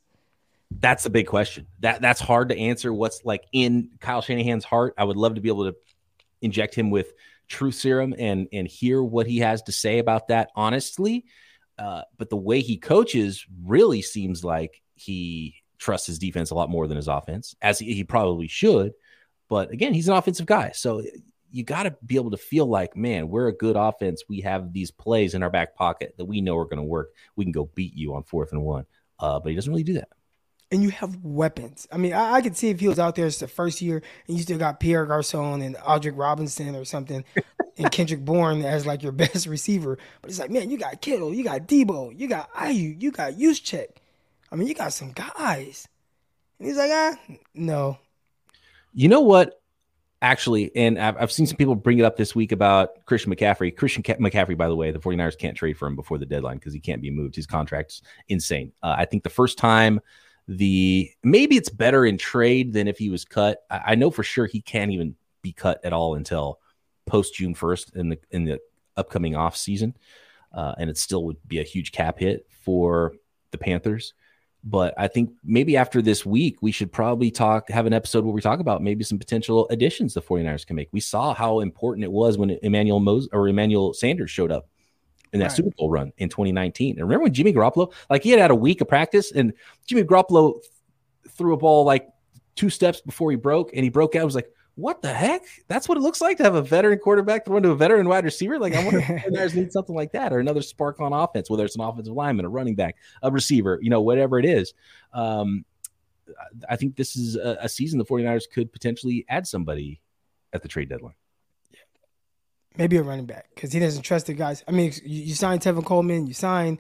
That's 0.71 1.07
a 1.07 1.11
big 1.11 1.27
question. 1.27 1.67
That 1.81 2.01
that's 2.01 2.21
hard 2.21 2.49
to 2.49 2.59
answer. 2.59 2.93
What's 2.93 3.25
like 3.25 3.45
in 3.53 3.91
Kyle 4.01 4.21
Shanahan's 4.21 4.65
heart? 4.65 4.95
I 4.99 5.05
would 5.05 5.17
love 5.17 5.37
to 5.37 5.41
be 5.41 5.49
able 5.49 5.71
to 5.71 5.77
inject 6.43 6.75
him 6.75 6.91
with 6.91 7.13
truth 7.49 7.77
serum 7.77 8.15
and 8.19 8.49
and 8.53 8.67
hear 8.67 9.03
what 9.03 9.27
he 9.27 9.39
has 9.39 9.63
to 9.63 9.73
say 9.73 9.99
about 9.99 10.29
that 10.29 10.51
honestly. 10.57 11.25
Uh, 11.79 12.03
but 12.17 12.31
the 12.31 12.37
way 12.37 12.61
he 12.61 12.79
coaches 12.79 13.47
really 13.65 14.03
seems 14.03 14.43
like 14.43 14.83
he 14.95 15.55
trusts 15.79 16.07
his 16.07 16.19
defense 16.19 16.51
a 16.51 16.55
lot 16.55 16.71
more 16.71 16.87
than 16.87 16.97
his 16.97 17.09
offense, 17.09 17.55
as 17.61 17.79
he, 17.79 17.93
he 17.93 18.03
probably 18.03 18.49
should. 18.49 18.93
But 19.49 19.71
again, 19.71 19.95
he's 19.95 20.09
an 20.09 20.17
offensive 20.17 20.47
guy. 20.47 20.73
So 20.73 21.03
you 21.51 21.65
got 21.65 21.85
to 21.85 21.95
be 22.05 22.17
able 22.17 22.31
to 22.33 22.37
feel 22.37 22.67
like, 22.67 22.97
man, 22.97 23.29
we're 23.29 23.49
a 23.49 23.57
good 23.57 23.77
offense. 23.77 24.25
We 24.29 24.41
have 24.41 24.73
these 24.73 24.91
plays 24.91 25.35
in 25.35 25.43
our 25.43 25.51
back 25.51 25.75
pocket 25.75 26.15
that 26.17 26.25
we 26.25 26.41
know 26.41 26.57
are 26.57 26.65
going 26.65 26.79
to 26.79 26.83
work. 26.83 27.11
We 27.37 27.45
can 27.45 27.53
go 27.53 27.71
beat 27.75 27.95
you 27.95 28.15
on 28.15 28.25
fourth 28.25 28.53
and 28.53 28.63
one. 28.63 28.87
Uh, 29.19 29.39
but 29.39 29.51
he 29.51 29.55
doesn't 29.55 29.71
really 29.71 29.85
do 29.85 29.95
that. 29.95 30.09
And 30.73 30.83
you 30.83 30.91
have 30.91 31.25
weapons. 31.25 31.87
I 31.93 31.97
mean, 31.97 32.13
I, 32.13 32.35
I 32.35 32.41
could 32.41 32.57
see 32.57 32.71
if 32.71 32.81
he 32.81 32.89
was 32.89 32.99
out 32.99 33.15
there 33.15 33.27
it's 33.27 33.39
the 33.39 33.47
first 33.47 33.81
year 33.81 34.03
and 34.27 34.37
you 34.37 34.43
still 34.43 34.59
got 34.59 34.81
Pierre 34.81 35.07
Garcon 35.07 35.63
and 35.63 35.77
Aldrick 35.77 36.19
Robinson 36.19 36.75
or 36.75 36.85
something 36.85 37.25
and 37.79 37.91
Kendrick 37.93 38.25
Bourne 38.25 38.63
as 38.63 38.85
like 38.85 39.03
your 39.03 39.13
best 39.25 39.47
receiver. 39.47 39.99
But 40.21 40.31
it's 40.31 40.41
like, 40.41 40.51
man, 40.51 40.71
you 40.71 40.79
got 40.79 41.01
Kittle, 41.01 41.33
you 41.33 41.45
got 41.45 41.69
Deebo, 41.69 42.19
you 42.19 42.29
got 42.29 42.53
Aiyuk, 42.55 43.01
you 43.01 43.13
got 43.13 43.35
Juszczyk. 43.35 43.87
I 44.51 44.57
mean, 44.57 44.69
you 44.69 44.75
got 44.75 44.93
some 44.93 45.13
guys. 45.13 45.89
And 46.59 46.69
he's 46.69 46.77
like, 46.77 46.91
ah, 46.93 47.17
no. 47.55 47.99
You 48.93 49.09
know 49.09 49.21
what? 49.21 49.61
Actually, 50.23 50.75
and 50.75 50.99
I've, 50.99 51.17
I've 51.19 51.33
seen 51.33 51.47
some 51.47 51.59
people 51.59 51.75
bring 51.75 51.99
it 51.99 52.05
up 52.05 52.17
this 52.17 52.35
week 52.35 52.51
about 52.51 53.05
Christian 53.05 53.35
McCaffrey. 53.35 53.77
Christian 53.77 54.03
McCaffrey, 54.03 54.57
by 54.57 54.67
the 54.67 54.75
way, 54.75 54.91
the 54.91 54.99
49ers 54.99 55.39
can't 55.39 55.57
trade 55.57 55.77
for 55.77 55.87
him 55.87 55.95
before 55.95 56.17
the 56.17 56.25
deadline 56.25 56.57
because 56.57 56.73
he 56.73 56.81
can't 56.81 57.03
be 57.03 57.11
moved. 57.11 57.37
His 57.37 57.47
contract's 57.47 58.01
insane. 58.29 58.73
Uh, 58.83 58.95
I 58.97 59.05
think 59.05 59.23
the 59.23 59.31
first 59.31 59.59
time 59.59 60.01
the 60.49 61.11
maybe 61.25 61.57
it's 61.57 61.69
better 61.69 62.07
in 62.07 62.19
trade 62.19 62.73
than 62.73 62.89
if 62.89 62.99
he 62.99 63.11
was 63.11 63.25
cut. 63.25 63.59
I, 63.71 63.81
I 63.87 63.95
know 63.95 64.11
for 64.11 64.23
sure 64.23 64.47
he 64.47 64.61
can't 64.61 64.93
even 64.93 65.17
be 65.43 65.53
cut 65.53 65.85
at 65.85 65.93
all 65.93 66.15
until 66.15 66.61
post 67.07 67.35
June 67.35 67.55
1st 67.55 67.97
in 67.97 68.09
the 68.11 68.19
in 68.31 68.45
the 68.45 68.61
upcoming 68.97 69.37
off 69.37 69.57
season. 69.57 69.97
Uh, 70.53 70.75
and 70.79 70.89
it 70.89 70.97
still 70.97 71.25
would 71.25 71.37
be 71.47 71.61
a 71.61 71.65
huge 71.65 71.93
cap 71.93 72.19
hit 72.19 72.47
for 72.65 73.13
the 73.51 73.59
Panthers. 73.59 74.15
But 74.65 74.95
I 74.99 75.07
think 75.07 75.31
maybe 75.45 75.77
after 75.77 76.03
this 76.03 76.27
week, 76.27 76.61
we 76.61 76.73
should 76.73 76.91
probably 76.91 77.31
talk, 77.31 77.69
have 77.71 77.87
an 77.87 77.93
episode 77.93 78.25
where 78.25 78.35
we 78.35 78.41
talk 78.41 78.59
about 78.59 78.83
maybe 78.83 79.05
some 79.05 79.19
potential 79.19 79.69
additions 79.69 80.15
the 80.15 80.23
49ers 80.23 80.67
can 80.67 80.75
make. 80.75 80.89
We 80.91 80.99
saw 80.99 81.35
how 81.35 81.61
important 81.61 82.05
it 82.05 82.11
was 82.11 82.37
when 82.37 82.59
Emmanuel 82.63 82.99
Mose 82.99 83.29
or 83.33 83.47
Emmanuel 83.47 83.93
Sanders 83.93 84.31
showed 84.31 84.51
up 84.51 84.69
in 85.33 85.41
that 85.41 85.47
right. 85.47 85.57
Super 85.57 85.71
Bowl 85.77 85.91
run 85.91 86.13
in 86.19 86.29
2019. 86.29 86.97
And 86.97 87.03
remember 87.03 87.25
when 87.25 87.35
Jimmy 87.35 87.53
Garoppolo, 87.53 87.93
like 88.11 88.23
he 88.23 88.31
had 88.31 88.41
had 88.41 88.51
a 88.51 88.55
week 88.55 88.81
of 88.81 88.89
practice 88.89 89.33
and 89.33 89.53
Jimmy 89.87 90.03
Garoppolo 90.05 90.61
threw 91.31 91.55
a 91.55 91.57
ball 91.57 91.85
like 91.85 92.09
two 92.55 92.71
steps 92.71 93.01
before 93.01 93.31
he 93.31 93.37
broke 93.37 93.71
and 93.75 93.85
he 93.85 93.91
broke 93.91 94.15
out. 94.15 94.23
It 94.23 94.27
was 94.27 94.35
like, 94.35 94.51
what 94.77 95.01
the 95.01 95.13
heck? 95.13 95.43
That's 95.69 95.89
what 95.89 95.97
it 95.97 96.03
looks 96.03 96.21
like 96.21 96.37
to 96.37 96.43
have 96.43 96.55
a 96.55 96.63
veteran 96.63 96.99
quarterback 96.99 97.45
throw 97.45 97.57
into 97.57 97.71
a 97.71 97.77
veteran 97.77 98.09
wide 98.09 98.25
receiver. 98.25 98.59
Like 98.59 98.75
I 98.75 98.85
wonder 98.85 99.01
if 99.01 99.25
the 99.25 99.31
Niners 99.31 99.55
need 99.57 99.73
something 99.73 99.95
like 99.95 100.13
that 100.13 100.33
or 100.33 100.39
another 100.39 100.63
spark 100.63 101.01
on 101.01 101.13
offense, 101.13 101.49
whether 101.49 101.65
it's 101.65 101.77
an 101.77 101.83
offensive 101.83 102.15
lineman, 102.15 102.45
a 102.45 102.49
running 102.49 102.75
back, 102.75 102.97
a 103.23 103.31
receiver, 103.31 103.79
you 103.83 103.91
know, 103.91 104.03
whatever 104.03 104.39
it 104.39 104.45
is. 104.45 104.75
Um, 105.15 105.65
I 106.69 106.77
think 106.77 106.97
this 106.97 107.17
is 107.17 107.37
a, 107.37 107.57
a, 107.63 107.69
season 107.69 107.99
the 107.99 108.05
49ers 108.05 108.51
could 108.53 108.73
potentially 108.73 109.25
add 109.29 109.47
somebody 109.47 110.01
at 110.53 110.63
the 110.63 110.69
trade 110.69 110.89
deadline. 110.89 111.15
Maybe 112.77 112.97
a 112.97 113.03
running 113.03 113.27
back 113.27 113.47
because 113.55 113.73
he 113.73 113.81
doesn't 113.81 114.03
trust 114.03 114.27
the 114.27 114.35
guys. 114.35 114.63
I 114.69 114.73
mean, 114.73 114.93
you, 115.05 115.23
you 115.23 115.35
sign 115.35 115.59
Tevin 115.59 115.85
Coleman, 115.85 116.27
you 116.27 116.35
sign 116.35 116.79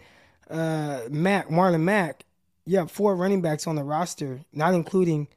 uh, 0.50 1.00
Mack, 1.10 1.48
Marlon 1.48 1.82
Mack. 1.82 2.24
You 2.64 2.78
have 2.78 2.90
four 2.90 3.14
running 3.14 3.42
backs 3.42 3.66
on 3.66 3.76
the 3.76 3.84
roster, 3.84 4.40
not 4.52 4.74
including 4.74 5.28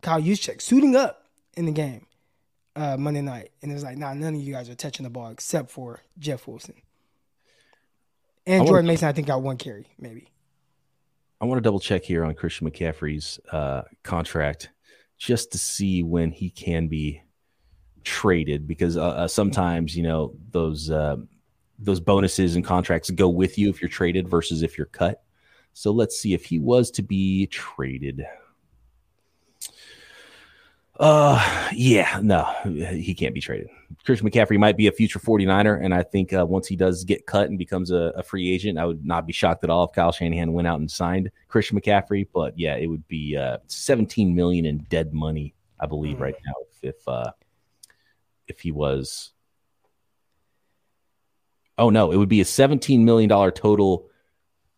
Kyle 0.00 0.20
Juszczyk, 0.20 0.62
suiting 0.62 0.96
up 0.96 1.26
in 1.56 1.66
the 1.66 1.72
game 1.72 2.06
uh, 2.76 2.96
Monday 2.96 3.20
night, 3.20 3.50
and 3.62 3.72
it's 3.72 3.82
like, 3.82 3.98
nah, 3.98 4.14
none 4.14 4.34
of 4.34 4.40
you 4.40 4.52
guys 4.52 4.70
are 4.70 4.74
touching 4.74 5.04
the 5.04 5.10
ball 5.10 5.30
except 5.30 5.70
for 5.70 6.00
Jeff 6.18 6.46
Wilson 6.46 6.74
and 8.46 8.66
Jordan 8.66 8.86
Mason. 8.86 9.08
I 9.08 9.12
think 9.12 9.26
got 9.26 9.42
one 9.42 9.56
carry, 9.56 9.86
maybe. 9.98 10.28
I 11.40 11.44
want 11.44 11.58
to 11.58 11.62
double 11.62 11.80
check 11.80 12.04
here 12.04 12.24
on 12.24 12.34
Christian 12.34 12.68
McCaffrey's 12.68 13.38
uh, 13.52 13.82
contract 14.02 14.70
just 15.18 15.52
to 15.52 15.58
see 15.58 16.02
when 16.02 16.32
he 16.32 16.50
can 16.50 16.88
be 16.88 17.22
traded, 18.04 18.66
because 18.66 18.96
uh, 18.96 19.08
uh 19.08 19.28
sometimes 19.28 19.96
you 19.96 20.02
know 20.02 20.34
those 20.50 20.90
uh, 20.90 21.16
those 21.78 22.00
bonuses 22.00 22.56
and 22.56 22.64
contracts 22.64 23.10
go 23.10 23.28
with 23.28 23.58
you 23.58 23.68
if 23.68 23.80
you're 23.80 23.88
traded 23.88 24.28
versus 24.28 24.62
if 24.62 24.76
you're 24.76 24.86
cut. 24.86 25.22
So 25.72 25.92
let's 25.92 26.18
see 26.18 26.34
if 26.34 26.44
he 26.44 26.58
was 26.58 26.90
to 26.92 27.02
be 27.02 27.46
traded. 27.46 28.26
Uh, 30.98 31.68
yeah, 31.72 32.18
no, 32.22 32.42
he 32.64 33.14
can't 33.14 33.32
be 33.32 33.40
traded. 33.40 33.68
Christian 34.04 34.28
McCaffrey 34.28 34.58
might 34.58 34.76
be 34.76 34.88
a 34.88 34.92
future 34.92 35.20
49er, 35.20 35.82
and 35.82 35.94
I 35.94 36.02
think 36.02 36.32
uh, 36.32 36.44
once 36.44 36.66
he 36.66 36.74
does 36.74 37.04
get 37.04 37.24
cut 37.24 37.48
and 37.48 37.56
becomes 37.56 37.92
a, 37.92 38.12
a, 38.16 38.22
free 38.22 38.50
agent, 38.50 38.78
I 38.78 38.84
would 38.84 39.06
not 39.06 39.24
be 39.24 39.32
shocked 39.32 39.62
at 39.62 39.70
all 39.70 39.84
if 39.84 39.92
Kyle 39.92 40.10
Shanahan 40.10 40.52
went 40.52 40.66
out 40.66 40.80
and 40.80 40.90
signed 40.90 41.30
Christian 41.46 41.80
McCaffrey. 41.80 42.26
But 42.32 42.58
yeah, 42.58 42.74
it 42.74 42.86
would 42.86 43.06
be 43.06 43.36
uh, 43.36 43.58
17 43.68 44.34
million 44.34 44.66
in 44.66 44.78
dead 44.88 45.14
money, 45.14 45.54
I 45.78 45.86
believe, 45.86 46.16
mm. 46.16 46.20
right 46.20 46.36
now 46.44 46.54
if 46.82 46.96
if, 46.96 47.08
uh, 47.08 47.30
if 48.48 48.60
he 48.60 48.72
was. 48.72 49.30
Oh 51.76 51.90
no, 51.90 52.10
it 52.10 52.16
would 52.16 52.28
be 52.28 52.40
a 52.40 52.44
17 52.44 53.04
million 53.04 53.28
dollar 53.28 53.50
total 53.50 54.10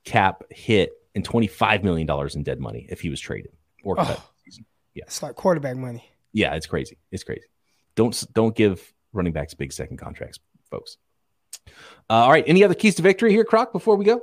cap 0.04 0.42
hit 0.50 0.92
and 1.14 1.24
25 1.24 1.82
million 1.84 2.06
dollars 2.06 2.36
in 2.36 2.42
dead 2.42 2.60
money 2.60 2.86
if 2.90 3.00
he 3.00 3.08
was 3.08 3.20
traded 3.20 3.52
or 3.82 3.96
cut. 3.96 4.20
Oh. 4.20 4.30
Yeah, 4.94 5.04
it's 5.06 5.22
like 5.22 5.36
quarterback 5.36 5.76
money. 5.76 6.04
Yeah, 6.32 6.54
it's 6.54 6.66
crazy. 6.66 6.98
It's 7.10 7.24
crazy. 7.24 7.46
Don't 7.94 8.24
don't 8.32 8.54
give 8.54 8.92
running 9.12 9.32
backs 9.32 9.54
big 9.54 9.72
second 9.72 9.98
contracts, 9.98 10.38
folks. 10.70 10.96
Uh, 11.66 12.24
all 12.24 12.30
right. 12.30 12.44
Any 12.46 12.64
other 12.64 12.74
keys 12.74 12.96
to 12.96 13.02
victory 13.02 13.30
here, 13.30 13.44
Croc? 13.44 13.72
Before 13.72 13.96
we 13.96 14.04
go, 14.04 14.20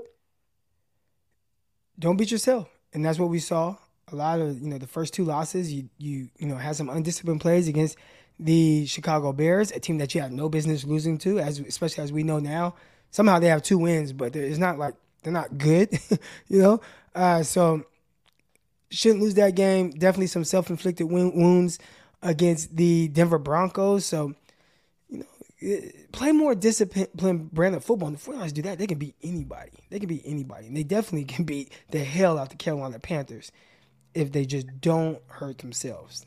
don't 1.97 2.17
beat 2.17 2.31
yourself, 2.31 2.67
and 2.93 3.05
that's 3.05 3.19
what 3.19 3.29
we 3.29 3.39
saw. 3.39 3.77
A 4.11 4.15
lot 4.15 4.39
of 4.39 4.61
you 4.61 4.67
know 4.67 4.77
the 4.77 4.87
first 4.87 5.13
two 5.13 5.23
losses, 5.23 5.71
you 5.71 5.89
you 5.97 6.29
you 6.37 6.47
know 6.47 6.55
had 6.55 6.75
some 6.75 6.89
undisciplined 6.89 7.41
plays 7.41 7.67
against 7.67 7.97
the 8.39 8.85
Chicago 8.85 9.33
Bears, 9.33 9.71
a 9.71 9.79
team 9.79 9.97
that 9.97 10.13
you 10.13 10.21
have 10.21 10.31
no 10.31 10.49
business 10.49 10.85
losing 10.85 11.17
to, 11.19 11.39
as 11.39 11.59
especially 11.59 12.03
as 12.03 12.11
we 12.11 12.23
know 12.23 12.39
now. 12.39 12.75
Somehow 13.09 13.39
they 13.39 13.47
have 13.47 13.63
two 13.63 13.77
wins, 13.77 14.13
but 14.13 14.35
it's 14.35 14.59
not 14.59 14.77
like 14.77 14.95
they're 15.23 15.33
not 15.33 15.57
good, 15.57 15.89
you 16.47 16.61
know. 16.61 16.81
Uh, 17.15 17.41
so 17.43 17.83
shouldn't 18.89 19.21
lose 19.21 19.35
that 19.35 19.55
game. 19.55 19.91
Definitely 19.91 20.27
some 20.27 20.43
self 20.43 20.69
inflicted 20.69 21.09
wounds 21.09 21.79
against 22.21 22.75
the 22.75 23.07
Denver 23.07 23.39
Broncos. 23.39 24.05
So, 24.05 24.33
you 25.09 25.19
know, 25.19 25.25
eh, 25.61 25.91
play 26.11 26.31
more 26.31 26.55
disciplined 26.55 27.51
brand 27.51 27.75
of 27.75 27.83
football. 27.83 28.09
And 28.09 28.17
the 28.17 28.21
49ers 28.21 28.53
do 28.53 28.61
that, 28.63 28.77
they 28.77 28.87
can 28.87 28.97
beat 28.97 29.15
anybody. 29.23 29.71
They 29.89 29.99
can 29.99 30.09
beat 30.09 30.23
anybody. 30.25 30.67
And 30.67 30.77
they 30.77 30.83
definitely 30.83 31.25
can 31.25 31.45
beat 31.45 31.71
the 31.91 31.99
hell 31.99 32.37
out 32.37 32.49
the 32.49 32.55
Carolina 32.55 32.99
Panthers 32.99 33.51
if 34.13 34.31
they 34.31 34.45
just 34.45 34.67
don't 34.81 35.21
hurt 35.27 35.59
themselves. 35.59 36.25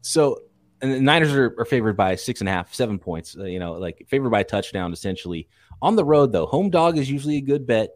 So, 0.00 0.40
and 0.82 0.92
the 0.92 1.00
Niners 1.00 1.32
are, 1.32 1.54
are 1.58 1.64
favored 1.64 1.96
by 1.96 2.16
six 2.16 2.40
and 2.40 2.48
a 2.48 2.52
half, 2.52 2.74
seven 2.74 2.98
points. 2.98 3.36
Uh, 3.38 3.44
you 3.44 3.58
know, 3.58 3.74
like 3.74 4.04
favored 4.08 4.30
by 4.30 4.42
touchdown, 4.42 4.92
essentially. 4.92 5.48
On 5.80 5.96
the 5.96 6.04
road, 6.04 6.32
though, 6.32 6.46
home 6.46 6.70
dog 6.70 6.98
is 6.98 7.10
usually 7.10 7.36
a 7.36 7.40
good 7.40 7.66
bet. 7.66 7.90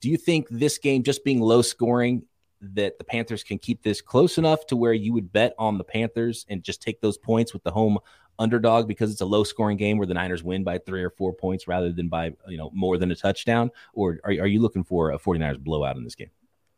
Do 0.00 0.08
you 0.08 0.16
think 0.16 0.48
this 0.50 0.78
game 0.78 1.02
just 1.02 1.22
being 1.22 1.40
low 1.40 1.62
scoring 1.62 2.22
that 2.62 2.98
the 2.98 3.04
Panthers 3.04 3.42
can 3.42 3.58
keep 3.58 3.82
this 3.82 4.00
close 4.00 4.38
enough 4.38 4.66
to 4.66 4.76
where 4.76 4.92
you 4.92 5.12
would 5.12 5.32
bet 5.32 5.54
on 5.58 5.78
the 5.78 5.84
Panthers 5.84 6.44
and 6.48 6.62
just 6.62 6.82
take 6.82 7.00
those 7.00 7.16
points 7.16 7.52
with 7.52 7.62
the 7.62 7.70
home 7.70 7.98
underdog 8.38 8.88
because 8.88 9.12
it's 9.12 9.20
a 9.20 9.26
low 9.26 9.44
scoring 9.44 9.76
game 9.76 9.98
where 9.98 10.06
the 10.06 10.14
Niners 10.14 10.42
win 10.42 10.64
by 10.64 10.78
three 10.78 11.02
or 11.02 11.10
four 11.10 11.32
points 11.32 11.68
rather 11.68 11.92
than 11.92 12.08
by, 12.08 12.32
you 12.48 12.56
know, 12.56 12.70
more 12.74 12.96
than 12.98 13.10
a 13.10 13.16
touchdown? 13.16 13.70
Or 13.92 14.18
are, 14.24 14.30
are 14.30 14.46
you 14.46 14.60
looking 14.60 14.84
for 14.84 15.10
a 15.10 15.18
49ers 15.18 15.62
blowout 15.62 15.96
in 15.96 16.04
this 16.04 16.14
game? 16.14 16.30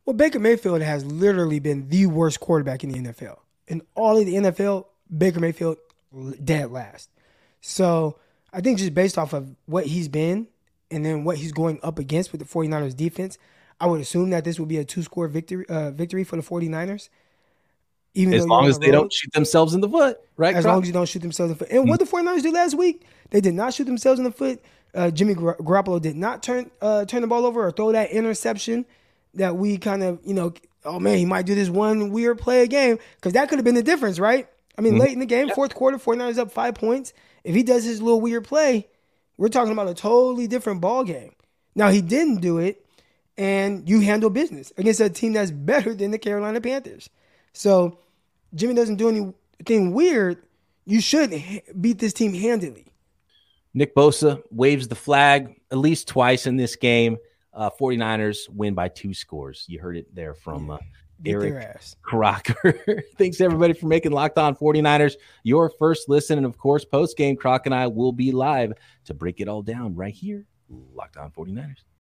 Well, 0.04 0.14
Baker 0.14 0.40
Mayfield 0.40 0.82
has 0.82 1.04
literally 1.04 1.60
been 1.60 1.88
the 1.88 2.06
worst 2.06 2.40
quarterback 2.40 2.82
in 2.82 2.90
the 2.90 3.12
NFL. 3.12 3.38
In 3.68 3.82
all 3.94 4.18
of 4.18 4.26
the 4.26 4.34
NFL, 4.34 4.86
Baker 5.16 5.40
Mayfield 5.40 5.78
dead 6.42 6.70
last. 6.70 7.08
So 7.60 8.18
I 8.52 8.60
think 8.60 8.78
just 8.78 8.94
based 8.94 9.18
off 9.18 9.32
of 9.32 9.54
what 9.66 9.86
he's 9.86 10.08
been 10.08 10.48
and 10.90 11.04
then 11.04 11.24
what 11.24 11.38
he's 11.38 11.52
going 11.52 11.80
up 11.82 11.98
against 11.98 12.32
with 12.32 12.40
the 12.40 12.46
49ers 12.46 12.96
defense, 12.96 13.38
I 13.80 13.86
would 13.86 14.00
assume 14.00 14.30
that 14.30 14.44
this 14.44 14.60
would 14.60 14.68
be 14.68 14.78
a 14.78 14.84
two 14.84 15.02
score 15.02 15.28
victory 15.28 15.66
uh, 15.68 15.90
victory 15.90 16.24
for 16.24 16.36
the 16.36 16.42
49ers. 16.42 17.08
Even 18.14 18.34
as 18.34 18.46
long 18.46 18.66
as 18.66 18.78
they 18.78 18.88
road, 18.88 18.92
don't 18.92 19.12
shoot 19.12 19.32
themselves 19.32 19.72
in 19.72 19.80
the 19.80 19.88
foot, 19.88 20.20
right? 20.36 20.54
As 20.54 20.66
long 20.66 20.82
as 20.82 20.86
you 20.86 20.92
don't 20.92 21.08
shoot 21.08 21.22
themselves 21.22 21.52
in 21.52 21.58
the 21.58 21.64
foot. 21.64 21.74
And 21.74 21.88
what 21.88 21.98
the 21.98 22.04
49ers 22.04 22.42
did 22.42 22.52
last 22.52 22.74
week, 22.74 23.06
they 23.30 23.40
did 23.40 23.54
not 23.54 23.72
shoot 23.72 23.84
themselves 23.84 24.18
in 24.20 24.24
the 24.24 24.30
foot. 24.30 24.62
Uh, 24.94 25.10
Jimmy 25.10 25.32
Gar- 25.32 25.56
Garoppolo 25.56 26.00
did 26.00 26.16
not 26.16 26.42
turn 26.42 26.70
uh, 26.82 27.06
turn 27.06 27.22
the 27.22 27.26
ball 27.26 27.46
over 27.46 27.66
or 27.66 27.72
throw 27.72 27.92
that 27.92 28.10
interception 28.10 28.84
that 29.34 29.56
we 29.56 29.78
kind 29.78 30.02
of, 30.02 30.20
you 30.26 30.34
know, 30.34 30.52
oh 30.84 31.00
man, 31.00 31.16
he 31.16 31.24
might 31.24 31.46
do 31.46 31.54
this 31.54 31.70
one 31.70 32.10
weird 32.10 32.38
play 32.38 32.62
a 32.62 32.66
game 32.66 32.98
because 33.16 33.32
that 33.32 33.48
could 33.48 33.58
have 33.58 33.64
been 33.64 33.74
the 33.74 33.82
difference, 33.82 34.18
right? 34.18 34.46
I 34.76 34.80
mean, 34.80 34.94
mm-hmm. 34.94 35.02
late 35.02 35.12
in 35.12 35.18
the 35.18 35.26
game, 35.26 35.50
fourth 35.50 35.74
quarter, 35.74 35.98
49ers 35.98 36.38
up 36.38 36.50
five 36.50 36.74
points. 36.74 37.12
If 37.44 37.54
he 37.54 37.62
does 37.62 37.84
his 37.84 38.00
little 38.00 38.20
weird 38.20 38.44
play, 38.44 38.88
we're 39.36 39.48
talking 39.48 39.72
about 39.72 39.88
a 39.88 39.94
totally 39.94 40.46
different 40.46 40.80
ball 40.80 41.04
game. 41.04 41.32
Now 41.74 41.90
he 41.90 42.00
didn't 42.00 42.40
do 42.40 42.58
it, 42.58 42.84
and 43.36 43.88
you 43.88 44.00
handle 44.00 44.30
business 44.30 44.72
against 44.76 45.00
a 45.00 45.10
team 45.10 45.32
that's 45.32 45.50
better 45.50 45.94
than 45.94 46.10
the 46.10 46.18
Carolina 46.18 46.60
Panthers. 46.60 47.08
So 47.52 47.98
Jimmy 48.54 48.74
doesn't 48.74 48.96
do 48.96 49.08
anything 49.08 49.92
weird. 49.92 50.42
You 50.84 51.00
should 51.00 51.30
beat 51.80 51.98
this 51.98 52.12
team 52.12 52.34
handily. 52.34 52.86
Nick 53.74 53.94
Bosa 53.94 54.42
waves 54.50 54.88
the 54.88 54.94
flag 54.94 55.60
at 55.70 55.78
least 55.78 56.08
twice 56.08 56.46
in 56.46 56.56
this 56.56 56.76
game. 56.76 57.18
Uh, 57.54 57.70
49ers 57.80 58.48
win 58.48 58.74
by 58.74 58.88
two 58.88 59.12
scores. 59.12 59.64
You 59.68 59.78
heard 59.78 59.96
it 59.96 60.14
there 60.14 60.34
from 60.34 60.70
uh, 60.70 60.78
Beat 60.78 60.84
their 60.84 61.11
Eric. 61.24 61.78
Crocker. 62.02 63.04
Thanks 63.18 63.40
everybody 63.40 63.72
for 63.72 63.86
making 63.86 64.12
Locked 64.12 64.38
On 64.38 64.54
49ers 64.56 65.14
your 65.42 65.70
first 65.70 66.08
listen. 66.08 66.38
And 66.38 66.46
of 66.46 66.58
course, 66.58 66.84
post 66.84 67.16
game, 67.16 67.36
Croc 67.36 67.66
and 67.66 67.74
I 67.74 67.86
will 67.86 68.12
be 68.12 68.32
live 68.32 68.72
to 69.04 69.14
break 69.14 69.40
it 69.40 69.48
all 69.48 69.62
down 69.62 69.94
right 69.94 70.14
here. 70.14 70.46
Locked 70.94 71.16
On 71.16 71.30
49ers. 71.30 71.82